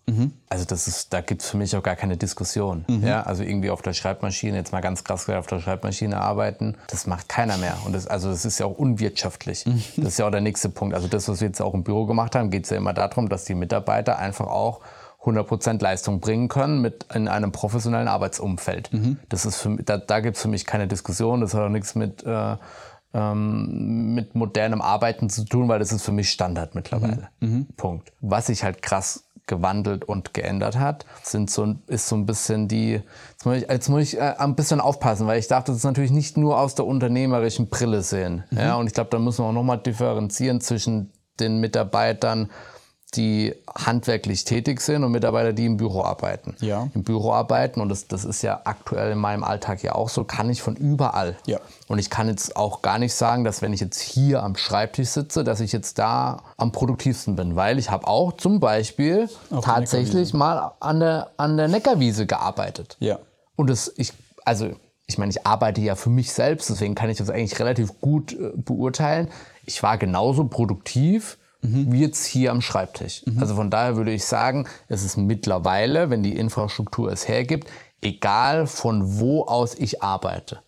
Also 0.49 0.65
das 0.65 0.87
ist, 0.87 1.13
da 1.13 1.21
gibt 1.21 1.43
es 1.43 1.49
für 1.49 1.57
mich 1.57 1.75
auch 1.75 1.83
gar 1.83 1.95
keine 1.95 2.17
Diskussion. 2.17 2.83
Ja, 3.05 3.21
also 3.21 3.43
irgendwie 3.43 3.69
auf 3.69 3.83
der 3.83 3.93
Schreibmaschine, 3.93 4.57
jetzt 4.57 4.71
mal 4.71 4.81
ganz 4.81 5.03
krass 5.03 5.27
gesagt, 5.27 5.39
auf 5.39 5.45
der 5.45 5.59
Schreibmaschine 5.59 6.19
arbeiten, 6.19 6.75
das 6.87 7.05
macht 7.05 7.29
keiner 7.29 7.57
mehr. 7.57 7.77
Und 7.85 7.93
das, 7.93 8.07
also 8.07 8.29
das 8.31 8.43
ist 8.43 8.59
ja 8.59 8.65
auch 8.65 8.75
unwirtschaftlich. 8.75 9.65
Das 9.97 10.07
ist 10.13 10.17
ja 10.19 10.25
auch 10.25 10.31
der 10.31 10.41
nächste 10.41 10.69
Punkt. 10.69 10.95
Also 10.95 11.07
das, 11.07 11.27
was 11.29 11.41
wir 11.41 11.47
jetzt 11.47 11.61
auch 11.61 11.75
im 11.75 11.83
Büro 11.83 12.07
gemacht 12.07 12.35
haben, 12.35 12.49
geht 12.49 12.63
es 12.63 12.71
ja 12.71 12.77
immer 12.77 12.93
darum, 12.93 13.29
dass 13.29 13.45
die 13.45 13.53
Mitarbeiter 13.53 14.17
einfach 14.17 14.47
auch 14.47 14.79
100% 15.23 15.81
Leistung 15.81 16.21
bringen 16.21 16.47
können 16.47 16.81
mit 16.81 17.05
in 17.13 17.27
einem 17.27 17.51
professionellen 17.51 18.07
Arbeitsumfeld. 18.07 18.89
Das 19.27 19.45
ist 19.45 19.57
für, 19.57 19.75
da, 19.83 19.97
da 19.97 20.21
gibt 20.21 20.37
es 20.37 20.41
für 20.41 20.47
mich 20.47 20.65
keine 20.65 20.87
Diskussion. 20.87 21.41
Das 21.41 21.53
hat 21.53 21.61
auch 21.61 21.69
nichts 21.69 21.93
mit, 21.93 22.23
äh, 22.23 22.55
ähm, 23.13 24.13
mit 24.13 24.35
modernem 24.35 24.81
Arbeiten 24.81 25.29
zu 25.29 25.45
tun, 25.45 25.67
weil 25.67 25.79
das 25.79 25.91
ist 25.91 26.03
für 26.03 26.11
mich 26.11 26.29
Standard 26.29 26.75
mittlerweile. 26.75 27.29
Punkt. 27.77 28.11
Was 28.21 28.49
ich 28.49 28.63
halt 28.63 28.81
krass 28.81 29.25
gewandelt 29.49 30.05
und 30.05 30.33
geändert 30.33 30.77
hat, 30.77 31.05
sind 31.23 31.49
so, 31.49 31.75
ist 31.87 32.07
so 32.07 32.15
ein 32.15 32.25
bisschen 32.25 32.67
die, 32.67 33.01
jetzt 33.31 33.45
muss 33.45 33.57
ich, 33.57 33.67
jetzt 33.67 33.89
muss 33.89 34.03
ich 34.03 34.17
äh, 34.17 34.35
ein 34.37 34.55
bisschen 34.55 34.79
aufpassen, 34.79 35.27
weil 35.27 35.39
ich 35.39 35.47
darf 35.47 35.63
das 35.65 35.83
natürlich 35.83 36.11
nicht 36.11 36.37
nur 36.37 36.59
aus 36.59 36.75
der 36.75 36.85
unternehmerischen 36.85 37.67
Brille 37.67 38.03
sehen. 38.03 38.43
Ja, 38.51 38.75
und 38.75 38.87
ich 38.87 38.93
glaube, 38.93 39.09
da 39.09 39.17
müssen 39.17 39.43
wir 39.43 39.49
auch 39.49 39.53
nochmal 39.53 39.79
differenzieren 39.79 40.61
zwischen 40.61 41.11
den 41.39 41.59
Mitarbeitern, 41.59 42.49
die 43.15 43.55
handwerklich 43.75 44.43
tätig 44.43 44.81
sind 44.81 45.03
und 45.03 45.11
Mitarbeiter, 45.11 45.51
die 45.51 45.65
im 45.65 45.77
Büro 45.77 46.03
arbeiten. 46.03 46.55
Ja. 46.59 46.89
Im 46.93 47.03
Büro 47.03 47.33
arbeiten, 47.33 47.81
und 47.81 47.89
das, 47.89 48.07
das 48.07 48.23
ist 48.23 48.43
ja 48.43 48.61
aktuell 48.65 49.13
in 49.13 49.17
meinem 49.17 49.43
Alltag 49.43 49.81
ja 49.81 49.95
auch 49.95 50.09
so, 50.09 50.23
kann 50.23 50.49
ich 50.49 50.61
von 50.61 50.75
überall. 50.75 51.35
Ja. 51.47 51.59
Und 51.87 51.97
ich 51.97 52.11
kann 52.11 52.27
jetzt 52.27 52.55
auch 52.55 52.83
gar 52.83 52.99
nicht 52.99 53.15
sagen, 53.15 53.43
dass 53.43 53.63
wenn 53.63 53.73
ich 53.73 53.79
jetzt 53.79 53.99
hier 53.99 54.43
am 54.43 54.55
Schreibtisch 54.55 55.09
sitze, 55.09 55.43
dass 55.43 55.59
ich 55.59 55.71
jetzt 55.71 55.97
da 55.97 56.43
am 56.57 56.71
produktivsten 56.71 57.35
bin, 57.35 57.55
weil 57.55 57.79
ich 57.79 57.89
habe 57.89 58.07
auch 58.07 58.33
zum 58.33 58.59
Beispiel 58.59 59.27
Auf 59.49 59.65
tatsächlich 59.65 60.33
mal 60.35 60.73
an 60.79 60.99
der, 60.99 61.31
an 61.37 61.57
der 61.57 61.67
Neckarwiese 61.67 62.27
gearbeitet. 62.27 62.95
Ja. 62.99 63.17
Und 63.55 63.71
das, 63.71 63.91
ich, 63.97 64.13
also, 64.45 64.69
ich 65.07 65.17
meine, 65.17 65.31
ich 65.31 65.47
arbeite 65.47 65.81
ja 65.81 65.95
für 65.95 66.11
mich 66.11 66.31
selbst, 66.31 66.69
deswegen 66.69 66.93
kann 66.93 67.09
ich 67.09 67.17
das 67.17 67.31
eigentlich 67.31 67.59
relativ 67.59 67.99
gut 68.01 68.33
äh, 68.33 68.51
beurteilen. 68.55 69.29
Ich 69.65 69.81
war 69.81 69.97
genauso 69.97 70.43
produktiv 70.43 71.38
wie 71.61 72.01
jetzt 72.01 72.25
hier 72.25 72.51
am 72.51 72.61
Schreibtisch. 72.61 73.23
Also 73.39 73.55
von 73.55 73.69
daher 73.69 73.95
würde 73.97 74.11
ich 74.11 74.25
sagen, 74.25 74.67
es 74.87 75.03
ist 75.03 75.17
mittlerweile, 75.17 76.09
wenn 76.09 76.23
die 76.23 76.37
Infrastruktur 76.37 77.11
es 77.11 77.27
hergibt, 77.27 77.69
egal 78.01 78.65
von 78.65 79.19
wo 79.19 79.43
aus 79.43 79.75
ich 79.75 80.01
arbeite. 80.01 80.59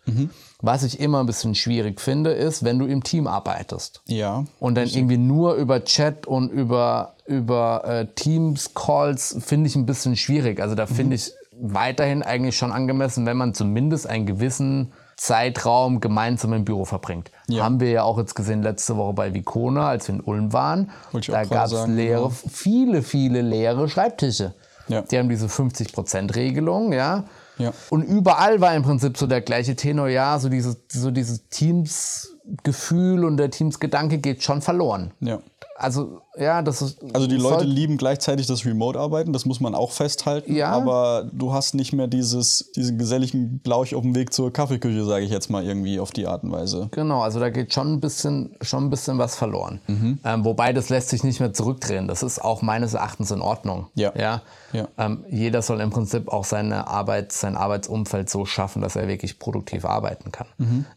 Was 0.61 0.83
ich 0.83 0.99
immer 0.99 1.21
ein 1.21 1.25
bisschen 1.25 1.55
schwierig 1.55 2.01
finde, 2.01 2.31
ist, 2.31 2.63
wenn 2.63 2.77
du 2.77 2.85
im 2.85 3.03
Team 3.03 3.25
arbeitest. 3.27 4.01
Ja. 4.05 4.45
Und 4.59 4.75
dann 4.75 4.87
irgendwie 4.87 5.17
nur 5.17 5.55
über 5.55 5.83
Chat 5.85 6.27
und 6.27 6.51
über, 6.51 7.15
über 7.25 7.83
äh, 7.85 8.05
Teams-Calls 8.13 9.37
finde 9.39 9.67
ich 9.67 9.75
ein 9.75 9.85
bisschen 9.85 10.15
schwierig. 10.17 10.59
Also 10.59 10.75
da 10.75 10.85
finde 10.85 11.15
ich 11.15 11.31
weiterhin 11.59 12.21
eigentlich 12.21 12.57
schon 12.57 12.71
angemessen, 12.71 13.25
wenn 13.25 13.37
man 13.37 13.53
zumindest 13.53 14.07
einen 14.07 14.25
gewissen 14.25 14.91
Zeitraum 15.21 16.01
gemeinsam 16.01 16.51
im 16.53 16.65
Büro 16.65 16.83
verbringt. 16.83 17.29
Ja. 17.47 17.63
Haben 17.63 17.79
wir 17.79 17.91
ja 17.91 18.01
auch 18.01 18.17
jetzt 18.17 18.33
gesehen 18.33 18.63
letzte 18.63 18.97
Woche 18.97 19.13
bei 19.13 19.35
Vicona, 19.35 19.87
als 19.87 20.07
wir 20.07 20.15
in 20.15 20.21
Ulm 20.21 20.51
waren. 20.51 20.89
Da 21.27 21.43
gab 21.43 21.67
es 21.67 21.85
leere, 21.85 22.21
genau. 22.21 22.29
viele, 22.49 23.03
viele 23.03 23.41
leere 23.41 23.87
Schreibtische. 23.87 24.55
Ja. 24.87 25.03
Die 25.03 25.19
haben 25.19 25.29
diese 25.29 25.45
50%-Regelung, 25.45 26.91
ja. 26.91 27.25
Ja. 27.59 27.71
Und 27.91 28.01
überall 28.01 28.61
war 28.61 28.73
im 28.73 28.81
Prinzip 28.81 29.15
so 29.15 29.27
der 29.27 29.41
gleiche 29.41 29.75
Tenor, 29.75 30.07
ja, 30.07 30.39
so 30.39 30.49
dieses, 30.49 30.77
so 30.91 31.11
dieses 31.11 31.47
Teams-Gefühl 31.49 33.23
und 33.23 33.37
der 33.37 33.51
Teams-Gedanke 33.51 34.17
geht 34.17 34.41
schon 34.41 34.63
verloren. 34.63 35.11
Ja. 35.19 35.37
Also, 35.81 36.21
ja, 36.37 36.61
das 36.61 36.81
ist. 36.81 36.99
Also 37.13 37.25
die 37.27 37.37
Leute 37.37 37.65
lieben 37.65 37.97
gleichzeitig 37.97 38.45
das 38.47 38.65
Remote-Arbeiten, 38.65 39.33
das 39.33 39.45
muss 39.45 39.59
man 39.59 39.73
auch 39.73 39.91
festhalten. 39.91 40.55
Ja. 40.55 40.69
Aber 40.71 41.29
du 41.33 41.53
hast 41.53 41.73
nicht 41.73 41.91
mehr 41.93 42.07
dieses, 42.07 42.71
diesen 42.75 42.97
geselligen 42.97 43.59
Blauch 43.59 43.81
auf 43.93 44.01
dem 44.03 44.13
Weg 44.15 44.31
zur 44.31 44.53
Kaffeeküche, 44.53 45.03
sage 45.05 45.25
ich 45.25 45.31
jetzt 45.31 45.49
mal 45.49 45.63
irgendwie 45.65 45.99
auf 45.99 46.11
die 46.11 46.27
Art 46.27 46.43
und 46.43 46.51
Weise. 46.51 46.89
Genau, 46.91 47.21
also 47.21 47.39
da 47.39 47.49
geht 47.49 47.73
schon 47.73 47.93
ein 47.93 47.99
bisschen, 47.99 48.55
schon 48.61 48.85
ein 48.85 48.89
bisschen 48.89 49.17
was 49.17 49.35
verloren. 49.35 49.81
Mhm. 49.87 50.19
Ähm, 50.23 50.45
wobei 50.45 50.71
das 50.71 50.89
lässt 50.89 51.09
sich 51.09 51.23
nicht 51.23 51.39
mehr 51.39 51.51
zurückdrehen. 51.53 52.07
Das 52.07 52.21
ist 52.23 52.43
auch 52.43 52.61
meines 52.61 52.93
Erachtens 52.93 53.31
in 53.31 53.41
Ordnung. 53.41 53.87
Ja. 53.95 54.13
Ja. 54.15 54.41
Ja. 54.73 54.87
Ähm, 54.97 55.25
jeder 55.29 55.61
soll 55.61 55.81
im 55.81 55.89
Prinzip 55.89 56.29
auch 56.29 56.45
seine 56.45 56.87
Arbeit, 56.87 57.31
sein 57.31 57.57
Arbeitsumfeld 57.57 58.29
so 58.29 58.45
schaffen, 58.45 58.81
dass 58.81 58.95
er 58.95 59.07
wirklich 59.07 59.39
produktiv 59.39 59.83
arbeiten 59.85 60.31
kann. 60.31 60.47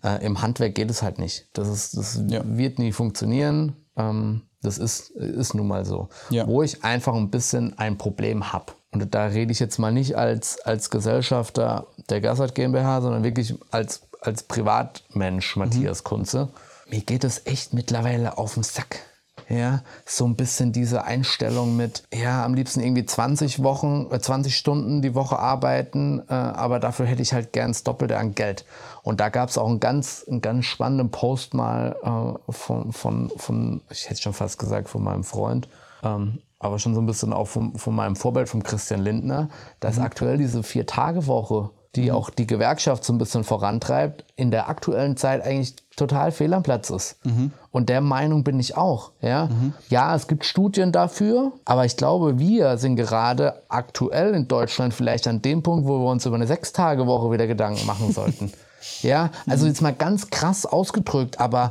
Äh, 0.04 0.24
Im 0.24 0.42
Handwerk 0.42 0.74
geht 0.74 0.90
es 0.90 1.02
halt 1.02 1.18
nicht. 1.18 1.48
Das, 1.54 1.68
ist, 1.68 1.96
das 1.96 2.18
Mhm. 2.18 2.28
Ja. 2.28 2.42
wird 2.44 2.78
nie 2.78 2.92
funktionieren. 2.92 3.76
Ähm, 3.96 4.42
das 4.64 4.78
ist, 4.78 5.10
ist 5.10 5.54
nun 5.54 5.68
mal 5.68 5.84
so. 5.84 6.08
Ja. 6.30 6.46
Wo 6.46 6.62
ich 6.62 6.84
einfach 6.84 7.14
ein 7.14 7.30
bisschen 7.30 7.78
ein 7.78 7.98
Problem 7.98 8.52
habe. 8.52 8.72
Und 8.90 9.14
da 9.14 9.26
rede 9.26 9.52
ich 9.52 9.58
jetzt 9.58 9.78
mal 9.78 9.92
nicht 9.92 10.16
als, 10.16 10.60
als 10.60 10.90
Gesellschafter 10.90 11.86
der 12.08 12.20
Gassert 12.20 12.54
GmbH, 12.54 13.00
sondern 13.00 13.24
wirklich 13.24 13.54
als, 13.70 14.02
als 14.20 14.44
Privatmensch, 14.44 15.56
Matthias 15.56 16.04
Kunze. 16.04 16.48
Mir 16.88 17.00
geht 17.00 17.24
es 17.24 17.46
echt 17.46 17.74
mittlerweile 17.74 18.38
auf 18.38 18.54
den 18.54 18.62
Sack. 18.62 19.00
Ja, 19.48 19.82
so 20.06 20.24
ein 20.24 20.36
bisschen 20.36 20.72
diese 20.72 21.04
Einstellung 21.04 21.76
mit, 21.76 22.04
ja, 22.14 22.44
am 22.44 22.54
liebsten 22.54 22.80
irgendwie 22.80 23.04
20 23.04 23.62
Wochen, 23.62 24.08
äh, 24.10 24.18
20 24.18 24.56
Stunden 24.56 25.02
die 25.02 25.14
Woche 25.14 25.38
arbeiten, 25.38 26.22
äh, 26.28 26.32
aber 26.32 26.80
dafür 26.80 27.04
hätte 27.04 27.20
ich 27.20 27.34
halt 27.34 27.52
gern 27.52 27.72
das 27.72 27.82
Doppelte 27.82 28.16
an 28.16 28.34
Geld. 28.34 28.64
Und 29.04 29.20
da 29.20 29.28
gab 29.28 29.50
es 29.50 29.58
auch 29.58 29.68
einen 29.68 29.80
ganz, 29.80 30.24
einen 30.28 30.40
ganz 30.40 30.64
spannenden 30.64 31.10
Post 31.10 31.52
mal 31.52 31.94
äh, 32.02 32.52
von, 32.52 32.90
von, 32.90 33.30
von, 33.36 33.82
ich 33.90 34.08
hätte 34.08 34.22
schon 34.22 34.32
fast 34.32 34.58
gesagt, 34.58 34.88
von 34.88 35.04
meinem 35.04 35.24
Freund, 35.24 35.68
ähm, 36.02 36.38
aber 36.58 36.78
schon 36.78 36.94
so 36.94 37.02
ein 37.02 37.06
bisschen 37.06 37.34
auch 37.34 37.46
von, 37.46 37.76
von 37.76 37.94
meinem 37.94 38.16
Vorbild, 38.16 38.48
von 38.48 38.62
Christian 38.62 39.02
Lindner, 39.02 39.50
dass 39.80 39.98
aktuell 39.98 40.38
diese 40.38 40.62
Vier-Tage-Woche, 40.62 41.68
die 41.96 42.10
auch 42.12 42.30
die 42.30 42.46
Gewerkschaft 42.46 43.04
so 43.04 43.12
ein 43.12 43.18
bisschen 43.18 43.44
vorantreibt, 43.44 44.24
in 44.36 44.50
der 44.50 44.70
aktuellen 44.70 45.18
Zeit 45.18 45.44
eigentlich 45.44 45.76
total 45.96 46.32
fehl 46.32 46.54
am 46.54 46.62
Platz 46.62 46.88
ist. 46.88 47.18
Und 47.70 47.90
der 47.90 48.00
Meinung 48.00 48.42
bin 48.42 48.58
ich 48.58 48.74
auch. 48.74 49.12
Ja? 49.20 49.50
ja, 49.90 50.16
es 50.16 50.26
gibt 50.26 50.46
Studien 50.46 50.92
dafür, 50.92 51.52
aber 51.66 51.84
ich 51.84 51.98
glaube, 51.98 52.38
wir 52.38 52.78
sind 52.78 52.96
gerade 52.96 53.62
aktuell 53.68 54.34
in 54.34 54.48
Deutschland 54.48 54.94
vielleicht 54.94 55.28
an 55.28 55.42
dem 55.42 55.62
Punkt, 55.62 55.86
wo 55.86 55.98
wir 56.00 56.10
uns 56.10 56.24
über 56.24 56.36
eine 56.36 56.46
Sechs-Tage-Woche 56.46 57.30
wieder 57.30 57.46
Gedanken 57.46 57.84
machen 57.84 58.10
sollten. 58.10 58.50
ja, 59.02 59.30
also 59.46 59.66
jetzt 59.66 59.82
mal 59.82 59.92
ganz 59.94 60.30
krass 60.30 60.66
ausgedrückt, 60.66 61.40
aber 61.40 61.70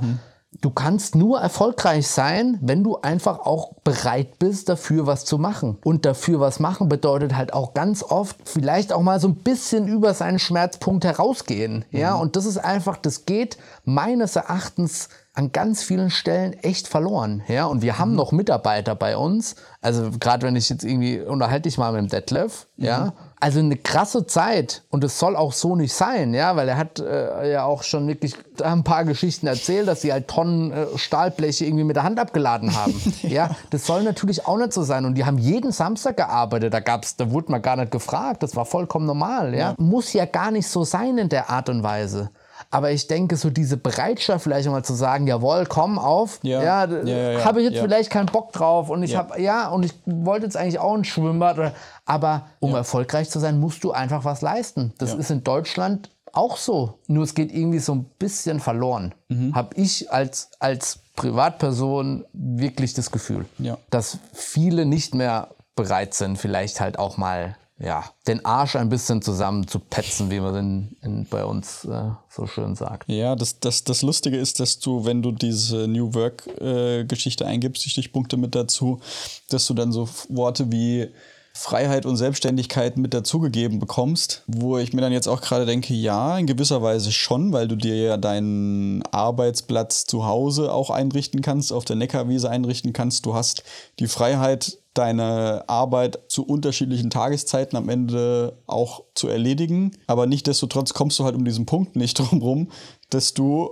Du 0.61 0.69
kannst 0.69 1.15
nur 1.15 1.39
erfolgreich 1.39 2.07
sein, 2.07 2.57
wenn 2.61 2.83
du 2.83 2.97
einfach 3.01 3.39
auch 3.39 3.73
bereit 3.83 4.39
bist, 4.39 4.69
dafür 4.69 5.07
was 5.07 5.25
zu 5.25 5.37
machen. 5.37 5.77
Und 5.83 6.05
dafür 6.05 6.39
was 6.39 6.59
machen 6.59 6.89
bedeutet 6.89 7.35
halt 7.35 7.53
auch 7.53 7.73
ganz 7.73 8.03
oft 8.03 8.37
vielleicht 8.45 8.93
auch 8.93 9.01
mal 9.01 9.19
so 9.19 9.27
ein 9.27 9.35
bisschen 9.35 9.87
über 9.87 10.13
seinen 10.13 10.39
Schmerzpunkt 10.39 11.05
herausgehen. 11.05 11.85
Ja, 11.91 12.15
und 12.15 12.35
das 12.35 12.45
ist 12.45 12.57
einfach, 12.57 12.97
das 12.97 13.25
geht 13.25 13.57
meines 13.83 14.35
Erachtens 14.35 15.09
an 15.35 15.51
ganz 15.51 15.81
vielen 15.81 16.11
Stellen 16.11 16.53
echt 16.61 16.87
verloren. 16.87 17.41
Ja, 17.47 17.65
und 17.65 17.81
wir 17.81 17.97
haben 17.97 18.13
noch 18.13 18.31
Mitarbeiter 18.31 18.93
bei 18.93 19.17
uns. 19.17 19.55
Also 19.81 20.11
gerade 20.19 20.45
wenn 20.45 20.55
ich 20.55 20.69
jetzt 20.69 20.83
irgendwie 20.83 21.19
unterhalte 21.21 21.67
ich 21.67 21.79
mal 21.79 21.91
mit 21.91 22.01
dem 22.01 22.09
Detlef, 22.09 22.67
ja. 22.77 23.13
Also 23.39 23.59
eine 23.59 23.75
krasse 23.75 24.25
Zeit 24.25 24.83
und 24.89 25.03
es 25.03 25.19
soll 25.19 25.35
auch 25.35 25.51
so 25.51 25.75
nicht 25.75 25.91
sein, 25.91 26.33
ja, 26.33 26.55
weil 26.55 26.69
er 26.69 26.77
hat 26.77 26.99
äh, 26.99 27.51
ja 27.51 27.65
auch 27.65 27.83
schon 27.83 28.07
wirklich 28.07 28.35
ein 28.63 28.85
paar 28.85 29.03
Geschichten 29.03 29.47
erzählt, 29.47 29.85
dass 29.87 30.01
sie 30.01 30.13
halt 30.13 30.29
Tonnen 30.29 30.71
äh, 30.71 30.85
Stahlbleche 30.95 31.65
irgendwie 31.65 31.83
mit 31.83 31.97
der 31.97 32.03
Hand 32.03 32.19
abgeladen 32.19 32.73
haben. 32.73 32.93
ja, 33.23 33.49
das 33.71 33.85
soll 33.85 34.03
natürlich 34.03 34.47
auch 34.47 34.57
nicht 34.57 34.71
so 34.71 34.83
sein 34.83 35.03
und 35.03 35.15
die 35.15 35.25
haben 35.25 35.39
jeden 35.39 35.73
Samstag 35.73 36.15
gearbeitet, 36.15 36.73
da 36.73 36.79
gab's, 36.79 37.17
da 37.17 37.31
wurde 37.31 37.51
man 37.51 37.61
gar 37.61 37.75
nicht 37.75 37.91
gefragt, 37.91 38.43
das 38.43 38.55
war 38.55 38.65
vollkommen 38.65 39.07
normal, 39.07 39.53
ja. 39.53 39.73
Muss 39.77 40.13
ja 40.13 40.25
gar 40.25 40.51
nicht 40.51 40.67
so 40.67 40.85
sein 40.85 41.17
in 41.17 41.27
der 41.27 41.49
Art 41.49 41.67
und 41.67 41.83
Weise. 41.83 42.29
Aber 42.73 42.91
ich 42.91 43.05
denke, 43.07 43.35
so 43.35 43.51
diese 43.51 43.77
Bereitschaft 43.77 44.43
vielleicht 44.43 44.67
mal 44.67 44.83
zu 44.83 44.95
sagen, 44.95 45.27
jawohl, 45.27 45.65
komm 45.67 45.99
auf, 45.99 46.39
Ja. 46.41 46.63
ja, 46.63 46.85
Ja, 46.85 47.31
ja, 47.33 47.45
habe 47.45 47.61
ich 47.61 47.69
jetzt 47.69 47.81
vielleicht 47.81 48.09
keinen 48.09 48.25
Bock 48.25 48.51
drauf 48.51 48.89
und 48.89 49.03
ich 49.03 49.15
habe 49.15 49.39
ja 49.39 49.67
und 49.69 49.83
ich 49.83 49.93
wollte 50.05 50.45
jetzt 50.47 50.57
eigentlich 50.57 50.79
auch 50.79 50.95
ein 50.95 51.03
Schwimmbad, 51.03 51.73
aber 52.05 52.47
um 52.59 52.73
erfolgreich 52.73 53.29
zu 53.29 53.39
sein, 53.39 53.59
musst 53.59 53.83
du 53.83 53.91
einfach 53.91 54.25
was 54.25 54.41
leisten. 54.41 54.91
Das 54.97 55.13
ist 55.13 55.29
in 55.29 55.43
Deutschland 55.43 56.09
auch 56.31 56.57
so. 56.57 56.95
Nur 57.07 57.23
es 57.25 57.35
geht 57.35 57.53
irgendwie 57.53 57.77
so 57.77 57.93
ein 57.93 58.05
bisschen 58.17 58.59
verloren. 58.59 59.13
Mhm. 59.27 59.53
Habe 59.53 59.75
ich 59.75 60.11
als 60.11 60.49
als 60.59 60.99
Privatperson 61.15 62.25
wirklich 62.33 62.95
das 62.95 63.11
Gefühl, 63.11 63.45
dass 63.91 64.17
viele 64.33 64.85
nicht 64.87 65.13
mehr 65.13 65.49
bereit 65.75 66.15
sind, 66.15 66.37
vielleicht 66.37 66.81
halt 66.81 66.97
auch 66.97 67.17
mal 67.17 67.55
ja, 67.83 68.05
den 68.27 68.45
Arsch 68.45 68.77
ein 68.77 68.87
bisschen 68.87 69.21
zusammenzupetzen, 69.21 70.31
wie 70.31 70.39
man 70.39 70.55
in, 70.55 70.97
in, 71.01 71.25
bei 71.25 71.43
uns 71.43 71.83
äh, 71.83 72.11
so 72.29 72.47
schön 72.47 72.75
sagt. 72.75 73.09
Ja, 73.09 73.35
das, 73.35 73.59
das, 73.59 73.83
das 73.83 74.01
Lustige 74.01 74.37
ist, 74.37 74.61
dass 74.61 74.79
du, 74.79 75.03
wenn 75.03 75.21
du 75.21 75.33
diese 75.33 75.87
New 75.87 76.13
Work-Geschichte 76.13 77.45
eingibst, 77.45 77.83
die 77.83 77.89
Stichpunkte 77.89 78.37
mit 78.37 78.55
dazu, 78.55 79.01
dass 79.49 79.67
du 79.67 79.73
dann 79.73 79.91
so 79.91 80.07
Worte 80.29 80.71
wie 80.71 81.09
Freiheit 81.55 82.07
und 82.07 82.17
Selbstständigkeit 82.17 82.97
mit 82.97 83.13
dazugegeben 83.13 83.79
bekommst, 83.79 84.43
wo 84.47 84.79
ich 84.79 84.91
mir 84.91 85.01
dann 85.01 85.13
jetzt 85.13 85.27
auch 85.27 85.39
gerade 85.39 85.67
denke, 85.67 85.93
ja, 85.93 86.37
in 86.37 86.47
gewisser 86.47 86.81
Weise 86.81 87.11
schon, 87.11 87.53
weil 87.53 87.67
du 87.67 87.75
dir 87.75 87.95
ja 87.95 88.17
deinen 88.17 89.03
Arbeitsplatz 89.11 90.05
zu 90.05 90.25
Hause 90.25 90.73
auch 90.73 90.89
einrichten 90.89 91.41
kannst, 91.41 91.71
auf 91.71 91.85
der 91.85 91.95
Neckarwiese 91.95 92.49
einrichten 92.49 92.91
kannst. 92.91 93.27
Du 93.27 93.35
hast 93.35 93.63
die 93.99 94.07
Freiheit, 94.07 94.79
deine 94.95 95.63
Arbeit 95.67 96.19
zu 96.27 96.45
unterschiedlichen 96.45 97.09
Tageszeiten 97.09 97.77
am 97.77 97.89
Ende 97.89 98.57
auch 98.67 99.03
zu 99.15 99.27
erledigen. 99.27 99.91
Aber 100.07 100.25
nichtdestotrotz 100.25 100.93
kommst 100.93 101.19
du 101.19 101.23
halt 101.23 101.35
um 101.35 101.45
diesen 101.45 101.65
Punkt 101.65 101.95
nicht 101.95 102.13
drum 102.19 102.41
rum, 102.41 102.71
dass 103.09 103.33
du 103.33 103.71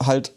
halt 0.00 0.34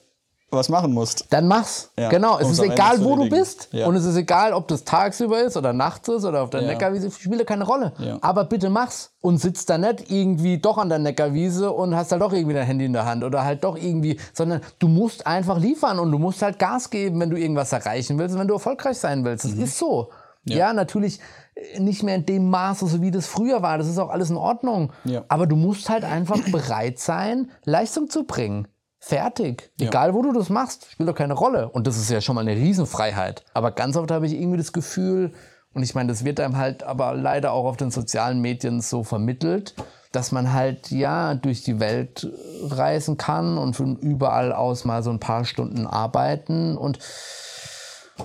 was 0.55 0.69
machen 0.69 0.93
musst. 0.93 1.25
Dann 1.29 1.47
mach's. 1.47 1.91
Ja, 1.97 2.09
genau. 2.09 2.39
Es 2.39 2.49
ist 2.49 2.59
egal, 2.63 3.03
wo 3.03 3.15
du 3.15 3.29
bist. 3.29 3.67
Ja. 3.71 3.85
Und 3.87 3.95
es 3.95 4.05
ist 4.05 4.15
egal, 4.15 4.53
ob 4.53 4.67
das 4.67 4.83
tagsüber 4.83 5.41
ist 5.41 5.55
oder 5.57 5.73
nachts 5.73 6.07
ist 6.09 6.25
oder 6.25 6.41
auf 6.43 6.49
der 6.49 6.61
Ja. 6.61 6.67
Neckarwiese. 6.69 7.11
Spielt 7.11 7.45
keine 7.45 7.65
Rolle. 7.65 7.93
Ja. 7.99 8.17
Aber 8.21 8.45
bitte 8.45 8.69
mach's. 8.69 9.11
Und 9.21 9.37
sitzt 9.39 9.69
da 9.69 9.77
nicht 9.77 10.09
irgendwie 10.11 10.57
doch 10.59 10.77
an 10.77 10.89
der 10.89 10.99
Neckarwiese 10.99 11.71
und 11.71 11.95
hast 11.95 12.11
halt 12.11 12.21
doch 12.21 12.33
irgendwie 12.33 12.53
dein 12.55 12.65
Handy 12.65 12.85
in 12.85 12.93
der 12.93 13.05
Hand 13.05 13.23
oder 13.23 13.43
halt 13.43 13.63
doch 13.63 13.75
irgendwie, 13.77 14.19
sondern 14.33 14.61
du 14.79 14.87
musst 14.87 15.25
einfach 15.27 15.57
liefern 15.59 15.99
und 15.99 16.11
du 16.11 16.17
musst 16.19 16.41
halt 16.41 16.59
Gas 16.59 16.89
geben, 16.89 17.19
wenn 17.19 17.29
du 17.29 17.37
irgendwas 17.37 17.71
erreichen 17.73 18.17
willst 18.19 18.33
und 18.35 18.41
wenn 18.41 18.47
du 18.47 18.53
erfolgreich 18.53 18.97
sein 18.97 19.25
willst. 19.25 19.45
Das 19.45 19.55
Mhm. 19.55 19.63
ist 19.63 19.77
so. 19.77 20.09
Ja. 20.47 20.73
natürlich 20.73 21.19
äh, 21.55 21.79
nicht 21.79 22.03
mehr 22.03 22.13
in 22.15 22.25
dem 22.27 22.49
Maße, 22.51 22.85
so 22.85 23.01
wie 23.01 23.09
das 23.09 23.25
früher 23.25 23.63
war. 23.63 23.79
Das 23.79 23.87
ist 23.87 23.97
auch 23.97 24.09
alles 24.09 24.29
in 24.29 24.37
Ordnung. 24.37 24.91
Ja. 25.05 25.23
Aber 25.27 25.47
du 25.47 25.55
musst 25.55 25.89
halt 25.89 26.03
einfach 26.03 26.37
bereit 26.51 26.99
sein, 26.99 27.49
Leistung 27.63 28.09
zu 28.11 28.25
bringen. 28.25 28.67
Fertig. 29.07 29.69
Egal, 29.79 30.15
wo 30.15 30.23
du 30.23 30.33
das 30.33 30.49
machst, 30.49 30.87
spielt 30.91 31.07
doch 31.07 31.13
keine 31.13 31.35
Rolle. 31.35 31.69
Und 31.69 31.85
das 31.85 31.95
ist 31.95 32.09
ja 32.09 32.21
schon 32.21 32.33
mal 32.33 32.41
eine 32.41 32.55
Riesenfreiheit. 32.55 33.43
Aber 33.53 33.69
ganz 33.69 33.95
oft 33.97 34.09
habe 34.09 34.25
ich 34.25 34.33
irgendwie 34.33 34.57
das 34.57 34.73
Gefühl, 34.73 35.31
und 35.75 35.83
ich 35.83 35.93
meine, 35.93 36.11
das 36.11 36.25
wird 36.25 36.39
einem 36.39 36.57
halt 36.57 36.81
aber 36.81 37.13
leider 37.13 37.51
auch 37.51 37.65
auf 37.65 37.77
den 37.77 37.91
sozialen 37.91 38.41
Medien 38.41 38.81
so 38.81 39.03
vermittelt, 39.03 39.75
dass 40.11 40.31
man 40.31 40.53
halt 40.53 40.89
ja 40.89 41.35
durch 41.35 41.61
die 41.61 41.79
Welt 41.79 42.27
reisen 42.63 43.17
kann 43.17 43.59
und 43.59 43.75
von 43.75 43.95
überall 43.97 44.51
aus 44.51 44.85
mal 44.85 45.03
so 45.03 45.11
ein 45.11 45.19
paar 45.19 45.45
Stunden 45.45 45.85
arbeiten 45.85 46.75
und 46.75 46.97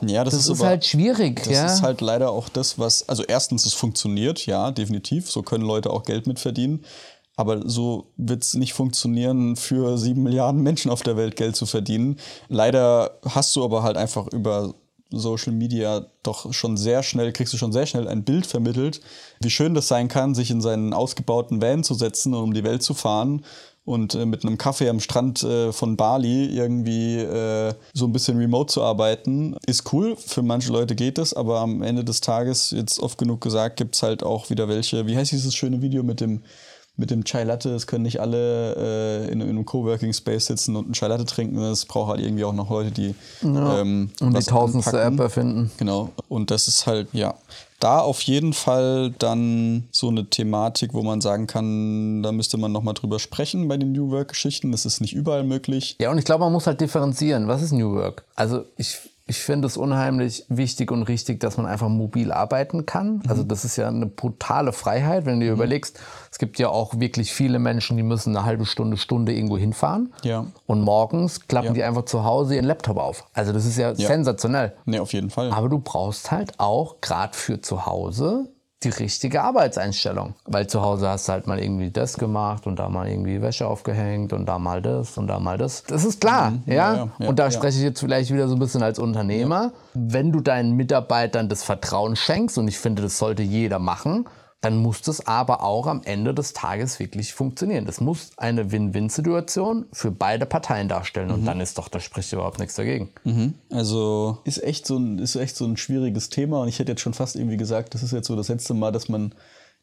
Ja, 0.07 0.23
das, 0.25 0.35
das 0.35 0.49
ist, 0.49 0.61
aber- 0.61 0.69
halt 0.71 0.87
schwierig, 0.87 1.43
Das 1.43 1.53
ja. 1.53 1.67
ist 1.67 1.83
halt 1.83 2.01
leider 2.01 2.31
auch 2.31 2.49
das, 2.49 2.79
was, 2.79 3.07
also 3.09 3.25
erstens, 3.25 3.67
es 3.67 3.75
funktioniert, 3.75 4.47
ja, 4.47 4.71
definitiv. 4.71 5.31
So 5.31 5.43
können 5.43 5.65
Leute 5.65 5.91
auch 5.91 6.05
Geld 6.05 6.27
mitverdienen. 6.29 6.85
Aber 7.41 7.67
so 7.67 8.09
wird 8.19 8.43
es 8.43 8.53
nicht 8.53 8.75
funktionieren, 8.75 9.57
für 9.57 9.97
sieben 9.97 10.23
Milliarden 10.23 10.63
Menschen 10.63 10.91
auf 10.91 11.03
der 11.03 11.17
Welt 11.17 11.37
Geld 11.37 11.57
zu 11.57 11.65
verdienen. 11.65 12.19
Leider 12.49 13.19
hast 13.27 13.57
du 13.57 13.65
aber 13.65 13.83
halt 13.83 13.97
einfach 13.97 14.27
über 14.27 14.75
Social 15.11 15.55
Media 15.55 16.05
doch 16.23 16.53
schon 16.53 16.77
sehr 16.77 17.03
schnell, 17.03 17.33
kriegst 17.33 17.55
du 17.55 17.57
schon 17.57 17.73
sehr 17.73 17.87
schnell 17.87 18.09
ein 18.09 18.25
Bild 18.25 18.45
vermittelt, 18.45 19.01
wie 19.41 19.49
schön 19.49 19.73
das 19.73 19.89
sein 19.89 20.09
kann, 20.09 20.35
sich 20.35 20.51
in 20.51 20.61
seinen 20.61 20.93
ausgebauten 20.93 21.63
Van 21.63 21.83
zu 21.83 21.95
setzen 21.95 22.35
und 22.35 22.43
um 22.43 22.53
die 22.53 22.63
Welt 22.63 22.83
zu 22.83 22.93
fahren 22.93 23.43
und 23.85 24.15
äh, 24.15 24.27
mit 24.27 24.45
einem 24.45 24.59
Kaffee 24.59 24.89
am 24.89 25.01
Strand 25.01 25.43
äh, 25.43 25.73
von 25.73 25.97
Bali 25.97 26.47
irgendwie 26.47 27.17
äh, 27.17 27.73
so 27.95 28.07
ein 28.07 28.13
bisschen 28.13 28.39
remote 28.39 28.73
zu 28.73 28.83
arbeiten, 28.83 29.57
ist 29.67 29.93
cool. 29.93 30.15
Für 30.17 30.43
manche 30.43 30.71
Leute 30.71 30.95
geht 30.95 31.19
das, 31.19 31.35
aber 31.35 31.61
am 31.61 31.83
Ende 31.83 32.05
des 32.05 32.21
Tages, 32.21 32.71
jetzt 32.71 33.01
oft 33.01 33.19
genug 33.19 33.41
gesagt, 33.41 33.77
gibt 33.77 33.97
es 33.97 34.03
halt 34.03 34.23
auch 34.23 34.51
wieder 34.51 34.69
welche. 34.69 35.07
Wie 35.07 35.17
heißt 35.17 35.33
dieses 35.33 35.55
schöne 35.55 35.83
Video 35.83 36.03
mit 36.03 36.21
dem, 36.21 36.43
mit 37.01 37.11
dem 37.11 37.25
Chai 37.25 37.43
Latte? 37.45 37.71
Es 37.71 37.87
können 37.87 38.03
nicht 38.03 38.21
alle 38.21 38.77
äh, 38.77 39.33
in, 39.33 39.41
in 39.41 39.49
einem 39.49 39.65
Coworking 39.65 40.13
Space 40.13 40.47
sitzen 40.47 40.77
und 40.77 40.85
einen 40.85 40.93
Chai 40.93 41.09
Latte 41.09 41.25
trinken. 41.25 41.59
Es 41.59 41.87
braucht 41.87 42.11
halt 42.11 42.21
irgendwie 42.21 42.45
auch 42.45 42.53
noch 42.53 42.71
Leute, 42.71 42.93
die 42.93 43.15
ähm, 43.43 44.11
und 44.21 44.39
die 44.39 44.45
tausendste 44.45 44.93
anpacken. 44.93 45.15
App 45.15 45.21
erfinden. 45.21 45.71
Genau. 45.79 46.11
Und 46.29 46.51
das 46.51 46.69
ist 46.69 46.87
halt, 46.87 47.09
ja, 47.13 47.35
da 47.81 48.01
auf 48.01 48.21
jeden 48.23 48.53
Fall 48.53 49.13
dann 49.19 49.89
so 49.91 50.09
eine 50.09 50.27
Thematik, 50.27 50.93
wo 50.93 51.03
man 51.03 51.21
sagen 51.23 51.47
kann, 51.47 52.23
da 52.23 52.31
müsste 52.31 52.59
man 52.59 52.73
nochmal 52.73 52.95
drüber 52.95 53.19
sprechen 53.19 53.69
bei 53.69 53.79
den 53.79 53.93
New 53.93 54.11
Work-Geschichten. 54.11 54.71
Das 54.71 54.85
ist 54.85 55.01
nicht 55.01 55.15
überall 55.15 55.45
möglich. 55.45 55.97
Ja, 55.99 56.11
und 56.11 56.19
ich 56.19 56.27
glaube, 56.27 56.45
man 56.45 56.53
muss 56.53 56.67
halt 56.67 56.81
differenzieren. 56.81 57.49
Was 57.49 57.63
ist 57.63 57.73
New 57.73 57.95
Work? 57.95 58.25
Also 58.37 58.65
ich, 58.77 58.99
ich 59.31 59.39
finde 59.39 59.67
es 59.67 59.77
unheimlich 59.77 60.45
wichtig 60.49 60.91
und 60.91 61.05
richtig, 61.05 61.39
dass 61.39 61.57
man 61.57 61.65
einfach 61.65 61.89
mobil 61.89 62.33
arbeiten 62.33 62.85
kann. 62.85 63.23
Also 63.29 63.45
das 63.45 63.65
ist 63.65 63.77
ja 63.77 63.87
eine 63.87 64.07
brutale 64.07 64.73
Freiheit, 64.73 65.25
wenn 65.25 65.39
du 65.39 65.47
dir 65.47 65.53
überlegst, 65.53 66.01
es 66.33 66.39
gibt 66.39 66.59
ja 66.59 66.69
auch 66.69 66.99
wirklich 66.99 67.33
viele 67.33 67.61
Menschen, 67.61 67.97
die 67.97 68.03
müssen 68.03 68.37
eine 68.37 68.45
halbe 68.45 68.67
Stunde, 68.67 68.97
Stunde 68.97 69.33
irgendwo 69.33 69.57
hinfahren. 69.57 70.13
Ja. 70.25 70.47
Und 70.67 70.83
morgens 70.83 71.47
klappen 71.47 71.69
Ja. 71.69 71.73
die 71.75 71.85
einfach 71.85 72.07
zu 72.07 72.25
Hause 72.25 72.57
ihren 72.57 72.65
Laptop 72.65 72.97
auf. 72.97 73.25
Also 73.33 73.53
das 73.53 73.67
ist 73.67 73.79
ja, 73.79 73.95
sensationell. 73.95 74.73
Nee, 74.85 74.99
auf 74.99 75.13
jeden 75.13 75.31
Fall. 75.31 75.53
Aber 75.53 75.69
du 75.69 75.79
brauchst 75.79 76.33
halt 76.33 76.59
auch 76.59 77.01
gerade 77.01 77.37
für 77.37 77.61
zu 77.61 77.87
Hause 77.87 78.49
die 78.83 78.89
richtige 78.89 79.43
Arbeitseinstellung. 79.43 80.35
Weil 80.47 80.67
zu 80.67 80.81
Hause 80.81 81.09
hast 81.09 81.29
du 81.29 81.33
halt 81.33 81.47
mal 81.47 81.59
irgendwie 81.59 81.91
das 81.91 82.17
gemacht 82.17 82.67
und 82.67 82.79
da 82.79 82.89
mal 82.89 83.09
irgendwie 83.09 83.43
Wäsche 83.43 83.67
aufgehängt 83.67 84.33
und 84.33 84.47
da 84.47 84.59
mal 84.59 84.81
das 84.81 85.19
und 85.19 85.27
da 85.27 85.39
mal 85.39 85.59
das. 85.59 85.83
Das 85.85 86.05
ist 86.05 86.21
klar, 86.21 86.55
ja. 86.67 86.93
Mhm. 86.93 86.99
ja, 86.99 87.09
ja, 87.19 87.29
und 87.29 87.39
da 87.39 87.45
ja. 87.45 87.51
spreche 87.51 87.79
ich 87.79 87.85
jetzt 87.85 88.01
vielleicht 88.01 88.33
wieder 88.33 88.49
so 88.49 88.57
ein 88.57 88.59
bisschen 88.59 88.83
als 88.83 88.99
Unternehmer. 88.99 89.73
Wenn 89.93 90.33
du 90.33 90.41
deinen 90.41 90.73
Mitarbeitern 90.77 91.49
das 91.49 91.63
Vertrauen 91.63 92.17
schenkst, 92.17 92.57
und 92.57 92.69
ich 92.69 92.79
finde, 92.79 93.03
das 93.03 93.19
sollte 93.19 93.43
jeder 93.43 93.79
machen, 93.79 94.27
dann 94.61 94.77
muss 94.77 95.01
das 95.01 95.27
aber 95.27 95.63
auch 95.63 95.87
am 95.87 96.03
Ende 96.05 96.35
des 96.35 96.53
Tages 96.53 96.99
wirklich 96.99 97.33
funktionieren. 97.33 97.87
Das 97.87 98.01
muss 98.01 98.31
eine 98.37 98.71
Win-Win-Situation 98.71 99.87
für 99.93 100.11
beide 100.11 100.45
Parteien 100.45 100.89
darstellen. 100.89 101.29
Mhm. 101.29 101.35
Und 101.35 101.45
dann 101.47 101.61
ist 101.61 101.79
doch, 101.79 101.89
da 101.89 101.99
spricht 101.99 102.33
überhaupt 102.33 102.59
nichts 102.59 102.75
dagegen. 102.75 103.09
Also 103.71 104.39
ist 104.45 104.63
echt, 104.63 104.87
so 104.87 104.99
ein, 104.99 105.19
ist 105.19 105.37
echt 105.37 105.57
so 105.57 105.65
ein 105.65 105.79
schwieriges 105.79 106.29
Thema 106.29 106.61
und 106.61 106.69
ich 106.69 106.79
hätte 106.79 106.93
jetzt 106.93 107.01
schon 107.01 107.15
fast 107.15 107.37
irgendwie 107.37 107.57
gesagt, 107.57 107.95
das 107.95 108.03
ist 108.03 108.13
jetzt 108.13 108.27
so 108.27 108.37
das 108.37 108.49
letzte 108.49 108.75
Mal, 108.75 108.93
dass 108.93 109.09
man, 109.09 109.35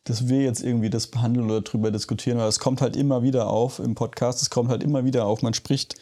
dass 0.03 0.27
wir 0.27 0.41
jetzt 0.43 0.61
irgendwie 0.61 0.91
das 0.91 1.07
behandeln 1.07 1.49
oder 1.49 1.61
drüber 1.61 1.89
diskutieren, 1.89 2.37
weil 2.37 2.47
es 2.47 2.59
kommt 2.59 2.81
halt 2.81 2.95
immer 2.95 3.23
wieder 3.23 3.47
auf 3.47 3.79
im 3.79 3.95
Podcast, 3.95 4.43
es 4.43 4.51
kommt 4.51 4.69
halt 4.69 4.83
immer 4.83 5.05
wieder 5.05 5.25
auf, 5.25 5.41
man 5.41 5.55
spricht 5.55 5.95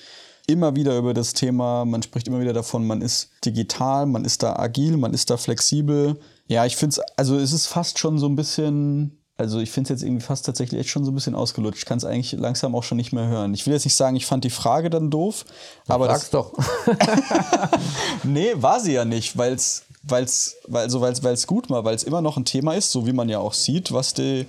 immer 0.47 0.75
wieder 0.75 0.97
über 0.97 1.13
das 1.13 1.33
Thema, 1.33 1.85
man 1.85 2.03
spricht 2.03 2.27
immer 2.27 2.41
wieder 2.41 2.53
davon, 2.53 2.85
man 2.85 3.01
ist 3.01 3.29
digital, 3.45 4.05
man 4.05 4.25
ist 4.25 4.43
da 4.43 4.57
agil, 4.57 4.97
man 4.97 5.13
ist 5.13 5.29
da 5.29 5.37
flexibel. 5.37 6.17
Ja, 6.47 6.65
ich 6.65 6.75
finde 6.75 6.93
es, 6.93 6.99
also 7.17 7.37
es 7.37 7.53
ist 7.53 7.67
fast 7.67 7.97
schon 7.97 8.19
so 8.19 8.27
ein 8.27 8.35
bisschen, 8.35 9.17
also 9.37 9.59
ich 9.59 9.71
finde 9.71 9.93
es 9.93 10.01
jetzt 10.01 10.07
irgendwie 10.07 10.23
fast 10.23 10.45
tatsächlich 10.45 10.79
echt 10.79 10.89
schon 10.89 11.03
so 11.03 11.11
ein 11.11 11.15
bisschen 11.15 11.35
ausgelutscht. 11.35 11.79
Ich 11.79 11.85
kann 11.85 11.97
es 11.97 12.05
eigentlich 12.05 12.33
langsam 12.33 12.75
auch 12.75 12.83
schon 12.83 12.97
nicht 12.97 13.13
mehr 13.13 13.27
hören. 13.27 13.53
Ich 13.53 13.65
will 13.65 13.73
jetzt 13.73 13.85
nicht 13.85 13.95
sagen, 13.95 14.15
ich 14.15 14.25
fand 14.25 14.43
die 14.43 14.49
Frage 14.49 14.89
dann 14.89 15.09
doof, 15.09 15.45
aber 15.87 16.07
das, 16.07 16.29
Sag's 16.29 16.31
doch. 16.31 16.53
Nee, 18.23 18.53
war 18.55 18.79
sie 18.79 18.93
ja 18.93 19.05
nicht, 19.05 19.37
weil's, 19.37 19.85
weil's, 20.03 20.55
weil, 20.67 20.83
also 20.83 21.01
weil's, 21.01 21.23
weil's 21.23 21.47
gut 21.47 21.69
war, 21.69 21.83
weil 21.83 21.95
es 21.95 22.03
immer 22.03 22.21
noch 22.21 22.37
ein 22.37 22.45
Thema 22.45 22.73
ist, 22.73 22.91
so 22.91 23.07
wie 23.07 23.13
man 23.13 23.29
ja 23.29 23.39
auch 23.39 23.53
sieht, 23.53 23.91
was 23.91 24.13
die, 24.13 24.45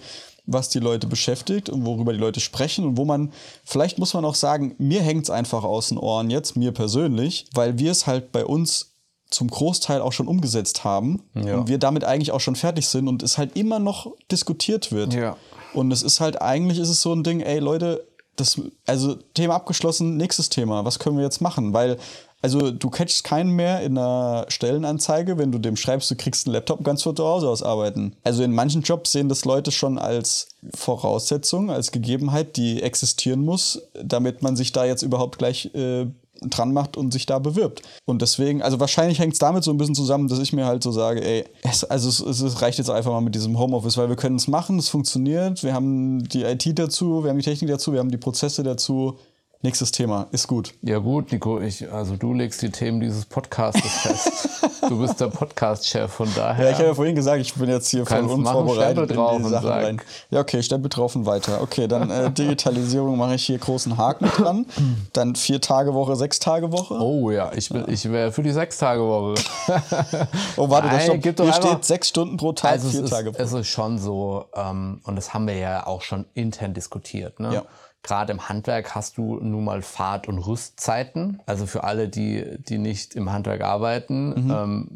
was 0.46 0.68
die 0.68 0.78
Leute 0.78 1.06
beschäftigt 1.06 1.68
und 1.68 1.84
worüber 1.84 2.12
die 2.12 2.18
Leute 2.18 2.40
sprechen 2.40 2.84
und 2.84 2.96
wo 2.96 3.04
man, 3.04 3.32
vielleicht 3.64 3.98
muss 3.98 4.14
man 4.14 4.24
auch 4.24 4.34
sagen, 4.34 4.74
mir 4.78 5.02
hängt's 5.02 5.30
einfach 5.30 5.64
aus 5.64 5.88
den 5.88 5.98
Ohren 5.98 6.30
jetzt, 6.30 6.56
mir 6.56 6.72
persönlich, 6.72 7.46
weil 7.54 7.78
wir 7.78 7.90
es 7.90 8.06
halt 8.06 8.32
bei 8.32 8.44
uns 8.44 8.95
zum 9.30 9.48
Großteil 9.48 10.00
auch 10.00 10.12
schon 10.12 10.28
umgesetzt 10.28 10.84
haben 10.84 11.22
Ja. 11.34 11.56
und 11.56 11.68
wir 11.68 11.78
damit 11.78 12.04
eigentlich 12.04 12.32
auch 12.32 12.40
schon 12.40 12.56
fertig 12.56 12.86
sind 12.86 13.08
und 13.08 13.22
es 13.22 13.38
halt 13.38 13.56
immer 13.56 13.78
noch 13.78 14.12
diskutiert 14.30 14.92
wird. 14.92 15.14
Ja. 15.14 15.36
Und 15.74 15.90
es 15.92 16.02
ist 16.02 16.20
halt, 16.20 16.40
eigentlich 16.40 16.78
ist 16.78 16.88
es 16.88 17.02
so 17.02 17.12
ein 17.12 17.22
Ding, 17.24 17.40
ey 17.40 17.58
Leute, 17.58 18.06
das, 18.36 18.60
also 18.86 19.14
Thema 19.34 19.54
abgeschlossen, 19.56 20.16
nächstes 20.16 20.48
Thema, 20.48 20.84
was 20.84 20.98
können 20.98 21.16
wir 21.16 21.24
jetzt 21.24 21.40
machen? 21.40 21.72
Weil, 21.72 21.96
also 22.42 22.70
du 22.70 22.90
catchst 22.90 23.24
keinen 23.24 23.50
mehr 23.50 23.80
in 23.80 23.96
einer 23.96 24.44
Stellenanzeige, 24.48 25.38
wenn 25.38 25.50
du 25.52 25.58
dem 25.58 25.74
schreibst, 25.76 26.10
du 26.10 26.16
kriegst 26.16 26.46
einen 26.46 26.52
Laptop 26.52 26.78
und 26.78 26.84
kannst 26.84 27.02
von 27.02 27.16
zu 27.16 27.24
Hause 27.24 27.48
aus 27.48 27.62
arbeiten. 27.62 28.14
Also 28.24 28.42
in 28.42 28.52
manchen 28.54 28.82
Jobs 28.82 29.12
sehen 29.12 29.28
das 29.30 29.44
Leute 29.46 29.72
schon 29.72 29.98
als 29.98 30.48
Voraussetzung, 30.74 31.70
als 31.70 31.92
Gegebenheit, 31.92 32.56
die 32.56 32.82
existieren 32.82 33.40
muss, 33.40 33.82
damit 33.94 34.42
man 34.42 34.54
sich 34.56 34.72
da 34.72 34.84
jetzt 34.84 35.02
überhaupt 35.02 35.38
gleich 35.38 35.74
äh, 35.74 36.06
dran 36.42 36.72
macht 36.72 36.96
und 36.96 37.12
sich 37.12 37.26
da 37.26 37.38
bewirbt. 37.38 37.82
Und 38.04 38.22
deswegen, 38.22 38.62
also 38.62 38.80
wahrscheinlich 38.80 39.18
hängt 39.18 39.34
es 39.34 39.38
damit 39.38 39.64
so 39.64 39.70
ein 39.70 39.76
bisschen 39.76 39.94
zusammen, 39.94 40.28
dass 40.28 40.38
ich 40.38 40.52
mir 40.52 40.66
halt 40.66 40.82
so 40.82 40.92
sage, 40.92 41.24
ey, 41.24 41.44
es, 41.62 41.84
also 41.84 42.08
es, 42.08 42.40
es, 42.40 42.62
reicht 42.62 42.78
jetzt 42.78 42.90
einfach 42.90 43.12
mal 43.12 43.20
mit 43.20 43.34
diesem 43.34 43.58
Homeoffice, 43.58 43.96
weil 43.96 44.08
wir 44.08 44.16
können 44.16 44.36
es 44.36 44.48
machen, 44.48 44.78
es 44.78 44.88
funktioniert, 44.88 45.62
wir 45.62 45.74
haben 45.74 46.24
die 46.28 46.42
IT 46.42 46.78
dazu, 46.78 47.22
wir 47.22 47.30
haben 47.30 47.38
die 47.38 47.44
Technik 47.44 47.70
dazu, 47.70 47.92
wir 47.92 48.00
haben 48.00 48.10
die 48.10 48.16
Prozesse 48.16 48.62
dazu. 48.62 49.18
Nächstes 49.62 49.90
Thema, 49.90 50.26
ist 50.32 50.46
gut. 50.48 50.74
Ja 50.82 50.98
gut, 50.98 51.32
Nico, 51.32 51.58
ich, 51.60 51.90
also 51.90 52.14
du 52.16 52.34
legst 52.34 52.60
die 52.62 52.70
Themen 52.70 53.00
dieses 53.00 53.24
Podcastes 53.24 53.90
fest. 53.90 54.48
Du 54.88 55.00
bist 55.00 55.18
der 55.20 55.26
Podcast-Chef, 55.28 56.12
von 56.12 56.28
daher. 56.36 56.66
Ja, 56.66 56.70
ich 56.72 56.76
habe 56.76 56.88
ja 56.88 56.94
vorhin 56.94 57.16
gesagt, 57.16 57.40
ich 57.40 57.54
bin 57.54 57.68
jetzt 57.70 57.88
hier 57.88 58.04
voll 58.06 58.22
machen, 58.22 58.30
unvorbereitet 58.44 59.16
drauf 59.16 59.36
in 59.38 59.44
die 59.44 59.48
Sachen 59.48 59.68
rein. 59.68 60.02
Ja, 60.30 60.40
okay, 60.40 60.62
Stempel 60.62 60.90
drauf 60.90 61.16
und 61.16 61.24
weiter. 61.26 61.62
Okay, 61.62 61.88
dann 61.88 62.10
äh, 62.10 62.30
Digitalisierung 62.36 63.16
mache 63.16 63.34
ich 63.34 63.44
hier 63.46 63.58
großen 63.58 63.96
Haken 63.96 64.26
dran. 64.28 64.66
Dann 65.14 65.34
vier 65.34 65.60
Tage 65.60 65.94
Woche, 65.94 66.14
sechs 66.16 66.38
Tage 66.38 66.70
Woche. 66.70 66.94
oh 67.00 67.30
ja, 67.30 67.50
ich, 67.54 67.70
bin- 67.70 67.86
ich 67.88 68.08
wäre 68.12 68.30
für 68.32 68.42
die 68.42 68.52
Sechs-Tage-Woche. 68.52 69.34
Oh, 70.58 70.68
warte, 70.70 70.88
da 70.88 70.96
Nein, 70.96 71.20
Hier 71.22 71.52
steht 71.52 71.84
sechs 71.84 72.08
Stunden 72.08 72.36
pro 72.36 72.52
Tag, 72.52 72.72
Also 72.72 72.88
vier 72.90 73.04
ist, 73.04 73.10
Tage. 73.10 73.32
es 73.36 73.52
ist 73.52 73.66
schon 73.68 73.98
so, 73.98 74.44
ähm, 74.54 75.00
und 75.04 75.16
das 75.16 75.34
haben 75.34 75.46
wir 75.46 75.56
ja 75.56 75.86
auch 75.86 76.02
schon 76.02 76.26
intern 76.34 76.74
diskutiert. 76.74 77.40
Ne? 77.40 77.54
Ja. 77.54 77.62
Gerade 78.02 78.32
im 78.32 78.48
Handwerk 78.48 78.94
hast 78.94 79.18
du 79.18 79.40
nun 79.40 79.64
mal 79.64 79.82
Fahrt- 79.82 80.28
und 80.28 80.38
Rüstzeiten. 80.38 81.40
Also 81.46 81.66
für 81.66 81.82
alle, 81.82 82.08
die, 82.08 82.44
die 82.58 82.78
nicht 82.78 83.14
im 83.16 83.32
Handwerk 83.32 83.62
arbeiten, 83.62 84.28
Mhm. 84.46 84.50
ähm, 84.50 84.88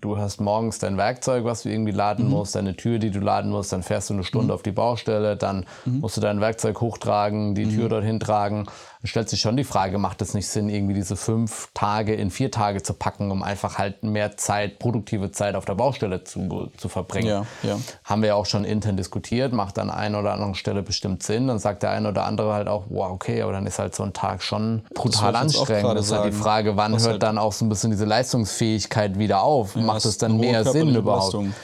du 0.00 0.18
hast 0.18 0.40
morgens 0.40 0.78
dein 0.80 0.96
Werkzeug, 0.96 1.44
was 1.44 1.62
du 1.62 1.68
irgendwie 1.68 1.92
laden 1.92 2.24
Mhm. 2.24 2.30
musst, 2.32 2.56
deine 2.56 2.74
Tür, 2.76 2.98
die 2.98 3.10
du 3.10 3.20
laden 3.20 3.50
musst, 3.52 3.72
dann 3.72 3.84
fährst 3.84 4.10
du 4.10 4.14
eine 4.14 4.24
Stunde 4.24 4.52
auf 4.52 4.62
die 4.62 4.72
Baustelle, 4.72 5.36
dann 5.36 5.64
Mhm. 5.84 6.00
musst 6.00 6.16
du 6.16 6.20
dein 6.20 6.40
Werkzeug 6.40 6.80
hochtragen, 6.80 7.54
die 7.54 7.68
Tür 7.68 7.88
dorthin 7.88 8.18
tragen. 8.18 8.64
Dann 8.66 9.06
stellt 9.06 9.28
sich 9.28 9.40
schon 9.40 9.56
die 9.56 9.62
Frage, 9.64 9.98
macht 9.98 10.20
es 10.20 10.34
nicht 10.34 10.48
Sinn, 10.48 10.68
irgendwie 10.68 10.94
diese 10.94 11.14
fünf 11.14 11.68
Tage 11.72 12.14
in 12.14 12.30
vier 12.30 12.50
Tage 12.50 12.82
zu 12.82 12.94
packen, 12.94 13.30
um 13.30 13.44
einfach 13.44 13.78
halt 13.78 14.02
mehr 14.02 14.36
Zeit, 14.36 14.80
produktive 14.80 15.30
Zeit 15.30 15.54
auf 15.54 15.64
der 15.66 15.74
Baustelle 15.76 16.24
zu, 16.24 16.70
zu 16.76 16.88
verbringen? 16.88 17.28
Ja, 17.28 17.46
ja. 17.62 17.78
Haben 18.02 18.22
wir 18.22 18.28
ja 18.30 18.34
auch 18.34 18.46
schon 18.46 18.64
intern 18.64 18.96
diskutiert, 18.96 19.52
macht 19.52 19.78
an 19.78 19.90
einer 19.90 20.18
oder 20.18 20.32
anderen 20.32 20.56
Stelle 20.56 20.82
bestimmt 20.82 21.22
Sinn. 21.22 21.46
Dann 21.46 21.60
sagt 21.60 21.84
der 21.84 21.90
eine 21.90 22.08
oder 22.08 22.24
andere 22.24 22.55
halt 22.56 22.68
auch, 22.68 22.84
wow, 22.88 23.10
okay, 23.12 23.40
aber 23.42 23.52
dann 23.52 23.66
ist 23.66 23.78
halt 23.78 23.94
so 23.94 24.02
ein 24.02 24.12
Tag 24.12 24.42
schon 24.42 24.82
brutal 24.94 25.34
auch 25.36 25.40
anstrengend. 25.40 25.96
Das 25.96 26.06
ist 26.06 26.12
halt 26.12 26.26
die 26.26 26.32
sagen. 26.32 26.42
Frage, 26.42 26.76
wann 26.76 26.92
Was 26.94 27.02
hört 27.02 27.12
halt- 27.12 27.22
dann 27.22 27.38
auch 27.38 27.52
so 27.52 27.64
ein 27.64 27.68
bisschen 27.68 27.90
diese 27.90 28.04
Leistungsfähigkeit 28.04 29.18
wieder 29.18 29.42
auf? 29.42 29.74
Macht 29.76 29.96
hast 29.96 30.04
es 30.06 30.18
dann 30.18 30.36
mehr 30.38 30.64
Sinn 30.64 30.94
überhaupt? 30.94 31.32
Belastung. 31.32 31.54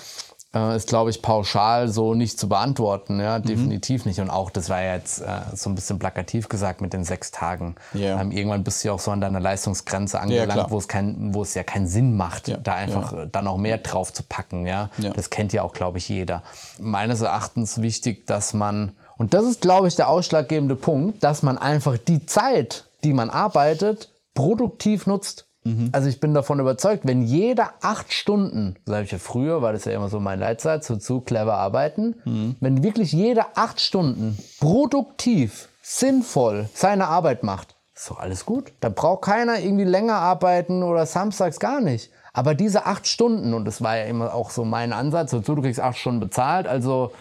äh, 0.55 0.77
ist, 0.77 0.87
glaube 0.89 1.09
ich, 1.09 1.23
pauschal 1.23 1.89
so 1.89 2.13
nicht 2.13 2.39
zu 2.39 2.47
beantworten. 2.47 3.21
Ja, 3.21 3.39
definitiv 3.39 4.05
nicht. 4.05 4.21
Und 4.21 4.29
auch, 4.29 4.51
das 4.51 4.69
war 4.69 4.83
ja 4.83 4.95
jetzt 4.97 5.23
äh, 5.23 5.27
so 5.55 5.71
ein 5.71 5.75
bisschen 5.75 5.99
plakativ 5.99 6.51
gesagt 6.51 6.83
mit 6.83 6.93
den 6.93 7.05
sechs 7.05 7.31
Tagen. 7.31 7.75
Ja. 7.95 8.21
Ähm, 8.21 8.31
irgendwann 8.33 8.63
bist 8.63 8.85
du 8.85 8.89
ja 8.89 8.93
auch 8.95 8.99
so 9.01 9.11
an 9.13 9.23
deiner 9.23 9.41
Leistungsgrenze 9.41 10.21
angelangt, 10.21 10.53
klar. 10.53 10.71
wo 10.71 10.77
es 10.77 10.89
kein, 10.89 11.33
wo 11.35 11.41
es 11.41 11.55
ja 11.55 11.63
keinen 11.63 11.87
Sinn 11.87 12.19
macht, 12.19 12.49
Ja, 12.49 12.59
da 12.59 12.75
einfach 12.75 13.15
äh, 13.15 13.29
dann 13.33 13.47
auch 13.47 13.57
mehr 13.57 13.79
drauf 13.79 14.13
zu 14.13 14.23
packen. 14.25 14.67
Ja, 14.67 14.91
Ja. 14.99 15.11
das 15.15 15.31
kennt 15.31 15.55
ja 15.55 15.63
auch, 15.63 15.73
glaube 15.73 15.97
ich, 15.97 16.09
jeder. 16.11 16.43
Meines 16.79 17.23
Erachtens 17.23 17.81
wichtig, 17.81 18.27
dass 18.27 18.53
man 18.53 18.93
und 19.23 19.35
das 19.35 19.45
ist, 19.45 19.61
glaube 19.61 19.87
ich, 19.87 19.95
der 19.95 20.09
ausschlaggebende 20.09 20.75
Punkt, 20.75 21.23
dass 21.23 21.45
man 21.45 21.57
einfach 21.57 21.97
die 21.97 22.27
Zeit, 22.27 22.87
die 23.05 23.13
man 23.13 23.31
arbeitet, 23.31 24.11
produktiv 24.35 25.07
nutzt. 25.07 25.47
Also 25.93 26.09
ich 26.09 26.19
bin 26.19 26.35
davon 26.35 26.59
überzeugt, 26.59 27.07
wenn 27.07 27.23
jeder 27.23 27.75
acht 27.83 28.13
Stunden, 28.13 28.75
sage 28.85 29.05
ich 29.05 29.13
ja 29.13 29.19
früher, 29.19 29.63
war 29.63 29.73
das 29.73 29.85
ja 29.85 29.93
immer 29.93 30.09
so 30.09 30.19
mein 30.19 30.41
Leitsatz, 30.41 30.89
so 30.89 30.97
zu 30.97 31.21
clever 31.21 31.55
arbeiten, 31.55 32.17
wenn 32.59 32.83
wirklich 32.83 33.13
jeder 33.13 33.47
acht 33.55 33.81
Stunden 33.81 34.37
produktiv, 34.59 35.69
sinnvoll 35.81 36.69
seine 36.75 37.07
Arbeit 37.07 37.45
macht, 37.45 37.77
ist 37.95 38.11
doch 38.11 38.19
alles 38.19 38.45
gut. 38.45 38.73
Da 38.81 38.89
braucht 38.89 39.23
keiner 39.23 39.61
irgendwie 39.61 39.85
länger 39.85 40.17
arbeiten 40.17 40.83
oder 40.83 41.07
samstags 41.07 41.61
gar 41.61 41.81
nicht. 41.81 42.11
Aber 42.35 42.55
diese 42.55 42.87
acht 42.87 43.07
Stunden, 43.07 43.53
und 43.53 43.67
das 43.67 43.83
war 43.83 43.99
ja 43.99 44.05
immer 44.05 44.33
auch 44.33 44.51
so 44.51 44.65
mein 44.65 44.93
Ansatz, 44.93 45.33
wozu 45.33 45.55
du 45.55 45.63
kriegst 45.63 45.81
acht 45.81 45.99
Stunden 45.99 46.21
bezahlt, 46.21 46.67
also 46.67 47.13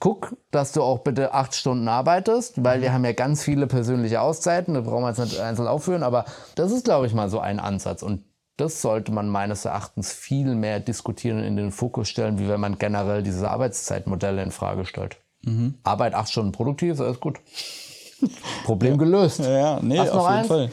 guck, 0.00 0.36
dass 0.50 0.72
du 0.72 0.82
auch 0.82 0.98
bitte 1.00 1.34
acht 1.34 1.54
Stunden 1.54 1.86
arbeitest, 1.86 2.64
weil 2.64 2.82
wir 2.82 2.92
haben 2.92 3.04
ja 3.04 3.12
ganz 3.12 3.44
viele 3.44 3.66
persönliche 3.68 4.20
Auszeiten, 4.20 4.74
da 4.74 4.80
brauchen 4.80 5.02
wir 5.04 5.08
jetzt 5.08 5.18
nicht 5.18 5.38
einzeln 5.38 5.68
aufführen, 5.68 6.02
aber 6.02 6.24
das 6.56 6.72
ist, 6.72 6.84
glaube 6.84 7.06
ich, 7.06 7.14
mal 7.14 7.28
so 7.28 7.38
ein 7.38 7.60
Ansatz. 7.60 8.02
Und 8.02 8.24
das 8.56 8.82
sollte 8.82 9.12
man 9.12 9.28
meines 9.28 9.64
Erachtens 9.64 10.12
viel 10.12 10.54
mehr 10.54 10.80
diskutieren 10.80 11.38
und 11.38 11.44
in 11.44 11.56
den 11.56 11.70
Fokus 11.70 12.08
stellen, 12.08 12.38
wie 12.38 12.48
wenn 12.48 12.60
man 12.60 12.76
generell 12.76 13.22
diese 13.22 13.50
Arbeitszeitmodelle 13.50 14.42
in 14.42 14.50
Frage 14.50 14.84
stellt. 14.84 15.16
Arbeit 15.84 16.14
acht 16.14 16.30
Stunden 16.30 16.52
produktiv, 16.52 16.94
ist 16.94 17.00
alles 17.00 17.20
gut. 17.20 17.38
Problem 18.64 18.98
gelöst. 18.98 19.40
Ja, 19.40 19.50
ja, 19.50 19.78
nee, 19.82 19.98
auf 20.00 20.06
jeden 20.12 20.20
eins? 20.26 20.46
Fall. 20.48 20.70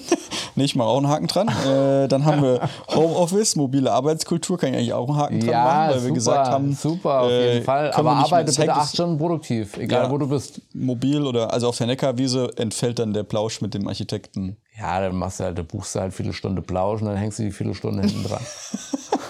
nee, 0.54 0.64
ich 0.64 0.76
mache 0.76 0.88
auch 0.88 0.98
einen 0.98 1.08
Haken 1.08 1.26
dran. 1.26 1.48
Äh, 1.48 2.08
dann 2.08 2.24
haben 2.24 2.42
wir 2.42 2.60
Homeoffice, 2.94 3.56
mobile 3.56 3.90
Arbeitskultur, 3.90 4.58
kann 4.58 4.70
ich 4.70 4.76
eigentlich 4.76 4.92
auch 4.92 5.08
einen 5.08 5.16
Haken 5.18 5.40
dran 5.40 5.48
Ja, 5.50 5.64
machen, 5.64 5.88
weil 5.88 5.94
super, 5.94 6.04
wir 6.06 6.14
gesagt 6.14 6.48
haben, 6.50 6.72
super, 6.74 7.20
auf 7.22 7.30
äh, 7.30 7.52
jeden 7.54 7.64
Fall. 7.64 7.90
können 7.90 8.06
wir 8.06 8.10
Aber 8.12 8.24
arbeite 8.24 8.52
bitte 8.52 8.72
acht 8.74 8.94
Stunden 8.94 9.18
produktiv, 9.18 9.76
egal 9.78 10.04
Ja. 10.04 10.10
wo 10.10 10.18
du 10.18 10.28
bist. 10.28 10.60
mobil 10.74 11.22
oder 11.26 11.52
also 11.52 11.68
auf 11.68 11.76
der 11.78 11.86
Neckarwiese 11.86 12.50
entfällt 12.56 12.98
dann 12.98 13.12
der 13.12 13.22
Plausch 13.22 13.60
mit 13.60 13.74
dem 13.74 13.88
Architekten. 13.88 14.56
Ja, 14.78 15.00
dann 15.00 15.16
machst 15.16 15.40
du 15.40 15.44
halt, 15.44 15.58
da 15.58 15.62
buchst 15.62 15.94
du 15.94 16.00
halt 16.00 16.14
viele 16.14 16.32
Stunden 16.32 16.62
Plausch 16.62 17.00
und 17.02 17.08
dann 17.08 17.16
hängst 17.16 17.38
du 17.38 17.42
die 17.44 17.50
viele 17.52 17.74
Stunden 17.74 18.00
hinten 18.00 18.24
dran. 18.24 18.40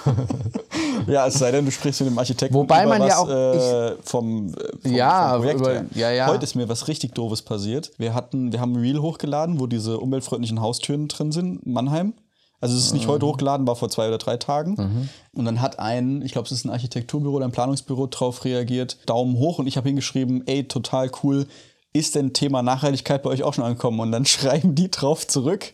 Ja, 1.07 1.27
es 1.27 1.35
sei 1.35 1.51
denn, 1.51 1.64
du 1.64 1.71
sprichst 1.71 2.01
mit 2.03 2.11
dem 2.11 2.18
Architekten 2.18 2.55
Wobei 2.55 2.87
man 2.87 3.01
ja 3.03 3.09
was, 3.09 3.16
auch- 3.16 3.29
äh, 3.29 3.97
vom, 4.03 4.53
vom, 4.83 4.93
Ja, 4.93 5.33
vom 5.33 5.41
Projekt 5.41 5.61
über- 5.61 5.71
her. 5.73 5.85
ja, 5.95 6.11
ja. 6.11 6.27
Heute 6.27 6.45
ist 6.45 6.55
mir 6.55 6.68
was 6.68 6.89
richtig 6.89 7.14
doofes 7.14 7.43
passiert. 7.43 7.91
Wir 7.99 8.14
hatten, 8.14 8.53
wir 8.53 8.61
haben 8.61 8.73
ein 8.75 8.81
Reel 8.81 9.01
hochgeladen, 9.01 9.59
wo 9.61 9.66
diese 9.66 9.99
umweltfreundlichen 9.99 10.61
Haustüren 10.61 11.09
drin 11.09 11.33
sind, 11.33 11.66
Mannheim. 11.66 12.14
Also 12.61 12.77
es 12.77 12.85
ist 12.85 12.93
nicht 12.93 13.07
Mhm. 13.07 13.12
heute 13.12 13.27
hochgeladen, 13.27 13.66
war 13.66 13.75
vor 13.75 13.89
zwei 13.89 14.09
oder 14.09 14.18
drei 14.18 14.37
Tagen. 14.37 15.09
Und 15.33 15.45
dann 15.47 15.62
hat 15.62 15.79
ein, 15.79 16.21
ich 16.21 16.33
glaube, 16.33 16.45
es 16.47 16.53
ist 16.53 16.66
ein 16.66 16.71
Architekturbüro 16.71 17.37
oder 17.37 17.47
ein 17.47 17.53
Planungsbüro 17.53 18.07
drauf 18.09 18.45
reagiert, 18.45 18.99
Daumen 19.07 19.39
hoch 19.39 19.59
und 19.59 19.66
ich 19.66 19.79
habe 19.79 19.89
hingeschrieben, 19.89 20.47
ey, 20.47 20.68
total 20.68 21.11
cool. 21.23 21.47
Ist 21.95 22.14
denn 22.14 22.35
Thema 22.35 22.62
Nachhaltigkeit 22.62 23.23
bei 23.23 23.31
euch 23.31 23.43
auch 23.43 23.55
schon 23.55 23.64
angekommen? 23.64 23.99
Und 24.01 24.12
dann 24.12 24.25
schreiben 24.27 24.75
die 24.75 24.91
drauf 24.91 25.27
zurück, 25.27 25.73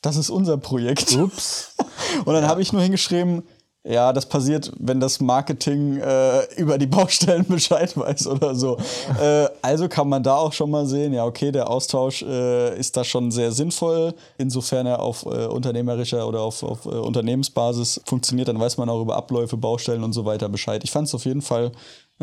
das 0.00 0.16
ist 0.16 0.30
unser 0.30 0.56
Projekt. 0.56 1.12
Ups. 1.14 1.74
Und 2.24 2.32
dann 2.34 2.46
habe 2.48 2.60
ich 2.62 2.72
nur 2.72 2.82
hingeschrieben, 2.82 3.42
ja, 3.86 4.14
das 4.14 4.26
passiert, 4.26 4.72
wenn 4.78 4.98
das 4.98 5.20
Marketing 5.20 5.98
äh, 5.98 6.44
über 6.56 6.78
die 6.78 6.86
Baustellen 6.86 7.44
Bescheid 7.48 7.94
weiß 7.94 8.26
oder 8.28 8.54
so. 8.54 8.78
äh, 9.20 9.46
also 9.60 9.88
kann 9.88 10.08
man 10.08 10.22
da 10.22 10.36
auch 10.36 10.54
schon 10.54 10.70
mal 10.70 10.86
sehen, 10.86 11.12
ja, 11.12 11.26
okay, 11.26 11.52
der 11.52 11.68
Austausch 11.68 12.22
äh, 12.22 12.78
ist 12.78 12.96
da 12.96 13.04
schon 13.04 13.30
sehr 13.30 13.52
sinnvoll. 13.52 14.14
Insofern 14.38 14.86
er 14.86 15.00
auf 15.00 15.26
äh, 15.26 15.46
unternehmerischer 15.46 16.26
oder 16.26 16.40
auf, 16.40 16.62
auf 16.62 16.86
äh, 16.86 16.88
Unternehmensbasis 16.88 18.00
funktioniert, 18.06 18.48
dann 18.48 18.58
weiß 18.58 18.78
man 18.78 18.88
auch 18.88 19.02
über 19.02 19.16
Abläufe, 19.16 19.58
Baustellen 19.58 20.02
und 20.02 20.14
so 20.14 20.24
weiter 20.24 20.48
Bescheid. 20.48 20.82
Ich 20.82 20.90
fand 20.90 21.08
es 21.08 21.14
auf 21.14 21.26
jeden 21.26 21.42
Fall 21.42 21.70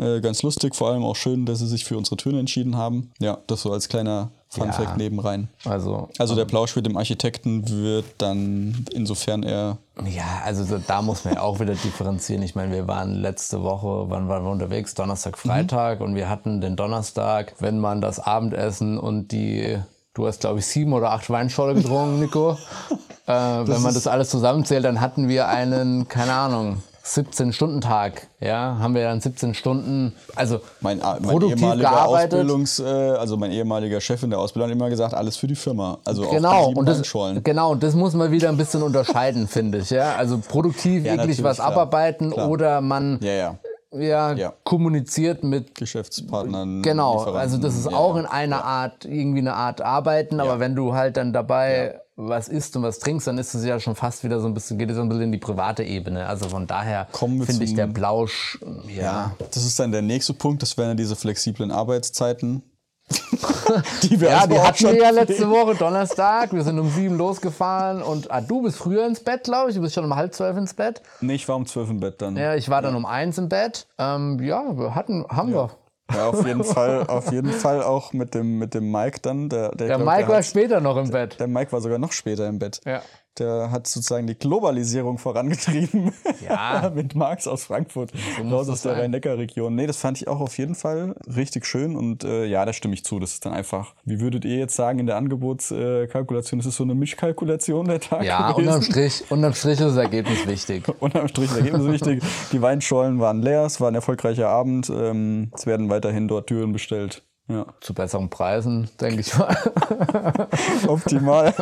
äh, 0.02 0.20
ganz 0.20 0.42
lustig, 0.42 0.74
vor 0.74 0.88
allem 0.90 1.04
auch 1.04 1.16
schön, 1.16 1.46
dass 1.46 1.60
sie 1.60 1.66
sich 1.66 1.84
für 1.84 1.96
unsere 1.96 2.16
Töne 2.16 2.40
entschieden 2.40 2.76
haben. 2.76 3.10
Ja, 3.18 3.38
das 3.46 3.62
so 3.62 3.72
als 3.72 3.88
kleiner 3.88 4.30
Fun 4.48 4.66
Ja. 4.66 4.72
Fact 4.72 4.98
nebenrein. 4.98 5.48
Also, 5.64 6.08
Also 6.18 6.34
der 6.34 6.44
Plausch 6.44 6.76
mit 6.76 6.84
dem 6.84 6.96
Architekten 6.98 7.66
wird 7.70 8.04
dann, 8.18 8.84
insofern 8.92 9.42
er 9.44 9.78
ja, 10.06 10.42
also 10.44 10.64
so- 10.64 10.78
da 10.86 11.00
muss 11.02 11.24
man 11.24 11.34
ja 11.34 11.40
auch 11.42 11.60
wieder 11.60 11.74
differenzieren. 11.74 12.42
Ich 12.42 12.54
meine, 12.54 12.72
wir 12.72 12.86
waren 12.88 13.14
letzte 13.14 13.62
Woche, 13.62 14.10
wann 14.10 14.28
waren 14.28 14.42
wir 14.44 14.50
unterwegs? 14.50 14.94
Donnerstag, 14.94 15.38
Freitag 15.38 16.00
und 16.00 16.14
wir 16.16 16.28
hatten 16.28 16.60
den 16.60 16.76
Donnerstag, 16.76 17.54
wenn 17.60 17.78
man 17.78 18.00
das 18.02 18.18
Abendessen 18.20 18.98
und 18.98 19.32
die, 19.32 19.78
du 20.14 20.26
hast 20.26 20.40
glaube 20.40 20.58
ich 20.58 20.66
sieben 20.66 20.92
oder 20.92 21.12
acht 21.12 21.30
Weinschorle 21.30 21.74
getrunken, 21.74 22.20
Nico. 22.20 22.52
äh, 23.26 23.32
wenn 23.32 23.80
man 23.82 23.94
das 23.94 24.06
alles 24.06 24.28
zusammenzählt, 24.30 24.84
dann 24.84 25.00
hatten 25.00 25.28
wir 25.28 25.48
einen, 25.48 26.08
keine 26.08 26.32
Ahnung, 26.34 26.82
17-Stunden-Tag. 27.04 28.28
Ja, 28.40 28.76
haben 28.78 28.94
wir 28.94 29.02
dann 29.04 29.20
17 29.20 29.54
Stunden, 29.54 30.14
also 30.36 30.60
Mein, 30.80 30.98
mein 30.98 31.22
produktiv 31.22 31.60
ehemaliger 31.60 31.90
gearbeitet. 31.90 32.32
Ausbildungs, 32.34 32.78
äh, 32.78 32.84
also 32.84 33.36
mein 33.36 33.52
ehemaliger 33.52 34.00
Chef 34.00 34.22
in 34.22 34.30
der 34.30 34.38
Ausbildung 34.38 34.70
hat 34.70 34.76
immer 34.76 34.88
gesagt, 34.90 35.14
alles 35.14 35.36
für 35.36 35.46
die 35.46 35.54
Firma. 35.56 35.98
Also 36.04 36.28
Genau, 36.28 36.50
auch 36.52 36.74
und 36.74 36.86
das, 36.86 36.98
Weinschorlen. 36.98 37.42
genau, 37.42 37.72
und 37.72 37.82
das 37.82 37.94
muss 37.94 38.14
man 38.14 38.30
wieder 38.30 38.48
ein 38.48 38.56
bisschen 38.56 38.82
unterscheiden, 38.82 39.48
finde 39.48 39.78
ich. 39.78 39.90
Ja? 39.90 40.14
Also 40.16 40.38
produktiv 40.38 41.04
Ja, 41.04 41.16
wirklich 41.16 41.42
was 41.42 41.56
klar. 41.56 41.68
abarbeiten 41.72 42.30
Klar. 42.32 42.48
oder 42.48 42.80
man 42.80 43.18
Ja, 43.22 43.32
ja. 43.32 43.58
ja, 43.92 44.32
Ja. 44.34 44.52
kommuniziert 44.64 45.42
mit 45.44 45.74
Geschäftspartnern. 45.74 46.82
Genau, 46.82 47.18
also 47.24 47.58
das 47.58 47.76
ist 47.76 47.90
ja, 47.90 47.96
auch 47.96 48.14
ja. 48.14 48.20
in 48.22 48.26
einer 48.26 48.64
Art, 48.64 49.04
irgendwie 49.04 49.40
eine 49.40 49.54
Art 49.54 49.80
Arbeiten, 49.80 50.40
aber 50.40 50.54
Ja. 50.54 50.60
wenn 50.60 50.74
du 50.74 50.94
halt 50.94 51.16
dann 51.16 51.32
dabei 51.32 52.00
was 52.16 52.48
isst 52.48 52.76
und 52.76 52.82
was 52.82 52.98
trinkst, 52.98 53.26
dann 53.26 53.38
ist 53.38 53.54
es 53.54 53.64
ja 53.64 53.80
schon 53.80 53.94
fast 53.94 54.22
wieder 54.22 54.40
so 54.40 54.46
ein 54.46 54.54
bisschen, 54.54 54.78
geht 54.78 54.90
es 54.90 54.96
so 54.96 55.02
ein 55.02 55.08
bisschen 55.08 55.24
in 55.24 55.32
die 55.32 55.38
private 55.38 55.82
Ebene. 55.82 56.26
Also 56.26 56.48
von 56.48 56.66
daher 56.66 57.08
finde 57.12 57.64
ich 57.64 57.74
der 57.74 57.86
Plausch, 57.86 58.58
ja, 58.88 59.02
Ja, 59.02 59.36
das 59.38 59.64
ist 59.64 59.78
dann 59.78 59.92
der 59.92 60.02
nächste 60.02 60.34
Punkt, 60.34 60.62
das 60.62 60.76
wären 60.76 60.90
ja 60.90 60.94
diese 60.94 61.16
flexiblen 61.16 61.70
Arbeitszeiten. 61.70 62.62
die 64.02 64.20
wir 64.20 64.30
Ja, 64.30 64.40
also 64.40 64.54
die 64.54 64.60
hatten 64.60 64.84
wir 64.84 64.96
ja 64.96 65.10
letzte. 65.10 65.50
Woche, 65.50 65.74
Donnerstag. 65.74 66.52
Wir 66.52 66.62
sind 66.62 66.78
um 66.78 66.88
sieben 66.88 67.16
losgefahren 67.16 68.02
und 68.02 68.30
ah, 68.30 68.40
du 68.40 68.62
bist 68.62 68.78
früher 68.78 69.06
ins 69.06 69.20
Bett, 69.20 69.44
glaube 69.44 69.70
ich. 69.70 69.76
Du 69.76 69.82
bist 69.82 69.94
schon 69.94 70.04
um 70.04 70.14
halb 70.14 70.34
zwölf 70.34 70.56
ins 70.56 70.74
Bett. 70.74 71.02
Nee, 71.20 71.34
ich 71.34 71.48
war 71.48 71.56
um 71.56 71.66
zwölf 71.66 71.90
im 71.90 72.00
Bett 72.00 72.22
dann. 72.22 72.36
Ja, 72.36 72.54
ich 72.54 72.68
war 72.68 72.80
dann 72.80 72.94
um 72.94 73.04
eins 73.04 73.38
im 73.38 73.48
Bett. 73.48 73.86
Ähm, 73.98 74.38
ja, 74.42 74.78
wir 74.78 74.94
hatten, 74.94 75.26
haben 75.28 75.52
wir. 75.52 75.70
Ja, 76.10 76.28
auf 76.28 76.46
jeden 76.46 76.64
Fall, 76.64 77.06
auf 77.06 77.30
jeden 77.32 77.50
Fall 77.52 77.82
auch 77.82 78.12
mit 78.12 78.34
dem, 78.34 78.58
mit 78.58 78.74
dem 78.74 78.90
Mike 78.90 79.20
dann. 79.22 79.48
Der, 79.48 79.70
der, 79.70 79.86
Der 79.88 79.96
glaub, 79.96 80.08
Mike 80.08 80.18
der 80.20 80.28
war 80.28 80.36
hat- 80.38 80.44
später 80.46 80.80
noch 80.80 80.96
im 80.96 81.10
Bett. 81.10 81.38
Der 81.40 81.46
Mike 81.46 81.72
war 81.72 81.80
sogar 81.80 81.98
noch 81.98 82.12
später 82.12 82.46
im 82.48 82.58
Bett. 82.58 82.80
Ja. 82.84 83.02
Der 83.38 83.70
hat 83.70 83.86
sozusagen 83.86 84.26
die 84.26 84.34
Globalisierung 84.38 85.16
vorangetrieben. 85.18 86.12
Ja. 86.46 86.90
Mit 86.94 87.14
Marx 87.14 87.48
aus 87.48 87.64
Frankfurt. 87.64 88.12
raus 88.38 88.66
das 88.66 88.68
aus 88.68 88.82
der. 88.82 88.98
Rhein-Neckar-Region. 88.98 89.74
Nee, 89.74 89.86
das 89.86 89.96
fand 89.96 90.18
ich 90.20 90.28
auch 90.28 90.40
auf 90.40 90.58
jeden 90.58 90.74
Fall 90.74 91.14
richtig 91.34 91.64
schön. 91.64 91.96
Und 91.96 92.24
äh, 92.24 92.44
ja, 92.44 92.64
da 92.66 92.72
stimme 92.72 92.92
ich 92.94 93.04
zu. 93.04 93.18
Das 93.18 93.32
ist 93.32 93.46
dann 93.46 93.54
einfach, 93.54 93.94
wie 94.04 94.20
würdet 94.20 94.44
ihr 94.44 94.58
jetzt 94.58 94.76
sagen, 94.76 94.98
in 94.98 95.06
der 95.06 95.16
Angebotskalkulation, 95.16 96.58
das 96.60 96.66
ist 96.66 96.76
so 96.76 96.84
eine 96.84 96.94
Mischkalkulation 96.94 97.86
der 97.86 98.00
Tag 98.00 98.22
Ja, 98.24 98.52
gewesen. 98.52 98.68
unterm 98.68 98.82
Strich, 98.82 99.24
unterm 99.30 99.54
Strich 99.54 99.72
ist 99.80 99.80
das 99.80 99.96
Ergebnis 99.96 100.46
wichtig. 100.46 100.84
Unterm 101.00 101.28
Strich 101.28 101.48
das 101.48 101.58
Ergebnis 101.58 101.86
wichtig. 101.86 102.22
Die 102.52 102.60
Weinschollen 102.62 103.18
waren 103.18 103.40
leer, 103.42 103.64
es 103.64 103.80
war 103.80 103.88
ein 103.88 103.94
erfolgreicher 103.94 104.48
Abend. 104.48 104.90
Ähm, 104.90 105.50
es 105.54 105.66
werden 105.66 105.88
weiterhin 105.90 106.28
dort 106.28 106.48
Türen 106.48 106.72
bestellt. 106.72 107.22
Ja, 107.48 107.66
Zu 107.80 107.92
besseren 107.92 108.30
Preisen, 108.30 108.88
denke 109.00 109.20
ich 109.20 109.36
mal. 109.36 109.56
optimal. 110.86 111.52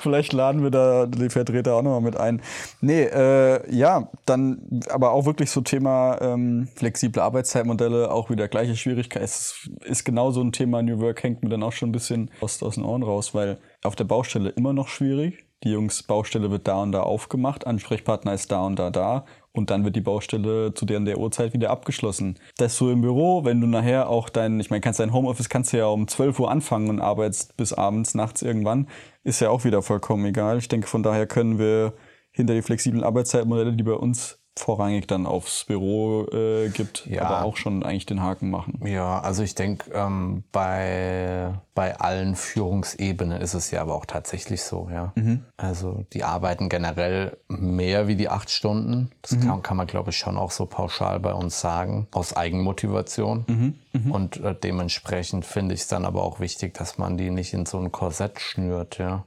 Vielleicht 0.00 0.34
laden 0.34 0.62
wir 0.62 0.70
da 0.70 1.06
die 1.06 1.30
Vertreter 1.30 1.74
auch 1.74 1.82
nochmal 1.82 2.02
mit 2.02 2.16
ein. 2.16 2.42
Nee, 2.82 3.04
äh, 3.04 3.74
ja, 3.74 4.10
dann 4.26 4.82
aber 4.90 5.12
auch 5.12 5.24
wirklich 5.24 5.50
so 5.50 5.62
Thema 5.62 6.20
ähm, 6.20 6.68
flexible 6.76 7.22
Arbeitszeitmodelle, 7.22 8.10
auch 8.10 8.28
wieder 8.28 8.48
gleiche 8.48 8.76
Schwierigkeit. 8.76 9.22
Es 9.22 9.70
ist 9.82 10.04
genau 10.04 10.30
so 10.30 10.42
ein 10.42 10.52
Thema, 10.52 10.82
New 10.82 11.00
Work 11.00 11.22
hängt 11.22 11.42
mir 11.42 11.48
dann 11.48 11.62
auch 11.62 11.72
schon 11.72 11.88
ein 11.88 11.92
bisschen 11.92 12.30
aus, 12.40 12.62
aus 12.62 12.74
den 12.74 12.84
Ohren 12.84 13.02
raus, 13.02 13.34
weil 13.34 13.58
auf 13.82 13.96
der 13.96 14.04
Baustelle 14.04 14.50
immer 14.50 14.74
noch 14.74 14.88
schwierig. 14.88 15.46
Die 15.64 15.70
Jungs, 15.70 16.02
Baustelle 16.02 16.50
wird 16.50 16.66
da 16.66 16.82
und 16.82 16.92
da 16.92 17.02
aufgemacht, 17.02 17.66
Ansprechpartner 17.66 18.34
ist 18.34 18.50
da 18.50 18.62
und 18.66 18.78
da 18.78 18.90
da 18.90 19.24
und 19.52 19.70
dann 19.70 19.84
wird 19.84 19.96
die 19.96 20.00
Baustelle 20.00 20.74
zu 20.74 20.86
der 20.86 20.98
und 20.98 21.04
der 21.04 21.18
Uhrzeit 21.18 21.52
wieder 21.52 21.70
abgeschlossen. 21.70 22.38
Das 22.56 22.76
so 22.76 22.90
im 22.90 23.02
Büro, 23.02 23.44
wenn 23.44 23.60
du 23.60 23.66
nachher 23.66 24.08
auch 24.08 24.28
dein, 24.28 24.58
ich 24.60 24.70
meine, 24.70 24.80
kannst 24.80 25.00
dein 25.00 25.12
Homeoffice 25.12 25.48
kannst 25.48 25.72
du 25.72 25.78
ja 25.78 25.86
um 25.86 26.08
12 26.08 26.40
Uhr 26.40 26.50
anfangen 26.50 26.88
und 26.88 27.00
arbeitest 27.00 27.56
bis 27.56 27.72
abends, 27.72 28.14
nachts 28.14 28.42
irgendwann, 28.42 28.88
ist 29.24 29.40
ja 29.40 29.50
auch 29.50 29.64
wieder 29.64 29.82
vollkommen 29.82 30.24
egal. 30.24 30.58
Ich 30.58 30.68
denke, 30.68 30.86
von 30.86 31.02
daher 31.02 31.26
können 31.26 31.58
wir 31.58 31.94
hinter 32.32 32.54
die 32.54 32.62
flexiblen 32.62 33.04
Arbeitszeitmodelle, 33.04 33.74
die 33.74 33.82
bei 33.82 33.92
uns 33.92 34.41
vorrangig 34.58 35.06
dann 35.06 35.26
aufs 35.26 35.64
Büro 35.64 36.26
äh, 36.30 36.68
gibt, 36.68 37.06
Ja. 37.06 37.22
aber 37.22 37.44
auch 37.44 37.56
schon 37.56 37.82
eigentlich 37.82 38.04
den 38.06 38.20
Haken 38.22 38.50
machen. 38.50 38.80
Ja, 38.86 39.20
also 39.20 39.42
ich 39.42 39.54
denke, 39.54 39.90
ähm, 39.92 40.44
bei, 40.52 41.54
bei 41.74 41.96
allen 41.98 42.36
Führungsebenen 42.36 43.40
ist 43.40 43.54
es 43.54 43.70
ja 43.70 43.80
aber 43.80 43.94
auch 43.94 44.04
tatsächlich 44.04 44.62
so, 44.62 44.90
ja. 44.92 45.12
Also 45.56 46.04
die 46.12 46.22
arbeiten 46.24 46.68
generell 46.68 47.38
mehr 47.48 48.08
wie 48.08 48.16
die 48.16 48.28
acht 48.28 48.50
Stunden. 48.50 49.10
Das 49.22 49.40
kann, 49.40 49.62
kann 49.62 49.76
man, 49.78 49.86
glaube 49.86 50.10
ich, 50.10 50.18
schon 50.18 50.36
auch 50.36 50.50
so 50.50 50.66
pauschal 50.66 51.18
bei 51.20 51.32
uns 51.32 51.60
sagen, 51.60 52.06
aus 52.12 52.36
Eigenmotivation. 52.36 53.74
Und 54.10 54.36
äh, 54.40 54.54
dementsprechend 54.54 55.44
finde 55.46 55.74
ich 55.74 55.82
es 55.82 55.88
dann 55.88 56.04
aber 56.04 56.22
auch 56.22 56.40
wichtig, 56.40 56.74
dass 56.74 56.98
man 56.98 57.16
die 57.16 57.30
nicht 57.30 57.52
in 57.54 57.64
so 57.66 57.78
ein 57.78 57.90
Korsett 57.92 58.40
schnürt, 58.40 58.98
ja. 58.98 59.24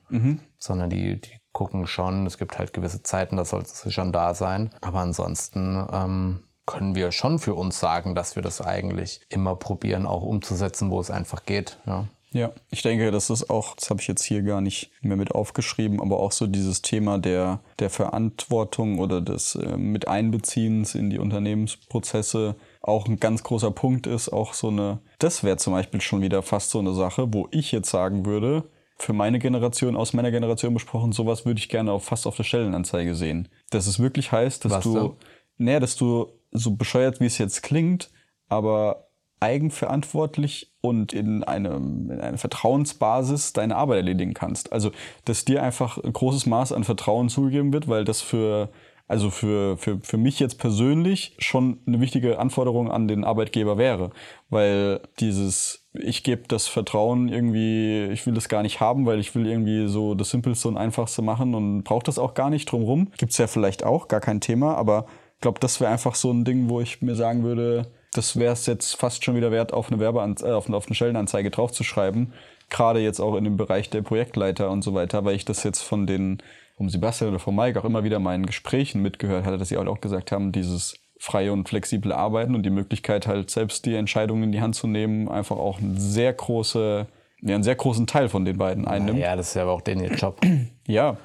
Sondern 0.60 0.90
die, 0.90 1.20
die 1.20 1.38
gucken 1.56 1.88
schon, 1.88 2.28
es 2.28 2.38
gibt 2.38 2.60
halt 2.60 2.74
gewisse 2.74 3.02
Zeiten, 3.02 3.38
da 3.38 3.46
sollte 3.46 3.70
sie 3.70 3.92
schon 3.92 4.12
da 4.12 4.36
sein. 4.36 4.72
Aber 4.82 5.00
ansonsten 5.00 5.88
ähm, 5.92 6.44
können 6.66 6.96
wir 6.96 7.14
schon 7.14 7.40
für 7.40 7.56
uns 7.56 7.80
sagen, 7.80 8.14
dass 8.14 8.36
wir 8.36 8.44
das 8.44 8.60
eigentlich 8.62 9.22
immer 9.30 9.56
probieren, 9.56 10.06
auch 10.06 10.22
umzusetzen, 10.22 10.92
wo 10.92 11.00
es 11.00 11.10
einfach 11.10 11.46
geht. 11.46 11.80
Ja. 11.88 12.06
Ja, 12.34 12.52
ich 12.70 12.82
denke, 12.82 13.12
das 13.12 13.30
ist 13.30 13.50
auch, 13.50 13.78
das 13.78 13.90
habe 13.90 14.02
ich 14.02 14.10
jetzt 14.10 14.24
hier 14.26 14.42
gar 14.42 14.60
nicht 14.60 14.92
mehr 15.02 15.16
mit 15.16 15.34
aufgeschrieben, 15.34 16.02
aber 16.02 16.20
auch 16.20 16.34
so 16.34 16.48
dieses 16.48 16.82
Thema 16.82 17.18
der, 17.18 17.62
der 17.80 17.90
Verantwortung 17.90 19.00
oder 19.00 19.22
des 19.22 19.56
äh, 19.56 19.78
Miteinbeziehens 19.78 20.96
in 20.96 21.10
die 21.10 21.20
Unternehmensprozesse 21.20 22.56
auch 22.82 23.08
ein 23.08 23.22
ganz 23.22 23.44
großer 23.44 23.72
Punkt 23.72 24.06
ist. 24.06 24.34
Auch 24.34 24.54
so 24.54 24.68
eine, 24.68 25.00
das 25.18 25.46
wäre 25.46 25.56
zum 25.56 25.72
Beispiel 25.72 26.02
schon 26.02 26.22
wieder 26.22 26.42
fast 26.42 26.72
so 26.72 26.80
eine 26.80 26.94
Sache, 26.94 27.34
wo 27.34 27.48
ich 27.52 27.72
jetzt 27.72 27.90
sagen 27.90 28.26
würde, 28.26 28.66
für 28.98 29.14
meine 29.14 29.40
Generation, 29.40 29.96
aus 29.96 30.14
meiner 30.14 30.32
Generation 30.32 30.74
besprochen, 30.74 31.12
sowas 31.12 31.46
würde 31.46 31.60
ich 31.60 31.70
gerne 31.70 31.92
auf, 31.92 32.06
fast 32.06 32.28
auf 32.28 32.38
der 32.38 32.44
Stellenanzeige 32.44 33.16
sehen. 33.16 33.50
Dass 33.70 33.88
es 33.88 34.00
wirklich 34.00 34.32
heißt, 34.32 34.64
dass 34.66 34.72
Was 34.72 34.84
du, 34.84 35.18
naja, 35.58 35.80
dass 35.80 35.96
du 35.96 36.28
so 36.52 36.76
bescheuert, 36.76 37.20
wie 37.20 37.26
es 37.26 37.38
jetzt 37.38 37.62
klingt, 37.62 38.10
aber 38.48 39.08
eigenverantwortlich 39.42 40.72
und 40.82 41.14
in 41.14 41.44
einem 41.44 42.10
in 42.10 42.22
einer 42.22 42.38
Vertrauensbasis 42.38 43.54
deine 43.54 43.76
Arbeit 43.76 43.98
erledigen 43.98 44.34
kannst. 44.34 44.72
Also, 44.72 44.92
dass 45.26 45.46
dir 45.46 45.62
einfach 45.62 45.98
ein 45.98 46.14
großes 46.14 46.46
Maß 46.46 46.72
an 46.72 46.84
Vertrauen 46.84 47.30
zugegeben 47.30 47.74
wird, 47.74 47.88
weil 47.88 48.06
das 48.06 48.22
für 48.22 48.70
also 49.08 49.30
für, 49.30 49.78
für, 49.78 50.00
für 50.02 50.18
mich 50.18 50.40
jetzt 50.40 50.58
persönlich 50.58 51.36
schon 51.38 51.80
eine 51.86 52.02
wichtige 52.02 52.40
Anforderung 52.40 52.92
an 52.92 53.08
den 53.08 53.24
Arbeitgeber 53.24 53.78
wäre. 53.78 54.10
Weil 54.50 55.02
dieses, 55.20 55.88
ich 55.94 56.24
gebe 56.24 56.48
das 56.48 56.68
Vertrauen 56.68 57.30
irgendwie, 57.30 58.06
ich 58.06 58.26
will 58.26 58.34
das 58.34 58.50
gar 58.50 58.64
nicht 58.64 58.80
haben, 58.80 59.06
weil 59.06 59.20
ich 59.20 59.36
will 59.36 59.46
irgendwie 59.46 59.88
so 59.88 60.16
das 60.16 60.32
Simpelste 60.32 60.68
und 60.68 60.78
Einfachste 60.78 61.22
machen 61.22 61.54
und 61.54 61.84
brauche 61.84 62.04
das 62.04 62.18
auch 62.18 62.34
gar 62.34 62.50
nicht 62.50 62.72
drumrum. 62.72 63.12
Gibt's 63.18 63.38
ja 63.38 63.48
vielleicht 63.48 63.84
auch, 63.84 64.08
gar 64.08 64.22
kein 64.22 64.42
Thema, 64.42 64.76
aber 64.76 65.06
ich 65.36 65.42
glaube, 65.42 65.60
das 65.60 65.80
wäre 65.80 65.92
einfach 65.92 66.16
so 66.16 66.32
ein 66.32 66.44
Ding, 66.44 66.70
wo 66.70 66.82
ich 66.82 67.02
mir 67.02 67.16
sagen 67.16 67.44
würde, 67.44 67.92
das 68.14 68.40
wäre 68.40 68.54
es 68.54 68.66
jetzt 68.66 68.96
fast 68.96 69.24
schon 69.24 69.36
wieder 69.36 69.52
wert, 69.52 69.74
auf 69.74 69.92
eine 69.92 70.00
Werbeanz 70.00 70.42
äh, 70.42 70.52
auf, 70.52 70.70
auf 70.70 70.88
eine 70.88 70.96
Stellenanzeige 70.96 71.52
draufzuschreiben. 71.52 72.34
Gerade 72.70 73.02
jetzt 73.02 73.20
auch 73.20 73.36
in 73.36 73.44
dem 73.44 73.58
Bereich 73.58 73.90
der 73.90 74.02
Projektleiter 74.02 74.72
und 74.72 74.82
so 74.82 74.94
weiter, 74.94 75.26
weil 75.26 75.36
ich 75.36 75.46
das 75.46 75.64
jetzt 75.64 75.82
von 75.82 76.08
den, 76.08 76.42
vom 76.78 76.90
Sebastian 76.90 77.30
oder 77.30 77.40
vom 77.40 77.56
Mike 77.56 77.80
auch 77.80 77.86
immer 77.86 78.04
wieder 78.04 78.18
in 78.18 78.24
meinen 78.24 78.46
Gesprächen 78.46 79.02
mitgehört 79.02 79.46
hatte, 79.46 79.58
dass 79.58 79.70
sie 79.70 79.78
halt 79.78 79.88
auch 79.88 80.02
gesagt 80.02 80.32
haben, 80.32 80.52
dieses 80.52 80.96
freie 81.18 81.54
und 81.54 81.68
flexible 81.70 82.12
Arbeiten 82.12 82.56
und 82.56 82.64
die 82.64 82.70
Möglichkeit 82.70 83.28
halt 83.28 83.50
selbst 83.50 83.86
die 83.86 83.96
Entscheidungen 83.96 84.44
in 84.44 84.52
die 84.52 84.62
Hand 84.62 84.76
zu 84.76 84.88
nehmen, 84.88 85.30
einfach 85.30 85.56
auch 85.58 85.80
eine 85.80 86.00
sehr 86.00 86.34
große, 86.34 87.08
ja, 87.42 87.56
einen 87.56 87.64
sehr 87.64 87.76
großen 87.76 88.06
Teil 88.08 88.30
von 88.30 88.44
den 88.46 88.58
beiden 88.58 88.86
einnimmt. 88.86 89.20
ja, 89.20 89.36
das 89.36 89.50
ist 89.50 89.54
ja 89.54 89.64
aber 89.64 89.72
auch 89.72 89.82
denen 89.82 90.04
ihr 90.04 90.12
Job. 90.14 90.40
Ja, 90.88 91.18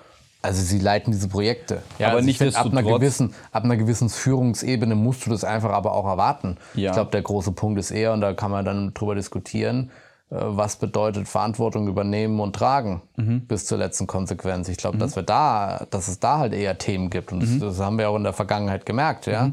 Also 0.42 0.62
sie 0.62 0.78
leiten 0.78 1.12
diese 1.12 1.28
Projekte. 1.28 1.82
Aber 1.98 2.16
also 2.16 2.28
ich 2.28 2.38
find, 2.38 2.56
ab 2.56 2.66
einer 2.66 2.82
gewissen, 2.82 3.34
ab 3.52 3.64
einer 3.64 3.76
gewissen 3.76 4.08
Führungsebene 4.08 4.94
musst 4.94 5.26
du 5.26 5.30
das 5.30 5.44
einfach 5.44 5.70
aber 5.70 5.92
auch 5.94 6.06
erwarten. 6.06 6.56
Ja. 6.74 6.90
Ich 6.90 6.94
glaube, 6.94 7.10
der 7.10 7.22
große 7.22 7.52
Punkt 7.52 7.78
ist 7.78 7.90
eher, 7.90 8.12
und 8.12 8.20
da 8.20 8.32
kann 8.32 8.50
man 8.50 8.64
dann 8.64 8.94
drüber 8.94 9.14
diskutieren, 9.14 9.90
was 10.30 10.76
bedeutet 10.76 11.26
Verantwortung 11.26 11.88
übernehmen 11.88 12.38
und 12.40 12.54
tragen 12.54 13.02
Mhm. 13.16 13.46
bis 13.46 13.66
zur 13.66 13.78
letzten 13.78 14.06
Konsequenz. 14.06 14.68
Ich 14.68 14.76
glaube, 14.76 14.96
dass 14.96 15.16
wir 15.16 15.24
da, 15.24 15.86
dass 15.90 16.06
es 16.08 16.20
da 16.20 16.38
halt 16.38 16.52
eher 16.54 16.78
Themen 16.78 17.10
gibt. 17.10 17.32
Und 17.32 17.38
Mhm. 17.40 17.60
das, 17.60 17.76
das 17.76 17.84
haben 17.84 17.98
wir 17.98 18.08
auch 18.08 18.16
in 18.16 18.22
der 18.24 18.32
Vergangenheit 18.32 18.86
gemerkt, 18.86 19.26
ja. 19.26 19.50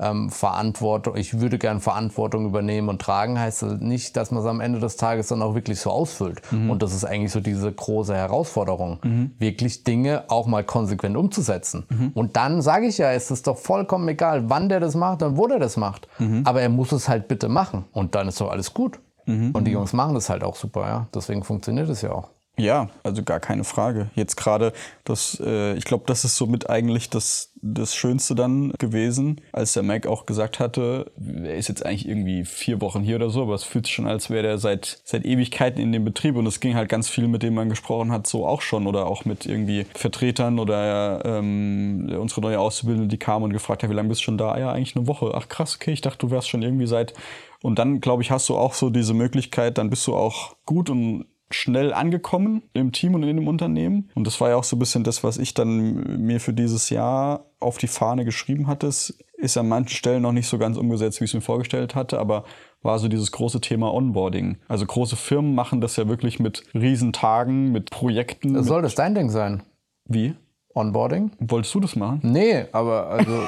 Ähm, 0.00 0.30
Verantwortung, 0.30 1.16
ich 1.16 1.40
würde 1.40 1.58
gern 1.58 1.80
Verantwortung 1.80 2.46
übernehmen 2.46 2.88
und 2.88 3.02
tragen, 3.02 3.36
heißt 3.40 3.62
das 3.62 3.80
nicht, 3.80 4.16
dass 4.16 4.30
man 4.30 4.42
es 4.42 4.48
am 4.48 4.60
Ende 4.60 4.78
des 4.78 4.96
Tages 4.96 5.26
dann 5.26 5.42
auch 5.42 5.56
wirklich 5.56 5.80
so 5.80 5.90
ausfüllt. 5.90 6.40
Mhm. 6.52 6.70
Und 6.70 6.84
das 6.84 6.94
ist 6.94 7.04
eigentlich 7.04 7.32
so 7.32 7.40
diese 7.40 7.72
große 7.72 8.14
Herausforderung, 8.14 9.00
wirklich 9.40 9.82
Dinge 9.82 10.22
auch 10.28 10.46
mal 10.46 10.62
konsequent 10.62 11.16
umzusetzen. 11.16 11.84
Mhm. 11.88 12.12
Und 12.14 12.36
dann 12.36 12.62
sage 12.62 12.86
ich 12.86 12.98
ja, 12.98 13.10
es 13.10 13.32
ist 13.32 13.48
doch 13.48 13.58
vollkommen 13.58 14.06
egal, 14.08 14.48
wann 14.48 14.68
der 14.68 14.78
das 14.78 14.94
macht 14.94 15.24
und 15.24 15.36
wo 15.36 15.48
der 15.48 15.58
das 15.58 15.76
macht. 15.76 16.06
Mhm. 16.20 16.42
Aber 16.44 16.60
er 16.62 16.68
muss 16.68 16.92
es 16.92 17.08
halt 17.08 17.26
bitte 17.26 17.48
machen. 17.48 17.84
Und 17.92 18.14
dann 18.14 18.28
ist 18.28 18.40
doch 18.40 18.52
alles 18.52 18.72
gut. 18.74 19.00
Mhm. 19.28 19.50
Und 19.52 19.64
die 19.64 19.72
Jungs 19.72 19.92
machen 19.92 20.14
das 20.14 20.30
halt 20.30 20.42
auch 20.42 20.56
super, 20.56 20.86
ja. 20.88 21.08
Deswegen 21.14 21.44
funktioniert 21.44 21.88
es 21.90 22.00
ja 22.00 22.12
auch. 22.12 22.30
Ja, 22.58 22.88
also 23.04 23.22
gar 23.22 23.38
keine 23.38 23.62
Frage. 23.62 24.10
Jetzt 24.16 24.36
gerade 24.36 24.72
das, 25.04 25.40
äh, 25.44 25.74
ich 25.74 25.84
glaube, 25.84 26.04
das 26.06 26.24
ist 26.24 26.36
somit 26.36 26.68
eigentlich 26.68 27.08
das, 27.08 27.52
das 27.62 27.94
Schönste 27.94 28.34
dann 28.34 28.72
gewesen, 28.78 29.40
als 29.52 29.74
der 29.74 29.84
Mac 29.84 30.08
auch 30.08 30.26
gesagt 30.26 30.58
hatte, 30.58 31.12
er 31.16 31.54
ist 31.54 31.68
jetzt 31.68 31.86
eigentlich 31.86 32.08
irgendwie 32.08 32.44
vier 32.44 32.80
Wochen 32.80 33.02
hier 33.02 33.14
oder 33.14 33.30
so, 33.30 33.42
aber 33.42 33.54
es 33.54 33.62
fühlt 33.62 33.86
sich 33.86 33.94
schon, 33.94 34.08
als 34.08 34.28
wäre 34.28 34.48
er 34.48 34.58
seit, 34.58 35.00
seit 35.04 35.24
Ewigkeiten 35.24 35.80
in 35.80 35.92
dem 35.92 36.04
Betrieb 36.04 36.34
und 36.34 36.46
es 36.46 36.58
ging 36.58 36.74
halt 36.74 36.88
ganz 36.88 37.08
viel, 37.08 37.28
mit 37.28 37.44
dem 37.44 37.54
man 37.54 37.68
gesprochen 37.68 38.10
hat, 38.10 38.26
so 38.26 38.44
auch 38.44 38.60
schon 38.60 38.88
oder 38.88 39.06
auch 39.06 39.24
mit 39.24 39.46
irgendwie 39.46 39.86
Vertretern 39.94 40.58
oder 40.58 41.22
ähm, 41.24 42.12
unsere 42.18 42.40
neue 42.40 42.58
Auszubildende, 42.58 43.08
die 43.08 43.18
kam 43.18 43.44
und 43.44 43.52
gefragt 43.52 43.84
hat, 43.84 43.90
wie 43.90 43.94
lange 43.94 44.08
bist 44.08 44.22
du 44.22 44.24
schon 44.24 44.38
da? 44.38 44.50
Ah 44.52 44.58
Ja, 44.58 44.72
eigentlich 44.72 44.96
eine 44.96 45.06
Woche. 45.06 45.30
Ach 45.32 45.48
krass, 45.48 45.76
okay, 45.76 45.92
ich 45.92 46.00
dachte, 46.00 46.18
du 46.18 46.32
wärst 46.32 46.48
schon 46.48 46.62
irgendwie 46.62 46.88
seit 46.88 47.14
und 47.62 47.78
dann, 47.78 48.00
glaube 48.00 48.22
ich, 48.22 48.30
hast 48.30 48.48
du 48.48 48.56
auch 48.56 48.74
so 48.74 48.90
diese 48.90 49.14
Möglichkeit, 49.14 49.78
dann 49.78 49.90
bist 49.90 50.06
du 50.06 50.14
auch 50.16 50.56
gut 50.64 50.90
und 50.90 51.26
schnell 51.50 51.92
angekommen 51.92 52.62
im 52.74 52.92
Team 52.92 53.14
und 53.14 53.22
in 53.22 53.36
dem 53.36 53.48
Unternehmen. 53.48 54.10
Und 54.14 54.26
das 54.26 54.40
war 54.40 54.50
ja 54.50 54.56
auch 54.56 54.64
so 54.64 54.76
ein 54.76 54.78
bisschen 54.78 55.04
das, 55.04 55.24
was 55.24 55.38
ich 55.38 55.54
dann 55.54 56.22
mir 56.24 56.40
für 56.40 56.52
dieses 56.52 56.90
Jahr 56.90 57.46
auf 57.60 57.78
die 57.78 57.86
Fahne 57.86 58.24
geschrieben 58.24 58.66
hatte. 58.66 58.86
Es 58.86 59.18
ist 59.36 59.56
an 59.56 59.68
manchen 59.68 59.96
Stellen 59.96 60.22
noch 60.22 60.32
nicht 60.32 60.48
so 60.48 60.58
ganz 60.58 60.76
umgesetzt, 60.76 61.20
wie 61.20 61.24
ich 61.24 61.30
es 61.30 61.34
mir 61.34 61.40
vorgestellt 61.40 61.94
hatte, 61.94 62.18
aber 62.18 62.44
war 62.82 62.98
so 62.98 63.08
dieses 63.08 63.32
große 63.32 63.60
Thema 63.60 63.92
Onboarding. 63.92 64.58
Also 64.68 64.86
große 64.86 65.16
Firmen 65.16 65.54
machen 65.54 65.80
das 65.80 65.96
ja 65.96 66.08
wirklich 66.08 66.38
mit 66.38 66.64
Riesentagen, 66.74 67.72
mit 67.72 67.90
Projekten. 67.90 68.52
Mit, 68.52 68.64
Soll 68.64 68.82
das 68.82 68.94
dein 68.94 69.14
Ding 69.14 69.30
sein? 69.30 69.62
wie? 70.04 70.34
Onboarding? 70.74 71.32
Wolltest 71.40 71.74
du 71.74 71.80
das 71.80 71.96
machen? 71.96 72.20
Nee, 72.22 72.66
aber 72.72 73.06
also, 73.08 73.30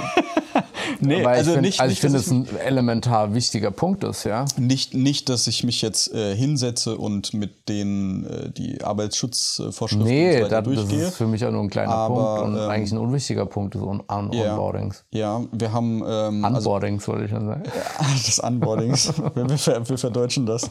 Nee, 1.01 1.25
weil 1.25 1.41
ich 1.41 1.47
finde, 1.47 1.61
nicht, 1.63 1.81
also 1.81 1.93
ich 1.93 2.01
finde, 2.01 2.19
es 2.19 2.31
ein 2.31 2.47
elementar 2.59 3.33
wichtiger 3.35 3.71
Punkt 3.71 4.03
ist, 4.05 4.25
ja. 4.25 4.45
Nicht, 4.59 4.93
nicht, 4.95 5.29
dass 5.29 5.47
ich 5.47 5.63
mich 5.65 5.81
jetzt 5.83 6.13
äh, 6.13 6.35
hinsetze 6.35 6.97
und 6.99 7.33
mit 7.33 7.69
denen 7.69 8.25
äh, 8.27 8.51
die 8.51 8.83
Arbeitsschutzvorschriften 8.83 10.01
und 10.03 10.09
Nee, 10.09 10.33
so 10.33 10.39
da, 10.39 10.45
weiter 10.57 10.63
das 10.63 10.75
durchgehe. 10.89 11.07
ist 11.07 11.17
für 11.17 11.27
mich 11.27 11.45
auch 11.45 11.53
nur 11.53 11.63
ein 11.63 11.71
kleiner 11.71 11.93
Aber, 11.93 12.37
Punkt 12.41 12.49
und 12.57 12.63
ähm, 12.65 12.71
eigentlich 12.71 12.93
ein 12.93 12.99
unwichtiger 12.99 13.47
Punkt 13.47 13.75
des 13.75 13.83
On 13.83 14.03
On 14.09 14.33
Ja. 14.33 14.53
Onboardings. 14.53 15.05
Ja, 15.13 15.41
wir 15.53 15.73
haben 15.73 16.03
ähm, 16.07 16.45
also 16.45 16.57
Onboardings, 16.71 17.07
wollte 17.09 17.25
ich 17.27 17.31
schon 17.31 17.47
sagen. 17.47 17.63
des 18.27 18.43
Onboardings. 18.43 19.13
wir, 19.35 19.49
wir, 19.49 19.89
wir 19.89 19.99
verdeutschen 19.99 20.47
das. 20.47 20.69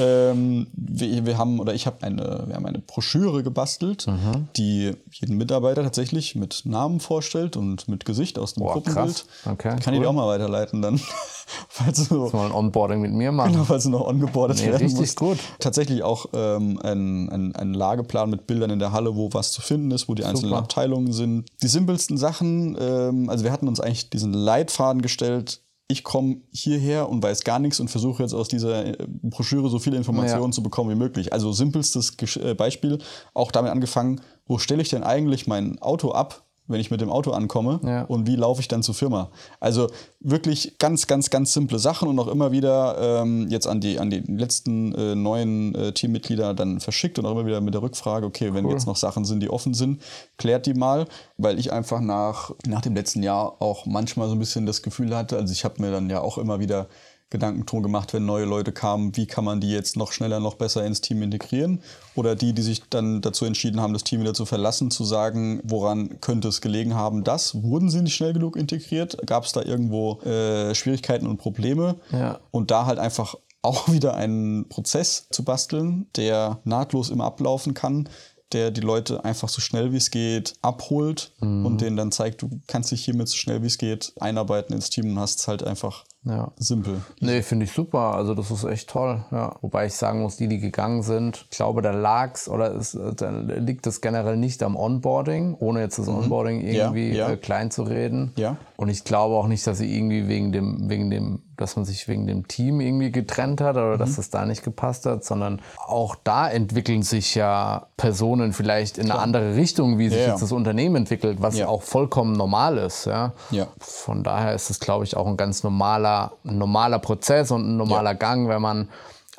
ähm, 0.00 0.66
wir, 0.72 1.26
wir 1.26 1.38
haben 1.38 1.60
oder 1.60 1.74
ich 1.74 1.86
habe 1.86 2.02
eine, 2.02 2.44
wir 2.46 2.56
haben 2.56 2.66
eine 2.66 2.78
Broschüre 2.78 3.42
gebastelt, 3.42 4.06
Mhm. 4.06 4.48
die 4.56 4.92
jeden 5.10 5.36
Mitarbeiter 5.36 5.82
tatsächlich 5.88 6.34
mit 6.34 6.62
Namen 6.64 7.00
vorstellt 7.00 7.56
und 7.56 7.88
mit 7.88 8.04
Gesicht 8.04 8.38
aus 8.38 8.54
dem 8.54 8.62
Boah, 8.64 8.74
Gruppenbild. 8.74 9.24
Okay, 9.44 9.68
Kann 9.70 9.78
ich 9.78 9.86
cool. 9.88 9.98
dir 10.00 10.08
auch 10.10 10.12
mal 10.12 10.26
weiterleiten 10.28 10.82
dann, 10.82 11.00
falls 11.68 12.08
du 12.08 12.28
Mal 12.30 12.46
ein 12.46 12.52
Onboarding 12.52 13.00
mit 13.00 13.12
mir 13.12 13.32
machen. 13.32 13.52
Genau, 13.52 13.64
falls 13.64 13.84
du 13.84 13.90
noch 13.90 14.06
ongeboardet 14.06 14.58
Nee, 14.58 14.66
werden 14.66 14.82
richtig 14.82 14.98
musst. 15.00 15.16
gut. 15.18 15.38
Tatsächlich 15.58 16.02
auch 16.02 16.26
ähm, 16.34 16.78
ein, 16.82 17.28
ein, 17.30 17.54
ein 17.56 17.74
Lageplan 17.74 18.30
mit 18.30 18.46
Bildern 18.46 18.70
in 18.70 18.78
der 18.78 18.92
Halle, 18.92 19.16
wo 19.16 19.30
was 19.32 19.52
zu 19.52 19.60
finden 19.62 19.90
ist, 19.90 20.08
wo 20.08 20.14
die 20.14 20.24
einzelnen 20.24 20.50
Super. 20.50 20.62
Abteilungen 20.62 21.12
sind. 21.12 21.46
Die 21.62 21.68
simpelsten 21.68 22.16
Sachen, 22.18 22.76
ähm, 22.80 23.28
also 23.30 23.44
wir 23.44 23.52
hatten 23.52 23.68
uns 23.68 23.80
eigentlich 23.80 24.10
diesen 24.10 24.32
Leitfaden 24.32 25.02
gestellt, 25.02 25.62
ich 25.90 26.04
komme 26.04 26.42
hierher 26.52 27.08
und 27.08 27.22
weiß 27.22 27.44
gar 27.44 27.58
nichts 27.58 27.80
und 27.80 27.88
versuche 27.88 28.22
jetzt 28.22 28.34
aus 28.34 28.48
dieser 28.48 28.84
äh, 28.84 28.96
Broschüre 29.22 29.70
so 29.70 29.78
viele 29.78 29.96
Informationen 29.96 30.50
Ja. 30.50 30.54
zu 30.54 30.62
bekommen 30.62 30.90
wie 30.90 30.94
möglich. 30.94 31.32
Also 31.32 31.50
simpelstes 31.52 32.14
äh, 32.36 32.52
Beispiel, 32.54 32.98
auch 33.32 33.50
damit 33.50 33.72
angefangen, 33.72 34.20
wo 34.48 34.58
stelle 34.58 34.82
ich 34.82 34.88
denn 34.88 35.04
eigentlich 35.04 35.46
mein 35.46 35.80
Auto 35.80 36.10
ab, 36.10 36.42
wenn 36.70 36.80
ich 36.80 36.90
mit 36.90 37.00
dem 37.00 37.08
Auto 37.08 37.30
ankomme 37.30 37.80
Ja. 37.82 38.02
und 38.02 38.26
wie 38.26 38.36
laufe 38.36 38.60
ich 38.60 38.68
dann 38.68 38.82
zur 38.82 38.94
Firma. 38.94 39.30
Also 39.58 39.86
wirklich 40.20 40.76
ganz, 40.78 41.06
ganz, 41.06 41.30
ganz 41.30 41.54
simple 41.54 41.78
Sachen 41.78 42.08
und 42.08 42.18
auch 42.18 42.28
immer 42.28 42.52
wieder 42.52 43.22
ähm, 43.22 43.48
jetzt 43.48 43.66
an 43.66 43.80
die, 43.80 43.98
an 43.98 44.10
die 44.10 44.18
letzten 44.20 44.94
äh, 44.94 45.14
neuen 45.14 45.74
äh, 45.74 45.92
Teammitglieder 45.92 46.52
dann 46.52 46.80
verschickt 46.80 47.18
und 47.18 47.24
auch 47.24 47.30
immer 47.32 47.46
wieder 47.46 47.62
mit 47.62 47.72
der 47.72 47.80
Rückfrage, 47.80 48.26
okay, 48.26 48.52
wenn 48.52 48.68
jetzt 48.68 48.86
noch 48.86 48.96
Sachen 48.96 49.24
sind, 49.24 49.40
die 49.40 49.48
offen 49.48 49.72
sind, 49.72 50.02
klärt 50.36 50.66
die 50.66 50.74
mal, 50.74 51.06
weil 51.38 51.58
ich 51.58 51.72
einfach 51.72 52.00
nach, 52.00 52.50
nach 52.66 52.82
dem 52.82 52.94
letzten 52.94 53.22
Jahr 53.22 53.62
auch 53.62 53.86
manchmal 53.86 54.28
so 54.28 54.34
ein 54.34 54.38
bisschen 54.38 54.66
das 54.66 54.82
Gefühl 54.82 55.16
hatte, 55.16 55.38
also 55.38 55.50
ich 55.52 55.64
habe 55.64 55.80
mir 55.80 55.90
dann 55.90 56.10
ja 56.10 56.20
auch 56.20 56.36
immer 56.36 56.60
wieder 56.60 56.88
Gedanken 57.30 57.66
drum 57.66 57.82
gemacht, 57.82 58.14
wenn 58.14 58.24
neue 58.24 58.46
Leute 58.46 58.72
kamen, 58.72 59.14
wie 59.16 59.26
kann 59.26 59.44
man 59.44 59.60
die 59.60 59.70
jetzt 59.70 59.96
noch 59.96 60.12
schneller, 60.12 60.40
noch 60.40 60.54
besser 60.54 60.84
ins 60.86 61.02
Team 61.02 61.22
integrieren? 61.22 61.82
Oder 62.14 62.34
die, 62.34 62.54
die 62.54 62.62
sich 62.62 62.82
dann 62.88 63.20
dazu 63.20 63.44
entschieden 63.44 63.80
haben, 63.80 63.92
das 63.92 64.04
Team 64.04 64.20
wieder 64.20 64.32
zu 64.32 64.46
verlassen, 64.46 64.90
zu 64.90 65.04
sagen, 65.04 65.60
woran 65.62 66.20
könnte 66.20 66.48
es 66.48 66.60
gelegen 66.60 66.94
haben, 66.94 67.24
das? 67.24 67.62
Wurden 67.62 67.90
sie 67.90 68.00
nicht 68.00 68.14
schnell 68.14 68.32
genug 68.32 68.56
integriert? 68.56 69.18
Gab 69.26 69.44
es 69.44 69.52
da 69.52 69.62
irgendwo 69.62 70.20
äh, 70.22 70.74
Schwierigkeiten 70.74 71.26
und 71.26 71.36
Probleme? 71.36 71.96
Ja. 72.12 72.40
Und 72.50 72.70
da 72.70 72.86
halt 72.86 72.98
einfach 72.98 73.34
auch 73.60 73.88
wieder 73.92 74.14
einen 74.14 74.68
Prozess 74.68 75.28
zu 75.30 75.44
basteln, 75.44 76.06
der 76.16 76.60
nahtlos 76.64 77.10
immer 77.10 77.24
ablaufen 77.24 77.74
kann, 77.74 78.08
der 78.52 78.70
die 78.70 78.80
Leute 78.80 79.24
einfach 79.24 79.48
so 79.48 79.60
schnell 79.60 79.92
wie 79.92 79.98
es 79.98 80.10
geht 80.10 80.54
abholt 80.62 81.32
und 81.40 81.80
denen 81.82 81.98
dann 81.98 82.12
zeigt, 82.12 82.40
du 82.40 82.48
kannst 82.66 82.90
dich 82.90 83.04
hiermit 83.04 83.28
so 83.28 83.36
schnell 83.36 83.62
wie 83.62 83.66
es 83.66 83.76
geht 83.76 84.14
einarbeiten 84.20 84.74
ins 84.74 84.88
Team 84.88 85.10
und 85.10 85.18
hast 85.18 85.40
es 85.40 85.48
halt 85.48 85.62
einfach 85.62 86.04
Ja. 86.28 86.52
simpel. 86.58 87.00
Nee, 87.20 87.42
finde 87.42 87.64
ich 87.64 87.72
super. 87.72 88.14
Also 88.14 88.34
das 88.34 88.50
ist 88.50 88.64
echt 88.64 88.90
toll. 88.90 89.24
Ja. 89.30 89.56
Wobei 89.62 89.86
ich 89.86 89.94
sagen 89.94 90.20
muss, 90.20 90.36
die, 90.36 90.46
die 90.48 90.58
gegangen 90.60 91.02
sind, 91.02 91.46
ich 91.50 91.56
glaube, 91.56 91.82
da 91.82 91.90
lag's 91.92 92.48
oder 92.48 92.74
es, 92.74 92.94
äh, 92.94 93.14
da 93.14 93.30
liegt 93.30 93.86
es 93.86 94.00
generell 94.00 94.36
nicht 94.36 94.62
am 94.62 94.76
Onboarding, 94.76 95.54
ohne 95.58 95.80
jetzt 95.80 95.98
das 95.98 96.08
Onboarding 96.08 96.60
irgendwie 96.60 97.08
Mhm. 97.08 97.14
Ja, 97.14 97.28
ja. 97.28 97.34
Äh, 97.34 97.36
klein 97.36 97.70
zu 97.70 97.82
reden. 97.82 98.32
Ja. 98.36 98.56
Und 98.76 98.88
ich 98.88 99.04
glaube 99.04 99.34
auch 99.36 99.46
nicht, 99.46 99.66
dass 99.66 99.78
sie 99.78 99.94
irgendwie 99.96 100.28
wegen 100.28 100.52
dem, 100.52 100.88
wegen 100.88 101.10
dem, 101.10 101.42
dass 101.60 101.76
man 101.76 101.84
sich 101.84 102.08
wegen 102.08 102.26
dem 102.26 102.48
Team 102.48 102.80
irgendwie 102.80 103.12
getrennt 103.12 103.60
hat 103.60 103.76
oder 103.76 103.94
Mhm. 103.94 103.98
dass 103.98 104.16
es 104.18 104.30
da 104.30 104.46
nicht 104.46 104.62
gepasst 104.62 105.04
hat, 105.06 105.24
sondern 105.24 105.60
auch 105.86 106.14
da 106.24 106.48
entwickeln 106.48 107.02
sich 107.02 107.34
ja 107.34 107.86
Personen 107.96 108.52
vielleicht 108.52 108.96
in 108.98 109.10
eine 109.10 109.20
andere 109.20 109.54
Richtung, 109.56 109.98
wie 109.98 110.08
sich 110.08 110.18
Ja, 110.18 110.24
ja. 110.24 110.30
jetzt 110.32 110.42
das 110.42 110.52
Unternehmen 110.52 110.96
entwickelt, 110.96 111.38
was 111.42 111.56
Ja. 111.58 111.68
auch 111.68 111.82
vollkommen 111.82 112.32
normal 112.32 112.78
ist. 112.78 113.04
Ja. 113.06 113.32
Ja. 113.50 113.66
Von 113.78 114.22
daher 114.22 114.54
ist 114.54 114.70
es, 114.70 114.80
glaube 114.80 115.04
ich, 115.04 115.16
auch 115.16 115.26
ein 115.26 115.36
ganz 115.36 115.62
normaler, 115.62 116.32
ein 116.46 116.58
normaler 116.58 116.98
Prozess 116.98 117.50
und 117.50 117.62
ein 117.68 117.76
normaler 117.76 118.14
Gang, 118.14 118.48
wenn 118.48 118.62
man 118.62 118.88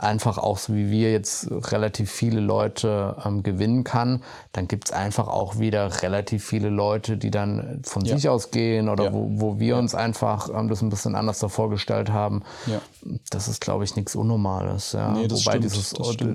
einfach 0.02 0.38
auch 0.38 0.58
so 0.58 0.74
wie 0.76 0.90
wir 0.90 1.12
jetzt 1.12 1.48
relativ 1.52 2.10
viele 2.10 2.40
Leute 2.40 3.18
ähm, 3.26 3.44
gewinnen 3.44 3.84
kann, 3.84 4.24
dann 4.54 4.70
gibt 4.70 4.86
es 4.86 4.92
einfach 4.94 5.28
auch 5.28 5.60
wieder 5.60 6.02
relativ 6.02 6.46
viele 6.46 6.70
Leute, 6.70 7.18
die 7.18 7.32
dann 7.32 7.82
von 7.84 8.06
Ja. 8.06 8.16
sich 8.16 8.30
aus 8.30 8.50
gehen 8.52 8.88
oder 8.88 9.06
Ja. 9.06 9.14
wo, 9.14 9.28
wo 9.30 9.60
wir 9.60 9.76
uns 9.76 9.96
einfach 9.96 10.50
ähm, 10.58 10.70
das 10.70 10.82
ein 10.82 10.90
bisschen 10.90 11.16
anders 11.16 11.40
da 11.40 11.50
vorgestellt 11.50 12.12
haben. 12.12 12.44
Ja. 12.66 12.80
Das 13.30 13.50
ist, 13.50 13.60
glaube 13.60 13.84
ich, 13.84 13.98
nichts 13.98 14.16
Unnormales. 14.16 14.94
Ja. 14.94 15.12
Nee, 15.12 15.26
Wobei 15.30 15.38
stimmt, 15.38 15.64
dieses, 15.66 15.94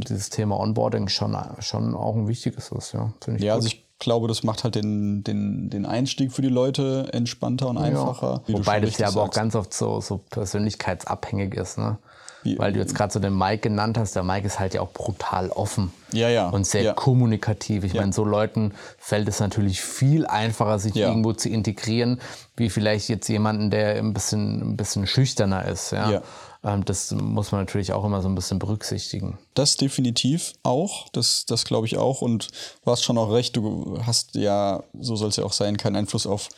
dieses 0.09 0.29
Thema 0.29 0.61
Onboarding 0.61 1.09
schon, 1.09 1.35
schon 1.61 1.95
auch 1.95 2.17
ein 2.17 2.29
wichtiges 2.29 2.71
ist. 2.71 2.93
Ja, 2.93 3.12
ich 3.35 3.41
Ja, 3.43 3.55
gut. 3.55 3.62
also 3.65 3.69
ich 3.69 3.83
glaube, 3.99 4.29
das 4.29 4.43
macht 4.43 4.65
halt 4.65 4.75
den, 4.75 5.25
den, 5.25 5.71
den 5.71 5.87
Einstieg 5.87 6.33
für 6.33 6.43
die 6.43 6.49
Leute 6.49 7.09
entspannter 7.12 7.69
und 7.69 7.79
einfacher. 7.79 8.43
du 8.47 8.53
Wobei 8.55 8.81
das 8.81 8.99
ja 8.99 9.07
aber 9.09 9.23
auch 9.23 9.27
sagst. 9.27 9.39
ganz 9.39 9.55
oft 9.57 9.73
so, 9.73 10.01
so 10.03 10.19
persönlichkeitsabhängig 10.29 11.55
ist. 11.55 11.79
Ne? 11.79 11.97
Wie- 12.45 12.59
Weil 12.59 12.72
du 12.72 12.78
jetzt 12.78 12.95
gerade 12.95 13.12
so 13.12 13.18
den 13.18 13.36
Mike 13.36 13.68
genannt 13.68 13.99
hast. 13.99 14.14
Der 14.14 14.22
Mike 14.22 14.47
ist 14.47 14.61
halt 14.61 14.74
ja 14.74 14.80
auch 14.82 14.92
brutal 14.92 15.51
offen. 15.51 15.90
Ja, 16.12 16.28
ja. 16.28 16.49
Und 16.51 16.66
sehr 16.66 16.82
Ja. 16.82 16.92
kommunikativ. 16.92 17.82
Ich 17.84 17.95
meine, 17.95 18.12
so 18.12 18.24
Leuten 18.24 18.72
fällt 18.99 19.26
es 19.28 19.40
natürlich 19.40 19.80
viel 19.80 20.26
einfacher, 20.26 20.78
sich 20.78 20.95
Ja. 20.95 21.09
irgendwo 21.09 21.32
zu 21.32 21.49
integrieren, 21.49 22.20
wie 22.57 22.70
vielleicht 22.70 23.09
jetzt 23.09 23.28
jemanden, 23.28 23.70
der 23.70 23.97
ein 23.97 24.12
bisschen, 24.12 24.61
ein 24.61 24.76
bisschen 24.76 25.07
schüchterner 25.07 25.64
ist. 25.66 25.90
Ja? 25.90 26.11
Ja. 26.11 26.22
Ähm, 26.62 26.84
Das 26.84 27.11
muss 27.12 27.51
man 27.53 27.62
natürlich 27.62 27.92
auch 27.92 28.05
immer 28.05 28.22
so 28.22 28.28
ein 28.28 28.34
bisschen 28.34 28.59
berücksichtigen. 28.59 29.38
Das 29.55 29.76
definitiv 29.76 30.53
auch. 30.62 31.09
Das, 31.12 31.45
das 31.47 31.64
glaube 31.64 31.86
ich 31.86 31.97
auch. 31.99 32.22
Und 32.22 32.49
du 32.84 32.90
hast 32.90 33.03
schon 33.05 33.18
auch 33.18 33.30
recht. 33.32 33.57
Du 33.57 33.99
hast 34.07 34.34
ja, 34.34 34.82
so 35.01 35.16
soll 35.16 35.28
es 35.30 35.36
ja 35.36 35.45
auch 35.45 35.53
sein, 35.53 35.76
keinen 35.76 35.97
Einfluss 35.97 36.26
auf, 36.26 36.49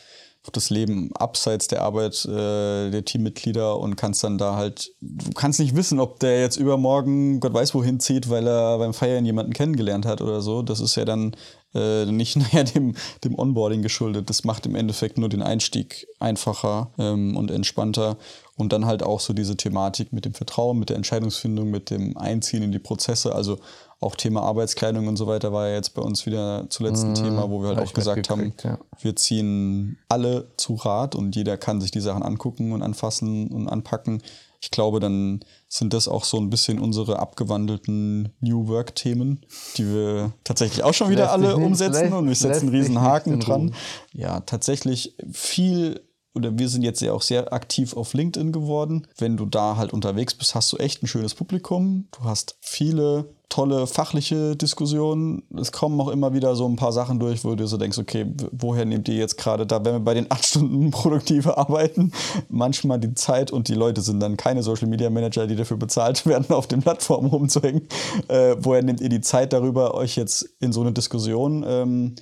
auf 0.43 0.51
das 0.51 0.69
Leben 0.69 1.11
abseits 1.15 1.67
der 1.67 1.81
Arbeit 1.81 2.25
äh, 2.25 2.89
der 2.89 3.03
Teammitglieder 3.03 3.77
und 3.79 3.95
kannst 3.95 4.23
dann 4.23 4.37
da 4.37 4.55
halt, 4.55 4.91
du 5.01 5.31
kannst 5.31 5.59
nicht 5.59 5.75
wissen, 5.75 5.99
ob 5.99 6.19
der 6.19 6.39
jetzt 6.39 6.57
übermorgen 6.57 7.39
Gott 7.39 7.53
weiß 7.53 7.73
wohin 7.73 7.99
zieht, 7.99 8.29
weil 8.29 8.47
er 8.47 8.77
beim 8.77 8.93
Feiern 8.93 9.25
jemanden 9.25 9.53
kennengelernt 9.53 10.05
hat 10.05 10.21
oder 10.21 10.41
so. 10.41 10.61
Das 10.61 10.79
ist 10.79 10.95
ja 10.95 11.05
dann 11.05 11.35
äh, 11.73 12.05
nicht 12.05 12.35
nachher 12.37 12.63
dem, 12.63 12.95
dem 13.23 13.37
Onboarding 13.37 13.81
geschuldet. 13.81 14.29
Das 14.29 14.43
macht 14.43 14.65
im 14.65 14.75
Endeffekt 14.75 15.17
nur 15.17 15.29
den 15.29 15.41
Einstieg 15.41 16.07
einfacher 16.19 16.91
ähm, 16.97 17.35
und 17.35 17.51
entspannter. 17.51 18.17
Und 18.55 18.73
dann 18.73 18.87
halt 18.87 19.03
auch 19.03 19.19
so 19.19 19.33
diese 19.33 19.55
Thematik 19.55 20.13
mit 20.13 20.25
dem 20.25 20.33
Vertrauen, 20.33 20.79
mit 20.79 20.89
der 20.89 20.95
Entscheidungsfindung, 20.95 21.69
mit 21.69 21.91
dem 21.91 22.17
Einziehen 22.17 22.63
in 22.63 22.71
die 22.71 22.79
Prozesse. 22.79 23.35
Also 23.35 23.59
auch 23.99 24.15
Thema 24.15 24.43
Arbeitskleidung 24.43 25.07
und 25.07 25.17
so 25.17 25.25
weiter 25.25 25.51
war 25.51 25.67
ja 25.67 25.75
jetzt 25.75 25.95
bei 25.95 26.01
uns 26.01 26.25
wieder 26.25 26.67
zuletzt 26.69 27.03
ein 27.03 27.15
Thema, 27.15 27.49
wo 27.49 27.61
wir 27.61 27.69
halt 27.69 27.77
hab 27.77 27.83
auch 27.85 27.87
ich 27.89 27.93
gesagt 27.95 28.29
haben, 28.29 28.53
ja. 28.63 28.77
wir 29.01 29.15
ziehen 29.15 29.97
alle 30.07 30.47
zu 30.57 30.75
Rat 30.75 31.15
und 31.15 31.35
jeder 31.35 31.57
kann 31.57 31.81
sich 31.81 31.89
die 31.91 31.99
Sachen 32.01 32.21
angucken 32.21 32.73
und 32.73 32.83
anfassen 32.83 33.47
und 33.47 33.67
anpacken. 33.67 34.21
Ich 34.59 34.71
glaube, 34.71 34.99
dann 34.99 35.39
sind 35.67 35.93
das 35.93 36.07
auch 36.07 36.23
so 36.25 36.37
ein 36.37 36.49
bisschen 36.49 36.79
unsere 36.79 37.19
abgewandelten 37.19 38.29
New 38.39 38.67
Work-Themen, 38.67 39.45
die 39.77 39.85
wir 39.85 40.31
tatsächlich 40.43 40.83
auch 40.83 40.93
schon 40.93 41.09
wieder 41.09 41.23
Lässt 41.23 41.33
alle 41.33 41.55
nicht- 41.57 41.65
umsetzen 41.65 42.01
lässt- 42.03 42.13
und 42.13 42.27
wir 42.27 42.35
setzen 42.35 42.49
lässt 42.49 42.61
einen 42.63 42.71
riesen 42.71 43.01
Haken 43.01 43.39
dran. 43.39 43.73
Ja, 44.13 44.39
tatsächlich 44.41 45.15
viel 45.31 46.01
oder 46.37 46.57
wir 46.57 46.69
sind 46.69 46.83
jetzt 46.83 47.01
ja 47.01 47.11
auch 47.13 47.21
sehr 47.21 47.51
aktiv 47.51 47.95
auf 47.95 48.13
LinkedIn 48.13 48.51
geworden. 48.51 49.07
Wenn 49.17 49.35
du 49.35 49.45
da 49.45 49.75
halt 49.75 49.91
unterwegs 49.91 50.33
bist, 50.33 50.55
hast 50.55 50.71
du 50.71 50.77
echt 50.77 51.03
ein 51.03 51.07
schönes 51.07 51.35
Publikum. 51.35 52.07
Du 52.17 52.23
hast 52.23 52.55
viele 52.61 53.25
tolle 53.49 53.87
fachliche 53.87 54.55
Diskussionen. 54.55 55.43
Es 55.57 55.71
kommen 55.71 55.99
auch 56.01 56.09
immer 56.09 56.33
wieder 56.33 56.55
so 56.55 56.67
ein 56.67 56.75
paar 56.75 56.91
Sachen 56.91 57.19
durch, 57.19 57.45
wo 57.45 57.55
du 57.55 57.65
so 57.65 57.77
denkst, 57.77 57.97
okay, 57.97 58.25
woher 58.51 58.85
nehmt 58.85 59.07
ihr 59.07 59.15
jetzt 59.15 59.37
gerade 59.37 59.65
da, 59.65 59.83
wenn 59.83 59.95
wir 59.95 59.99
bei 59.99 60.13
den 60.13 60.29
acht 60.29 60.45
Stunden 60.45 60.91
produktive 60.91 61.57
arbeiten, 61.57 62.11
manchmal 62.49 62.99
die 62.99 63.13
Zeit 63.15 63.51
und 63.51 63.67
die 63.69 63.73
Leute 63.73 64.01
sind 64.01 64.19
dann 64.19 64.37
keine 64.37 64.63
Social 64.63 64.87
Media 64.87 65.09
Manager, 65.09 65.47
die 65.47 65.55
dafür 65.55 65.77
bezahlt 65.77 66.25
werden, 66.25 66.53
auf 66.53 66.67
den 66.67 66.81
Plattformen 66.81 67.29
rumzuhängen. 67.29 67.87
Äh, 68.27 68.57
woher 68.59 68.83
nehmt 68.83 69.01
ihr 69.01 69.09
die 69.09 69.21
Zeit 69.21 69.53
darüber, 69.53 69.93
euch 69.93 70.17
jetzt 70.17 70.43
in 70.59 70.73
so 70.73 70.81
eine 70.81 70.91
Diskussion 70.91 71.63
ähm, 71.67 72.15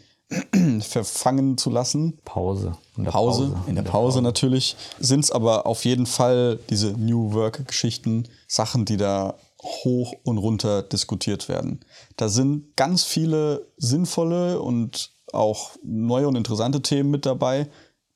verfangen 0.82 1.58
zu 1.58 1.70
lassen? 1.70 2.20
Pause. 2.26 2.78
In 2.98 3.04
der 3.04 3.12
Pause, 3.12 3.56
in 3.68 3.76
der 3.76 3.84
Pause 3.84 4.22
natürlich, 4.22 4.76
sind 5.00 5.24
es 5.24 5.32
aber 5.32 5.66
auf 5.66 5.86
jeden 5.86 6.06
Fall 6.06 6.60
diese 6.70 6.94
New 6.94 7.34
Work-Geschichten, 7.34 8.28
Sachen, 8.48 8.86
die 8.86 8.98
da 8.98 9.36
hoch 9.62 10.14
und 10.24 10.38
runter 10.38 10.84
diskutiert 10.84 11.50
werden. 11.50 11.82
Da 12.18 12.30
sind 12.30 12.76
ganz 12.76 13.04
viele 13.04 13.68
sinnvolle 13.78 14.62
und 14.62 15.12
auch 15.34 15.72
neue 15.84 16.28
und 16.28 16.36
interessante 16.36 16.82
Themen 16.82 17.12
mit 17.12 17.26
dabei. 17.26 17.68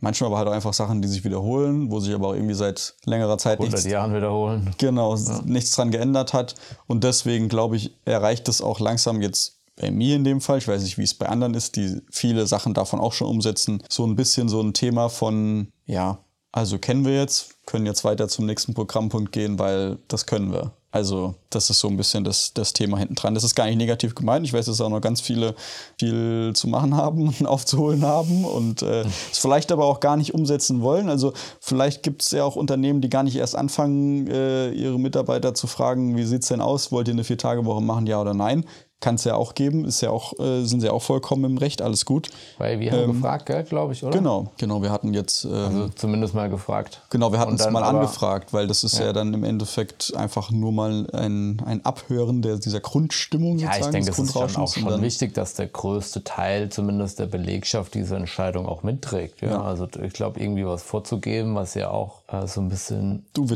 Manchmal 0.01 0.27
aber 0.27 0.37
halt 0.37 0.47
auch 0.47 0.53
einfach 0.53 0.73
Sachen, 0.73 1.01
die 1.01 1.09
sich 1.09 1.25
wiederholen, 1.25 1.91
wo 1.91 1.99
sich 1.99 2.13
aber 2.13 2.29
auch 2.29 2.33
irgendwie 2.33 2.53
seit 2.53 2.95
längerer 3.03 3.37
Zeit 3.37 3.59
100 3.59 3.73
nichts 3.73 3.91
Jahren 3.91 4.15
wiederholen. 4.15 4.73
Genau, 4.77 5.17
nichts 5.43 5.71
dran 5.71 5.91
geändert 5.91 6.33
hat. 6.33 6.55
Und 6.87 7.03
deswegen, 7.03 7.49
glaube 7.49 7.75
ich, 7.75 7.91
erreicht 8.05 8.47
es 8.47 8.61
auch 8.61 8.79
langsam 8.79 9.21
jetzt 9.21 9.58
bei 9.79 9.91
mir 9.91 10.15
in 10.15 10.23
dem 10.23 10.41
Fall, 10.41 10.59
ich 10.59 10.67
weiß 10.67 10.83
nicht, 10.83 10.97
wie 10.97 11.03
es 11.03 11.13
bei 11.13 11.27
anderen 11.27 11.53
ist, 11.53 11.75
die 11.75 12.01
viele 12.11 12.45
Sachen 12.45 12.73
davon 12.73 12.99
auch 12.99 13.13
schon 13.13 13.27
umsetzen, 13.27 13.81
so 13.89 14.05
ein 14.05 14.15
bisschen 14.15 14.49
so 14.49 14.61
ein 14.61 14.73
Thema 14.73 15.09
von, 15.09 15.69
ja, 15.85 16.19
also 16.51 16.77
kennen 16.79 17.05
wir 17.05 17.15
jetzt, 17.15 17.65
können 17.65 17.85
jetzt 17.85 18.03
weiter 18.03 18.27
zum 18.27 18.45
nächsten 18.45 18.73
Programmpunkt 18.73 19.31
gehen, 19.31 19.57
weil 19.59 19.97
das 20.07 20.25
können 20.25 20.51
wir. 20.51 20.73
Also 20.91 21.35
das 21.51 21.69
ist 21.69 21.79
so 21.79 21.87
ein 21.87 21.97
bisschen 21.97 22.23
das, 22.23 22.51
das 22.55 22.73
Thema 22.73 22.97
hinten 22.97 23.13
dran. 23.13 23.35
Das 23.35 23.43
ist 23.43 23.53
gar 23.53 23.67
nicht 23.67 23.77
negativ 23.77 24.15
gemeint. 24.15 24.43
Ich 24.47 24.53
weiß, 24.53 24.65
dass 24.65 24.81
auch 24.81 24.89
noch 24.89 25.01
ganz 25.01 25.21
viele 25.21 25.53
viel 25.99 26.53
zu 26.55 26.67
machen 26.67 26.95
haben 26.95 27.27
und 27.27 27.45
aufzuholen 27.45 28.03
haben 28.03 28.43
und 28.43 28.81
äh, 28.81 29.05
es 29.31 29.37
vielleicht 29.37 29.71
aber 29.71 29.85
auch 29.85 29.99
gar 29.99 30.17
nicht 30.17 30.33
umsetzen 30.33 30.81
wollen. 30.81 31.07
Also 31.07 31.33
vielleicht 31.59 32.01
gibt 32.01 32.23
es 32.23 32.31
ja 32.31 32.43
auch 32.43 32.55
Unternehmen, 32.55 33.01
die 33.01 33.09
gar 33.09 33.21
nicht 33.21 33.35
erst 33.35 33.55
anfangen, 33.55 34.27
äh, 34.27 34.71
ihre 34.71 34.99
Mitarbeiter 34.99 35.53
zu 35.53 35.67
fragen, 35.67 36.17
wie 36.17 36.25
sieht 36.25 36.41
es 36.41 36.47
denn 36.47 36.61
aus? 36.61 36.91
Wollt 36.91 37.07
ihr 37.07 37.13
eine 37.13 37.23
Vier-Tage-Woche 37.23 37.81
machen, 37.81 38.07
ja 38.07 38.19
oder 38.19 38.33
nein? 38.33 38.65
Kann 39.01 39.15
es 39.15 39.23
ja 39.23 39.35
auch 39.35 39.55
geben, 39.55 39.85
ist 39.85 40.01
ja 40.01 40.09
auch, 40.09 40.37
äh, 40.39 40.65
sind 40.65 40.81
sie 40.81 40.87
ja 40.87 40.91
auch 40.91 41.01
vollkommen 41.01 41.45
im 41.45 41.57
Recht, 41.57 41.81
alles 41.81 42.03
gut. 42.03 42.27
Weil 42.57 42.81
wir 42.81 42.91
haben 42.91 43.13
gefragt, 43.13 43.49
glaube 43.69 43.93
ich, 43.93 44.03
oder? 44.03 44.17
Genau, 44.17 44.51
genau, 44.57 44.81
wir 44.81 44.91
hatten 44.91 45.13
jetzt 45.13 45.45
ähm, 45.45 45.53
Also 45.53 45.87
zumindest 45.95 46.33
mal 46.33 46.49
gefragt. 46.49 47.01
Genau, 47.09 47.31
wir 47.31 47.39
hatten 47.39 47.55
es 47.55 47.69
mal 47.69 47.81
aber- 47.81 47.97
angefragt, 47.99 48.51
weil 48.51 48.67
das 48.67 48.83
ist 48.83 48.99
ja. 48.99 49.13
dann 49.13 49.33
im 49.33 49.45
Endeffekt 49.45 50.13
einfach 50.17 50.51
nur 50.51 50.73
mal 50.73 51.07
ein, 51.13 51.61
ein 51.65 51.85
Abhören 51.85 52.41
der, 52.41 52.57
dieser 52.57 52.81
Grundstimmung 52.81 53.57
Ja, 53.57 53.67
ich 53.69 53.75
sozusagen, 53.75 53.93
denke, 53.93 54.09
des 54.09 54.17
es 54.19 54.25
ist 54.25 54.33
schon 54.51 54.63
auch 54.63 54.73
schon 54.73 54.85
dann- 54.85 55.01
wichtig, 55.01 55.33
dass 55.33 55.53
der 55.53 55.67
größte 55.67 56.25
Teil 56.25 56.67
zumindest 56.67 57.19
der 57.19 57.27
Belegschaft 57.27 57.93
diese 57.93 58.17
Entscheidung 58.17 58.65
auch 58.65 58.83
mitträgt. 58.83 59.41
Ja? 59.41 59.61
Also 59.61 59.87
ich 60.03 60.11
glaube, 60.11 60.41
irgendwie 60.41 60.65
was 60.65 60.83
vorzugeben, 60.83 61.55
was 61.55 61.73
ja 61.73 61.89
auch 61.89 62.23
äh, 62.27 62.45
so 62.47 62.59
ein 62.59 62.67
bisschen 62.67 63.25
New 63.37 63.47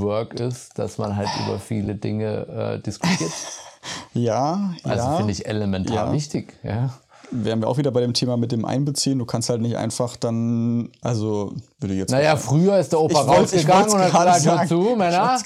Work 0.00 0.40
ist, 0.40 0.78
dass 0.78 0.96
man 0.96 1.16
halt 1.16 1.28
über 1.44 1.58
viele 1.58 1.96
Dinge 1.96 2.46
äh, 2.78 2.80
diskutiert. 2.80 3.30
Ja, 4.14 4.74
Also 4.82 5.04
ja. 5.04 5.16
finde 5.16 5.32
ich 5.32 5.46
elementar 5.46 5.94
Ja. 6.08 6.12
wichtig. 6.12 6.54
Ja? 6.62 6.90
Wären 7.32 7.60
wir 7.60 7.66
auch 7.68 7.76
wieder 7.76 7.90
bei 7.90 8.00
dem 8.02 8.14
Thema 8.14 8.36
mit 8.36 8.52
dem 8.52 8.64
Einbeziehen. 8.64 9.18
Du 9.18 9.24
kannst 9.24 9.48
halt 9.48 9.60
nicht 9.60 9.76
einfach 9.76 10.16
dann, 10.16 10.90
also 11.02 11.54
würde 11.80 11.94
jetzt. 11.94 12.10
Naja, 12.12 12.36
früher 12.36 12.78
ist 12.78 12.92
der 12.92 13.00
Opa 13.00 13.22
Ich 13.22 13.28
rausgegangen 13.28 13.90
und 13.92 13.98
hat 14.00 14.06
gesagt, 14.12 14.44
hör 14.44 14.56
sagen. 14.56 14.68
zu, 14.68 14.80
Männer, 14.96 15.38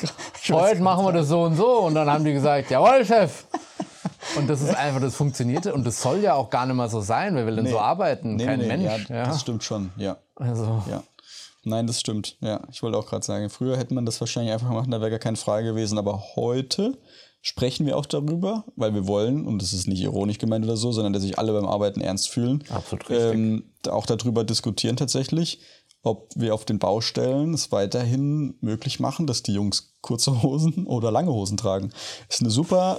heute 0.51 0.83
machen 0.83 1.07
wir 1.07 1.13
das 1.13 1.29
so 1.29 1.43
und 1.45 1.57
so. 1.57 1.79
Und 1.81 1.95
dann 1.95 2.11
haben 2.11 2.23
die 2.25 2.35
gesagt, 2.35 2.71
jawohl, 2.71 3.05
Chef. 3.05 3.47
Und 4.37 4.49
das 4.51 4.61
ist 4.61 4.75
einfach, 4.77 5.01
das 5.01 5.15
funktionierte 5.17 5.73
und 5.73 5.87
das 5.87 6.03
soll 6.03 6.19
ja 6.21 6.35
auch 6.35 6.51
gar 6.51 6.67
nicht 6.67 6.77
mal 6.77 6.91
so 6.91 7.01
sein. 7.01 7.35
Wer 7.35 7.47
will 7.47 7.57
denn 7.57 7.67
so 7.67 7.79
arbeiten? 7.79 8.37
Nee, 8.37 8.45
Kein 8.45 8.59
nee, 8.61 8.67
Mensch. 8.67 9.09
Ja, 9.09 9.17
Ja, 9.17 9.25
Das 9.27 9.41
stimmt 9.41 9.65
schon, 9.65 9.91
ja. 9.97 10.19
Also, 10.37 10.83
ja. 10.91 11.03
Nein, 11.65 11.87
das 11.87 11.99
stimmt. 12.01 12.37
Ja, 12.41 12.61
ich 12.71 12.83
wollte 12.83 12.97
auch 12.99 13.07
gerade 13.07 13.25
sagen, 13.25 13.49
früher 13.51 13.77
hätte 13.77 13.95
man 13.95 14.05
das 14.07 14.21
wahrscheinlich 14.21 14.53
einfach 14.53 14.69
gemacht, 14.69 14.87
da 14.91 15.01
wäre 15.01 15.11
gar 15.11 15.19
keine 15.19 15.37
Frage 15.37 15.67
gewesen. 15.69 15.99
Aber 15.99 16.23
heute 16.37 16.97
sprechen 17.43 17.87
wir 17.87 17.97
auch 17.97 18.07
darüber, 18.07 18.65
weil 18.77 18.95
wir 18.95 19.07
wollen, 19.07 19.47
und 19.47 19.61
das 19.63 19.73
ist 19.73 19.87
nicht 19.89 20.03
ironisch 20.03 20.39
gemeint 20.39 20.65
oder 20.65 20.77
so, 20.77 20.93
sondern 20.93 21.13
dass 21.13 21.23
sich 21.23 21.39
alle 21.39 21.53
beim 21.53 21.67
Arbeiten 21.67 22.01
ernst 22.01 22.29
fühlen. 22.29 22.63
Absolut 22.69 23.09
richtig. 23.09 23.33
Ähm, 23.35 23.65
auch 23.89 24.07
darüber 24.07 24.45
diskutieren 24.45 24.97
tatsächlich, 24.97 25.61
ob 26.03 26.29
wir 26.35 26.55
auf 26.55 26.65
den 26.65 26.79
Baustellen 26.79 27.55
es 27.55 27.73
weiterhin 27.73 28.57
möglich 28.61 29.01
machen, 29.01 29.27
dass 29.27 29.43
die 29.43 29.53
Jungs 29.53 29.95
kurze 30.01 30.43
Hosen 30.43 30.87
oder 30.87 31.11
lange 31.11 31.33
Hosen 31.33 31.57
tragen. 31.57 31.93
Ist 32.29 32.41
eine 32.41 32.51
super. 32.51 32.99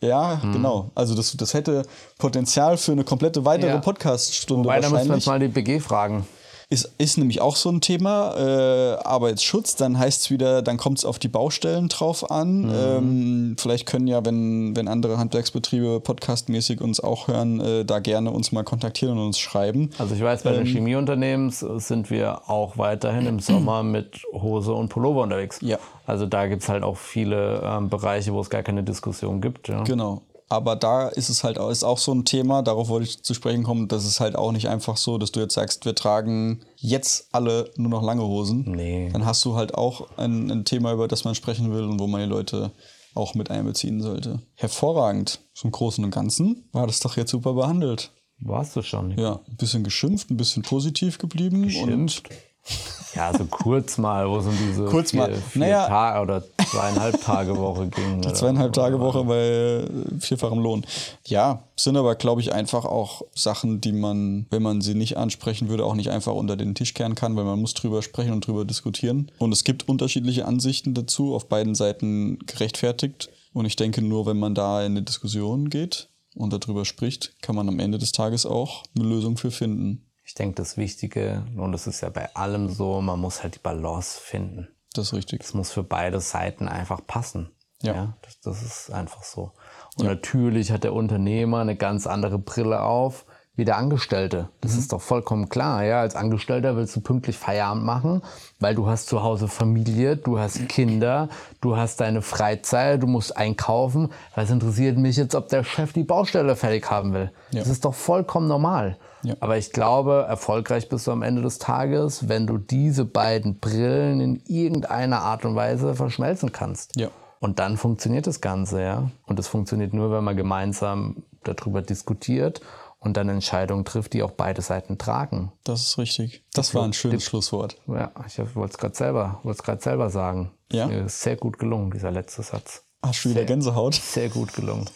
Ja, 0.00 0.40
Mhm. 0.42 0.52
genau. 0.52 0.90
Also 0.94 1.14
das, 1.14 1.34
das 1.36 1.54
hätte 1.54 1.82
Potenzial 2.18 2.76
für 2.76 2.92
eine 2.92 3.04
komplette 3.04 3.44
weitere 3.46 3.70
Ja. 3.70 3.78
Podcast-Stunde 3.78 4.64
Wobei, 4.64 4.80
da 4.80 4.90
müssen 4.90 5.08
wir 5.08 5.14
uns 5.14 5.26
mal 5.26 5.38
die 5.38 5.48
BG 5.48 5.80
fragen. 5.80 6.26
Ist, 6.70 6.92
ist 6.98 7.18
nämlich 7.18 7.40
auch 7.40 7.56
so 7.56 7.70
ein 7.70 7.80
Thema, 7.80 8.34
äh, 8.36 8.96
Arbeitsschutz, 9.04 9.76
dann 9.76 9.98
heißt 9.98 10.22
es 10.22 10.30
wieder, 10.30 10.62
dann 10.62 10.76
kommt 10.76 10.98
es 10.98 11.04
auf 11.04 11.18
die 11.18 11.28
Baustellen 11.28 11.88
drauf 11.88 12.30
an. 12.30 12.62
Mhm. 12.62 12.74
Ähm, 12.74 13.56
vielleicht 13.58 13.86
können 13.86 14.06
ja, 14.06 14.24
wenn, 14.24 14.74
wenn 14.76 14.88
andere 14.88 15.18
Handwerksbetriebe 15.18 16.00
podcastmäßig 16.00 16.80
uns 16.80 17.00
auch 17.00 17.28
hören, 17.28 17.60
äh, 17.60 17.84
da 17.84 17.98
gerne 17.98 18.30
uns 18.30 18.52
mal 18.52 18.64
kontaktieren 18.64 19.18
und 19.18 19.26
uns 19.26 19.38
schreiben. 19.38 19.90
Also 19.98 20.14
ich 20.14 20.22
weiß, 20.22 20.42
bei 20.42 20.52
den 20.52 20.66
Chemieunternehmens 20.66 21.60
sind 21.60 22.10
wir 22.10 22.48
auch 22.48 22.78
weiterhin 22.78 23.26
im 23.26 23.40
Sommer 23.40 23.82
mit 23.82 24.22
Hose 24.32 24.72
und 24.72 24.88
Pullover 24.88 25.22
unterwegs. 25.22 25.58
Ja. 25.60 25.78
Also 26.06 26.26
da 26.26 26.46
gibt 26.46 26.62
es 26.62 26.68
halt 26.68 26.82
auch 26.82 26.96
viele 26.96 27.62
ähm, 27.64 27.88
Bereiche, 27.88 28.32
wo 28.32 28.40
es 28.40 28.50
gar 28.50 28.62
keine 28.62 28.82
Diskussion 28.82 29.40
gibt. 29.40 29.68
Ja. 29.68 29.82
Genau. 29.84 30.22
Aber 30.54 30.76
da 30.76 31.08
ist 31.08 31.30
es 31.30 31.42
halt 31.42 31.58
auch, 31.58 31.68
ist 31.68 31.82
auch 31.82 31.98
so 31.98 32.12
ein 32.12 32.24
Thema, 32.24 32.62
darauf 32.62 32.88
wollte 32.88 33.08
ich 33.08 33.24
zu 33.24 33.34
sprechen 33.34 33.64
kommen, 33.64 33.88
das 33.88 34.04
ist 34.04 34.20
halt 34.20 34.36
auch 34.36 34.52
nicht 34.52 34.68
einfach 34.68 34.96
so, 34.96 35.18
dass 35.18 35.32
du 35.32 35.40
jetzt 35.40 35.54
sagst, 35.54 35.84
wir 35.84 35.96
tragen 35.96 36.60
jetzt 36.76 37.28
alle 37.32 37.72
nur 37.76 37.90
noch 37.90 38.04
lange 38.04 38.22
Hosen. 38.22 38.62
Nee. 38.68 39.08
Dann 39.12 39.26
hast 39.26 39.44
du 39.44 39.56
halt 39.56 39.74
auch 39.74 40.06
ein, 40.16 40.52
ein 40.52 40.64
Thema, 40.64 40.92
über 40.92 41.08
das 41.08 41.24
man 41.24 41.34
sprechen 41.34 41.72
will 41.72 41.82
und 41.82 41.98
wo 41.98 42.06
man 42.06 42.20
die 42.20 42.28
Leute 42.28 42.70
auch 43.16 43.34
mit 43.34 43.50
einbeziehen 43.50 44.00
sollte. 44.00 44.42
Hervorragend. 44.54 45.40
Zum 45.54 45.72
Großen 45.72 46.04
und 46.04 46.12
Ganzen 46.12 46.68
war 46.70 46.86
das 46.86 47.00
doch 47.00 47.16
jetzt 47.16 47.32
super 47.32 47.54
behandelt. 47.54 48.12
Warst 48.38 48.76
du 48.76 48.82
schon? 48.82 49.18
Ja, 49.18 49.40
ein 49.48 49.56
bisschen 49.56 49.82
geschimpft, 49.82 50.30
ein 50.30 50.36
bisschen 50.36 50.62
positiv 50.62 51.18
geblieben. 51.18 51.62
Geschimpft? 51.62 52.28
Ja, 53.14 53.32
so 53.36 53.44
kurz 53.44 53.96
mal, 53.98 54.28
wo 54.28 54.38
es 54.38 54.46
um 54.46 54.56
diese 54.56 54.84
Kurz 54.86 55.10
vier, 55.10 55.20
mal. 55.20 55.34
vier 55.34 55.60
Naja. 55.60 55.86
Tage 55.86 56.22
oder 56.22 56.42
zweieinhalb 56.68 57.22
Tage 57.22 57.56
Woche 57.56 57.88
ging. 57.88 58.18
Oder? 58.18 58.34
zweieinhalb 58.34 58.72
Tage 58.72 58.98
Woche 59.00 59.24
bei 59.24 59.36
äh, 59.36 60.20
vierfachem 60.20 60.58
Lohn. 60.58 60.84
Ja, 61.26 61.62
sind 61.76 61.96
aber, 61.96 62.14
glaube 62.16 62.40
ich, 62.40 62.52
einfach 62.52 62.84
auch 62.84 63.22
Sachen, 63.34 63.80
die 63.80 63.92
man, 63.92 64.46
wenn 64.50 64.62
man 64.62 64.80
sie 64.80 64.94
nicht 64.94 65.16
ansprechen 65.16 65.68
würde, 65.68 65.84
auch 65.84 65.94
nicht 65.94 66.10
einfach 66.10 66.32
unter 66.32 66.56
den 66.56 66.74
Tisch 66.74 66.94
kehren 66.94 67.14
kann, 67.14 67.36
weil 67.36 67.44
man 67.44 67.60
muss 67.60 67.74
drüber 67.74 68.02
sprechen 68.02 68.32
und 68.32 68.46
drüber 68.46 68.64
diskutieren. 68.64 69.30
Und 69.38 69.52
es 69.52 69.64
gibt 69.64 69.88
unterschiedliche 69.88 70.46
Ansichten 70.46 70.94
dazu, 70.94 71.34
auf 71.34 71.48
beiden 71.48 71.74
Seiten 71.74 72.38
gerechtfertigt. 72.46 73.30
Und 73.52 73.66
ich 73.66 73.76
denke, 73.76 74.02
nur 74.02 74.26
wenn 74.26 74.38
man 74.38 74.54
da 74.54 74.80
in 74.80 74.92
eine 74.92 75.02
Diskussion 75.02 75.70
geht 75.70 76.08
und 76.34 76.52
darüber 76.52 76.84
spricht, 76.84 77.40
kann 77.40 77.54
man 77.54 77.68
am 77.68 77.78
Ende 77.78 77.98
des 77.98 78.10
Tages 78.10 78.46
auch 78.46 78.82
eine 78.96 79.08
Lösung 79.08 79.36
für 79.36 79.52
finden. 79.52 80.03
Ich 80.24 80.34
denke, 80.34 80.54
das 80.54 80.76
Wichtige, 80.76 81.44
und 81.56 81.72
das 81.72 81.86
ist 81.86 82.00
ja 82.00 82.08
bei 82.08 82.34
allem 82.34 82.68
so, 82.68 83.00
man 83.00 83.20
muss 83.20 83.42
halt 83.42 83.56
die 83.56 83.60
Balance 83.60 84.18
finden. 84.18 84.68
Das 84.94 85.08
ist 85.08 85.14
richtig. 85.14 85.42
Es 85.42 85.54
muss 85.54 85.70
für 85.70 85.82
beide 85.82 86.20
Seiten 86.20 86.68
einfach 86.68 87.06
passen. 87.06 87.50
Ja. 87.82 88.16
das, 88.22 88.40
das 88.40 88.62
ist 88.62 88.90
einfach 88.90 89.22
so. 89.22 89.52
Und 89.96 90.06
natürlich 90.06 90.72
hat 90.72 90.84
der 90.84 90.94
Unternehmer 90.94 91.60
eine 91.60 91.76
ganz 91.76 92.06
andere 92.06 92.38
Brille 92.38 92.80
auf 92.80 93.26
wie 93.56 93.64
der 93.64 93.76
Angestellte. 93.76 94.48
Das 94.60 94.72
Mhm. 94.72 94.78
ist 94.80 94.92
doch 94.92 95.00
vollkommen 95.00 95.48
klar. 95.48 95.84
Ja, 95.84 96.00
als 96.00 96.16
Angestellter 96.16 96.76
willst 96.76 96.96
du 96.96 97.00
pünktlich 97.00 97.38
Feierabend 97.38 97.84
machen, 97.84 98.22
weil 98.58 98.74
du 98.74 98.86
hast 98.88 99.06
zu 99.06 99.22
Hause 99.22 99.46
Familie, 99.48 100.16
du 100.16 100.38
hast 100.38 100.68
Kinder, 100.68 101.28
du 101.60 101.76
hast 101.76 102.00
deine 102.00 102.20
Freizeit, 102.20 103.02
du 103.02 103.06
musst 103.06 103.36
einkaufen. 103.36 104.10
Was 104.34 104.50
interessiert 104.50 104.98
mich 104.98 105.16
jetzt, 105.16 105.34
ob 105.34 105.48
der 105.48 105.62
Chef 105.62 105.92
die 105.92 106.02
Baustelle 106.04 106.56
fertig 106.56 106.90
haben 106.90 107.12
will? 107.14 107.30
Ja. 107.52 107.60
Das 107.60 107.68
ist 107.68 107.84
doch 107.84 107.94
vollkommen 107.94 108.48
normal. 108.48 108.96
Ja. 109.22 109.34
Aber 109.40 109.56
ich 109.56 109.72
glaube, 109.72 110.26
erfolgreich 110.28 110.88
bist 110.88 111.06
du 111.06 111.12
am 111.12 111.22
Ende 111.22 111.40
des 111.40 111.58
Tages, 111.58 112.28
wenn 112.28 112.46
du 112.46 112.58
diese 112.58 113.04
beiden 113.06 113.58
Brillen 113.58 114.20
in 114.20 114.42
irgendeiner 114.46 115.22
Art 115.22 115.44
und 115.44 115.54
Weise 115.54 115.94
verschmelzen 115.94 116.52
kannst. 116.52 116.96
Ja. 116.96 117.08
Und 117.40 117.58
dann 117.58 117.76
funktioniert 117.76 118.26
das 118.26 118.40
Ganze, 118.40 118.82
ja. 118.82 119.10
Und 119.26 119.38
es 119.38 119.48
funktioniert 119.48 119.94
nur, 119.94 120.10
wenn 120.10 120.24
man 120.24 120.36
gemeinsam 120.36 121.22
darüber 121.44 121.82
diskutiert 121.82 122.60
und 123.04 123.16
dann 123.16 123.28
Entscheidungen 123.28 123.84
trifft, 123.84 124.12
die 124.14 124.22
auch 124.22 124.30
beide 124.30 124.62
Seiten 124.62 124.98
tragen. 124.98 125.52
Das 125.64 125.82
ist 125.82 125.98
richtig. 125.98 126.44
Das 126.54 126.74
war 126.74 126.84
ein 126.84 126.92
schönes 126.92 127.24
Schlusswort. 127.24 127.76
Ja, 127.86 128.12
ich 128.26 128.38
wollte 128.54 128.72
es 128.72 128.78
gerade 128.78 128.94
selber, 128.94 129.40
wollte 129.42 129.58
es 129.58 129.62
gerade 129.62 129.82
selber 129.82 130.10
sagen. 130.10 130.52
Ja? 130.72 130.88
Ist 130.88 131.20
sehr 131.20 131.36
gut 131.36 131.58
gelungen, 131.58 131.90
dieser 131.90 132.10
letzte 132.10 132.42
Satz. 132.42 132.84
Hast 133.04 133.22
du 133.24 133.30
wieder 133.30 133.44
Gänsehaut? 133.44 133.94
Sehr 133.94 134.30
gut 134.30 134.54
gelungen. 134.54 134.88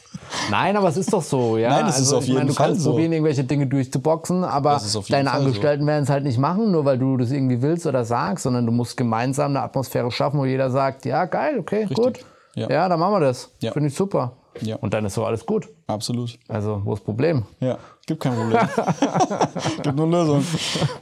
Nein, 0.50 0.78
aber 0.78 0.88
es 0.88 0.96
ist 0.96 1.12
doch 1.12 1.22
so, 1.22 1.58
ja. 1.58 1.68
Nein, 1.80 1.86
es 1.86 1.96
ist 1.96 2.00
also, 2.00 2.16
auf 2.16 2.22
ich 2.22 2.28
jeden 2.28 2.38
meine, 2.38 2.48
du 2.48 2.54
Fall 2.54 2.68
kannst 2.68 2.82
so. 2.82 2.92
probieren, 2.92 3.12
irgendwelche 3.12 3.44
Dinge 3.44 3.66
durchzuboxen, 3.66 4.44
aber 4.44 4.76
ist 4.76 4.96
auf 4.96 5.08
deine 5.08 5.28
Fall 5.28 5.40
so. 5.40 5.46
Angestellten 5.46 5.86
werden 5.86 6.04
es 6.04 6.08
halt 6.08 6.24
nicht 6.24 6.38
machen, 6.38 6.72
nur 6.72 6.86
weil 6.86 6.98
du 6.98 7.18
das 7.18 7.30
irgendwie 7.30 7.60
willst 7.60 7.86
oder 7.86 8.06
sagst, 8.06 8.44
sondern 8.44 8.64
du 8.64 8.72
musst 8.72 8.96
gemeinsam 8.96 9.50
eine 9.50 9.60
Atmosphäre 9.60 10.10
schaffen, 10.10 10.40
wo 10.40 10.46
jeder 10.46 10.70
sagt, 10.70 11.04
ja, 11.04 11.26
geil, 11.26 11.58
okay, 11.58 11.86
gut. 11.92 12.20
Ja. 12.54 12.70
Ja. 12.70 12.88
dann 12.88 12.98
machen 12.98 13.12
wir 13.12 13.20
das. 13.20 13.52
Ja. 13.60 13.72
Finde 13.72 13.90
ich 13.90 13.94
super. 13.94 14.32
Ja. 14.62 14.76
Und 14.76 14.94
dann 14.94 15.04
ist 15.04 15.14
so 15.14 15.24
alles 15.24 15.44
gut. 15.44 15.68
Absolut. 15.86 16.38
Also, 16.48 16.80
wo 16.84 16.94
ist 16.94 17.00
das 17.00 17.04
Problem? 17.04 17.44
Ja, 17.60 17.78
gibt 18.08 18.22
kein 18.22 18.34
Problem. 18.34 18.68
gibt 19.82 19.96
nur 19.96 20.08
Lösung. 20.08 20.44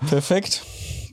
Perfekt. 0.08 0.62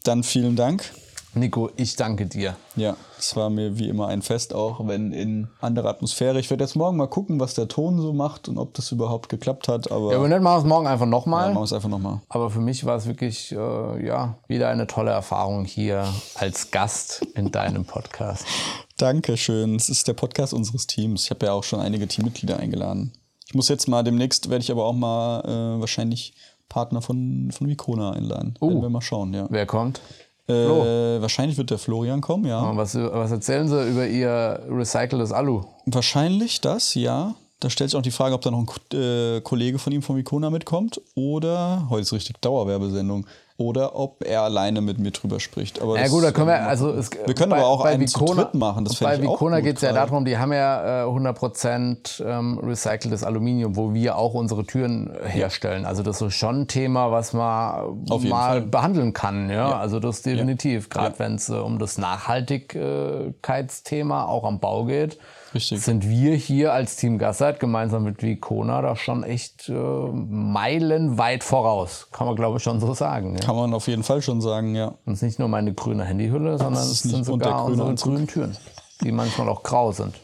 Dann 0.03 0.23
vielen 0.23 0.57
Dank. 0.57 0.91
Nico, 1.35 1.71
ich 1.77 1.95
danke 1.95 2.27
dir. 2.27 2.55
Ja, 2.75 2.95
es 3.17 3.35
war 3.35 3.49
mir 3.49 3.79
wie 3.79 3.89
immer 3.89 4.07
ein 4.07 4.21
Fest, 4.21 4.53
auch 4.53 4.85
wenn 4.87 5.11
in 5.13 5.47
anderer 5.61 5.89
Atmosphäre. 5.89 6.39
Ich 6.39 6.49
werde 6.51 6.63
jetzt 6.63 6.75
morgen 6.75 6.95
mal 6.97 7.07
gucken, 7.07 7.39
was 7.39 7.55
der 7.55 7.67
Ton 7.67 7.99
so 7.99 8.13
macht 8.13 8.49
und 8.49 8.59
ob 8.59 8.75
das 8.75 8.91
überhaupt 8.91 9.29
geklappt 9.29 9.67
hat. 9.67 9.91
Aber 9.91 10.11
Ja, 10.11 10.17
aber 10.17 10.27
nicht 10.27 10.41
machen 10.41 10.57
wir 10.57 10.59
es 10.59 10.65
morgen 10.65 10.85
einfach 10.85 11.05
ja, 11.05 11.11
nochmal. 11.11 11.47
machen 11.47 11.61
wir 11.61 11.63
es 11.63 11.73
einfach 11.73 11.89
nochmal. 11.89 12.21
Aber 12.29 12.51
für 12.51 12.59
mich 12.59 12.85
war 12.85 12.97
es 12.97 13.07
wirklich, 13.07 13.51
äh, 13.51 14.05
ja, 14.05 14.35
wieder 14.47 14.69
eine 14.69 14.85
tolle 14.85 15.09
Erfahrung 15.09 15.65
hier 15.65 16.05
als 16.35 16.69
Gast 16.69 17.25
in 17.33 17.51
deinem 17.51 17.85
Podcast. 17.85 18.45
Dankeschön. 18.97 19.75
Es 19.75 19.89
ist 19.89 20.07
der 20.07 20.13
Podcast 20.13 20.53
unseres 20.53 20.85
Teams. 20.85 21.23
Ich 21.23 21.29
habe 21.31 21.47
ja 21.47 21.53
auch 21.53 21.63
schon 21.63 21.79
einige 21.79 22.07
Teammitglieder 22.07 22.57
eingeladen. 22.57 23.11
Ich 23.47 23.53
muss 23.53 23.69
jetzt 23.69 23.87
mal 23.87 24.03
demnächst, 24.03 24.49
werde 24.49 24.63
ich 24.63 24.71
aber 24.71 24.85
auch 24.85 24.93
mal 24.93 25.41
äh, 25.41 25.79
wahrscheinlich 25.79 26.33
Partner 26.69 27.01
von, 27.01 27.51
von 27.51 27.67
Vicona 27.67 28.11
einladen. 28.11 28.55
Oh. 28.59 28.69
Werden 28.69 28.81
wir 28.81 28.89
mal 28.89 29.01
schauen, 29.01 29.33
ja. 29.33 29.47
Wer 29.49 29.65
kommt? 29.65 30.01
Äh, 30.47 30.53
wahrscheinlich 30.53 31.57
wird 31.57 31.69
der 31.69 31.77
Florian 31.77 32.19
kommen, 32.19 32.45
ja. 32.45 32.59
Und 32.59 32.77
Was, 32.77 32.95
was 32.95 33.31
erzählen 33.31 33.67
Sie 33.67 33.89
über 33.89 34.07
Ihr 34.07 34.59
recyceltes 34.69 35.31
Alu? 35.31 35.63
Wahrscheinlich 35.85 36.59
das, 36.59 36.95
ja. 36.95 37.35
Da 37.61 37.69
stellt 37.69 37.91
sich 37.91 37.97
auch 37.97 38.03
die 38.03 38.11
Frage, 38.11 38.35
ob 38.35 38.41
da 38.41 38.51
noch 38.51 38.59
ein 38.59 38.99
äh, 38.99 39.39
Kollege 39.39 39.79
von 39.79 39.93
ihm 39.93 40.01
von 40.01 40.17
Vicona 40.17 40.49
mitkommt 40.49 40.99
oder, 41.15 41.87
heute 41.89 42.01
ist 42.01 42.11
richtig 42.11 42.41
Dauerwerbesendung, 42.41 43.25
oder 43.57 43.95
ob 43.95 44.23
er 44.25 44.41
alleine 44.41 44.81
mit 44.81 44.97
mir 44.97 45.11
drüber 45.11 45.39
spricht. 45.39 45.79
Aber 45.81 45.99
Ja 45.99 46.07
gut, 46.07 46.23
da 46.23 46.31
können 46.31 46.47
wir, 46.47 46.53
werden 46.55 46.65
also 46.67 46.89
es, 46.91 47.11
Wir 47.11 47.35
können 47.35 47.53
aber 47.53 47.67
auch 47.67 47.85
einen 47.85 48.07
zu 48.07 48.19
Vicona- 48.19 48.45
dritt 48.45 48.55
machen, 48.55 48.83
das 48.83 48.95
Bei 48.99 49.21
Vicona 49.21 49.59
geht 49.61 49.75
es 49.75 49.83
ja 49.83 49.91
gerade. 49.91 50.09
darum, 50.09 50.25
die 50.25 50.37
haben 50.39 50.51
ja 50.53 51.03
äh, 51.03 51.07
100% 51.07 52.23
ähm, 52.25 52.57
recyceltes 52.63 53.23
Aluminium, 53.23 53.75
wo 53.75 53.93
wir 53.93 54.17
auch 54.17 54.33
unsere 54.33 54.65
Türen 54.65 55.13
äh, 55.15 55.27
herstellen. 55.29 55.85
Also 55.85 56.01
das 56.01 56.19
ist 56.21 56.33
schon 56.33 56.61
ein 56.61 56.67
Thema, 56.67 57.11
was 57.11 57.33
man 57.33 58.03
mal 58.27 58.61
behandeln 58.61 59.13
kann. 59.13 59.51
Ja? 59.51 59.77
Also 59.77 59.99
das 59.99 60.23
definitiv, 60.23 60.89
gerade 60.89 61.13
Ja. 61.13 61.19
wenn 61.19 61.35
es 61.35 61.47
äh, 61.49 61.53
um 61.53 61.77
das 61.77 61.99
Nachhaltigkeitsthema 61.99 64.25
auch 64.25 64.45
am 64.45 64.59
Bau 64.59 64.85
geht. 64.85 65.19
Richtig. 65.53 65.81
Sind 65.81 66.07
wir 66.09 66.35
hier 66.35 66.73
als 66.73 66.95
Team 66.95 67.17
Gassert 67.17 67.59
gemeinsam 67.59 68.03
mit 68.03 68.23
Vicona 68.23 68.81
da 68.81 68.95
schon 68.95 69.23
echt 69.23 69.69
äh, 69.69 69.73
meilenweit 69.73 71.43
voraus. 71.43 72.07
Kann 72.11 72.27
man 72.27 72.35
glaube 72.35 72.57
ich 72.57 72.63
schon 72.63 72.79
so 72.79 72.93
sagen. 72.93 73.35
Ja? 73.35 73.41
Kann 73.41 73.55
man 73.55 73.73
auf 73.73 73.87
jeden 73.87 74.03
Fall 74.03 74.21
schon 74.21 74.41
sagen, 74.41 74.75
ja. 74.75 74.95
Und 75.05 75.13
es 75.13 75.19
ist 75.19 75.23
nicht 75.23 75.39
nur 75.39 75.47
meine 75.47 75.73
grüne 75.73 76.05
Handyhülle, 76.05 76.57
sondern 76.57 76.81
es 76.81 77.01
sind 77.01 77.25
sogar 77.25 77.65
grüne 77.65 77.83
unsere 77.83 78.09
grünen 78.09 78.27
Türen, 78.27 78.57
die 79.01 79.11
manchmal 79.11 79.49
auch 79.49 79.63
grau 79.63 79.91
sind. 79.91 80.15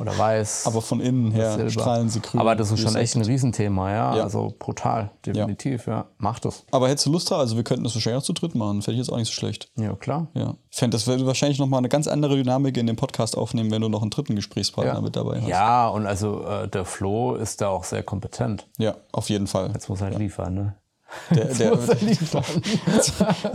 Oder 0.00 0.16
weiß. 0.16 0.66
Aber 0.66 0.82
von 0.82 1.00
innen 1.00 1.30
her 1.32 1.52
Silber. 1.52 1.70
strahlen 1.70 2.08
sie 2.08 2.20
grün. 2.20 2.40
Aber 2.40 2.54
das 2.54 2.70
ist 2.70 2.80
schon 2.80 2.96
echt 2.96 3.16
ein. 3.16 3.22
Riesenthema, 3.22 3.90
ja. 3.90 4.16
Ja. 4.16 4.22
Also 4.22 4.54
brutal, 4.58 5.10
definitiv, 5.24 5.86
ja. 5.86 6.06
Macht 6.18 6.44
es. 6.44 6.64
Aber 6.70 6.88
hättest 6.88 7.06
du 7.06 7.12
Lust 7.12 7.30
drauf? 7.30 7.40
Also 7.40 7.56
wir 7.56 7.64
könnten 7.64 7.84
das 7.84 7.94
wahrscheinlich 7.94 8.22
auch 8.22 8.26
zu 8.26 8.32
dritt 8.32 8.54
machen. 8.54 8.82
Fände 8.82 9.00
ich 9.00 9.06
jetzt 9.06 9.12
auch 9.12 9.18
nicht 9.18 9.28
so 9.28 9.34
schlecht. 9.34 9.70
Ja, 9.76 9.94
klar. 9.94 10.28
Ja. 10.34 10.54
Ich 10.70 10.78
fände, 10.78 10.96
das 10.96 11.06
würde 11.06 11.26
wahrscheinlich 11.26 11.58
nochmal 11.58 11.78
eine 11.78 11.88
ganz 11.88 12.06
andere 12.08 12.36
Dynamik 12.36 12.76
in 12.76 12.86
dem 12.86 12.96
Podcast 12.96 13.36
aufnehmen, 13.36 13.70
wenn 13.70 13.82
du 13.82 13.88
noch 13.88 14.02
einen 14.02 14.10
dritten 14.10 14.36
Gesprächspartner 14.36 15.00
mit 15.00 15.16
dabei 15.16 15.40
hast. 15.40 15.48
Ja, 15.48 15.88
und 15.88 16.06
also 16.06 16.44
äh, 16.44 16.68
der 16.68 16.84
Flo 16.84 17.34
ist 17.34 17.60
da 17.60 17.68
auch 17.68 17.84
sehr 17.84 18.02
kompetent. 18.02 18.66
Ja, 18.78 18.96
auf 19.12 19.28
jeden 19.28 19.46
Fall. 19.46 19.70
Jetzt 19.72 19.88
muss 19.88 20.00
er 20.00 20.08
halt 20.08 20.18
liefern, 20.18 20.54
ne? 20.54 20.74
Der, 21.30 21.46
der, 21.46 21.74
Muss 21.74 21.88
er 21.88 21.96
liefern. 21.96 22.44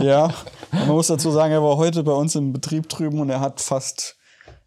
ja, 0.00 0.30
man 0.72 0.88
muss 0.88 1.06
dazu 1.06 1.30
sagen, 1.30 1.52
er 1.52 1.62
war 1.62 1.76
heute 1.76 2.02
bei 2.02 2.12
uns 2.12 2.34
im 2.34 2.52
Betrieb 2.52 2.88
drüben 2.88 3.20
und 3.20 3.30
er 3.30 3.40
hat 3.40 3.60
fast, 3.60 4.16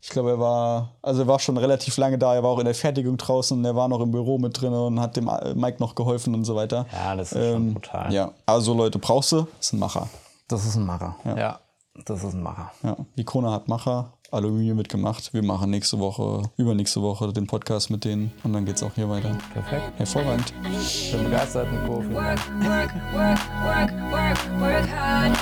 ich 0.07 0.13
glaube, 0.13 0.29
er 0.29 0.39
war, 0.39 0.93
also 1.01 1.23
er 1.23 1.27
war 1.27 1.37
schon 1.37 1.57
relativ 1.57 1.97
lange 1.97 2.17
da, 2.17 2.33
er 2.33 2.41
war 2.41 2.51
auch 2.51 2.59
in 2.59 2.65
der 2.65 2.73
Fertigung 2.73 3.17
draußen 3.17 3.57
und 3.57 3.65
er 3.65 3.75
war 3.75 3.89
noch 3.89 3.99
im 3.99 4.09
Büro 4.09 4.37
mit 4.37 4.59
drin 4.59 4.71
und 4.71 5.01
hat 5.01 5.17
dem 5.17 5.29
Mike 5.55 5.81
noch 5.81 5.95
geholfen 5.95 6.33
und 6.33 6.45
so 6.45 6.55
weiter. 6.55 6.85
Ja, 6.93 7.13
das 7.13 7.33
ist 7.33 7.51
schon 7.51 7.73
brutal. 7.73 8.13
Ja, 8.13 8.31
also 8.45 8.73
Leute, 8.73 8.99
brauchst 8.99 9.33
du, 9.33 9.47
ist 9.59 9.73
ein 9.73 9.79
Macher. 9.79 10.07
Das 10.47 10.65
ist 10.65 10.77
ein 10.77 10.85
Macher. 10.85 11.17
Ja. 11.25 11.59
Das 12.05 12.23
ist 12.23 12.33
ein 12.33 12.41
Macher. 12.41 12.71
Ja, 12.83 12.95
die 13.17 13.25
Krone 13.25 13.51
hat 13.51 13.67
Macher. 13.67 14.13
Aluminium 14.31 14.77
wird 14.77 14.89
gemacht. 14.89 15.33
Wir 15.33 15.43
machen 15.43 15.69
nächste 15.69 15.99
Woche, 15.99 16.49
übernächste 16.57 17.01
Woche 17.01 17.31
den 17.31 17.47
Podcast 17.47 17.89
mit 17.89 18.03
denen 18.03 18.31
und 18.43 18.53
dann 18.53 18.65
geht's 18.65 18.83
auch 18.83 18.93
hier 18.95 19.09
weiter. 19.09 19.37
Perfekt. 19.53 19.83
Hervorragend. 19.97 20.53
Ich 20.81 21.11
bin 21.11 21.23
begeistert, 21.25 21.71
Nico. 21.71 22.01
Vielen 22.01 22.13
Work, 22.13 22.39
Dank. 22.61 22.63
work, 22.63 22.93
work, 23.13 23.39
work, 23.63 24.11
work, 24.11 24.59
work 24.59 24.89
hard. 24.89 25.37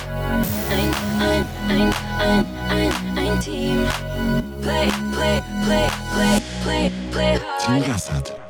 Ein, 0.70 0.94
ein, 1.20 1.46
ein, 1.68 1.94
ein, 2.20 2.46
ein, 2.68 2.92
ein 3.16 3.40
Team. 3.40 3.86
Play, 4.62 4.88
play, 5.12 5.42
play, 5.64 5.88
play, 6.12 6.40
play, 6.62 6.92
play 7.10 7.38
hard. 7.38 7.84
Team 7.84 7.92
Gassert. 7.92 8.45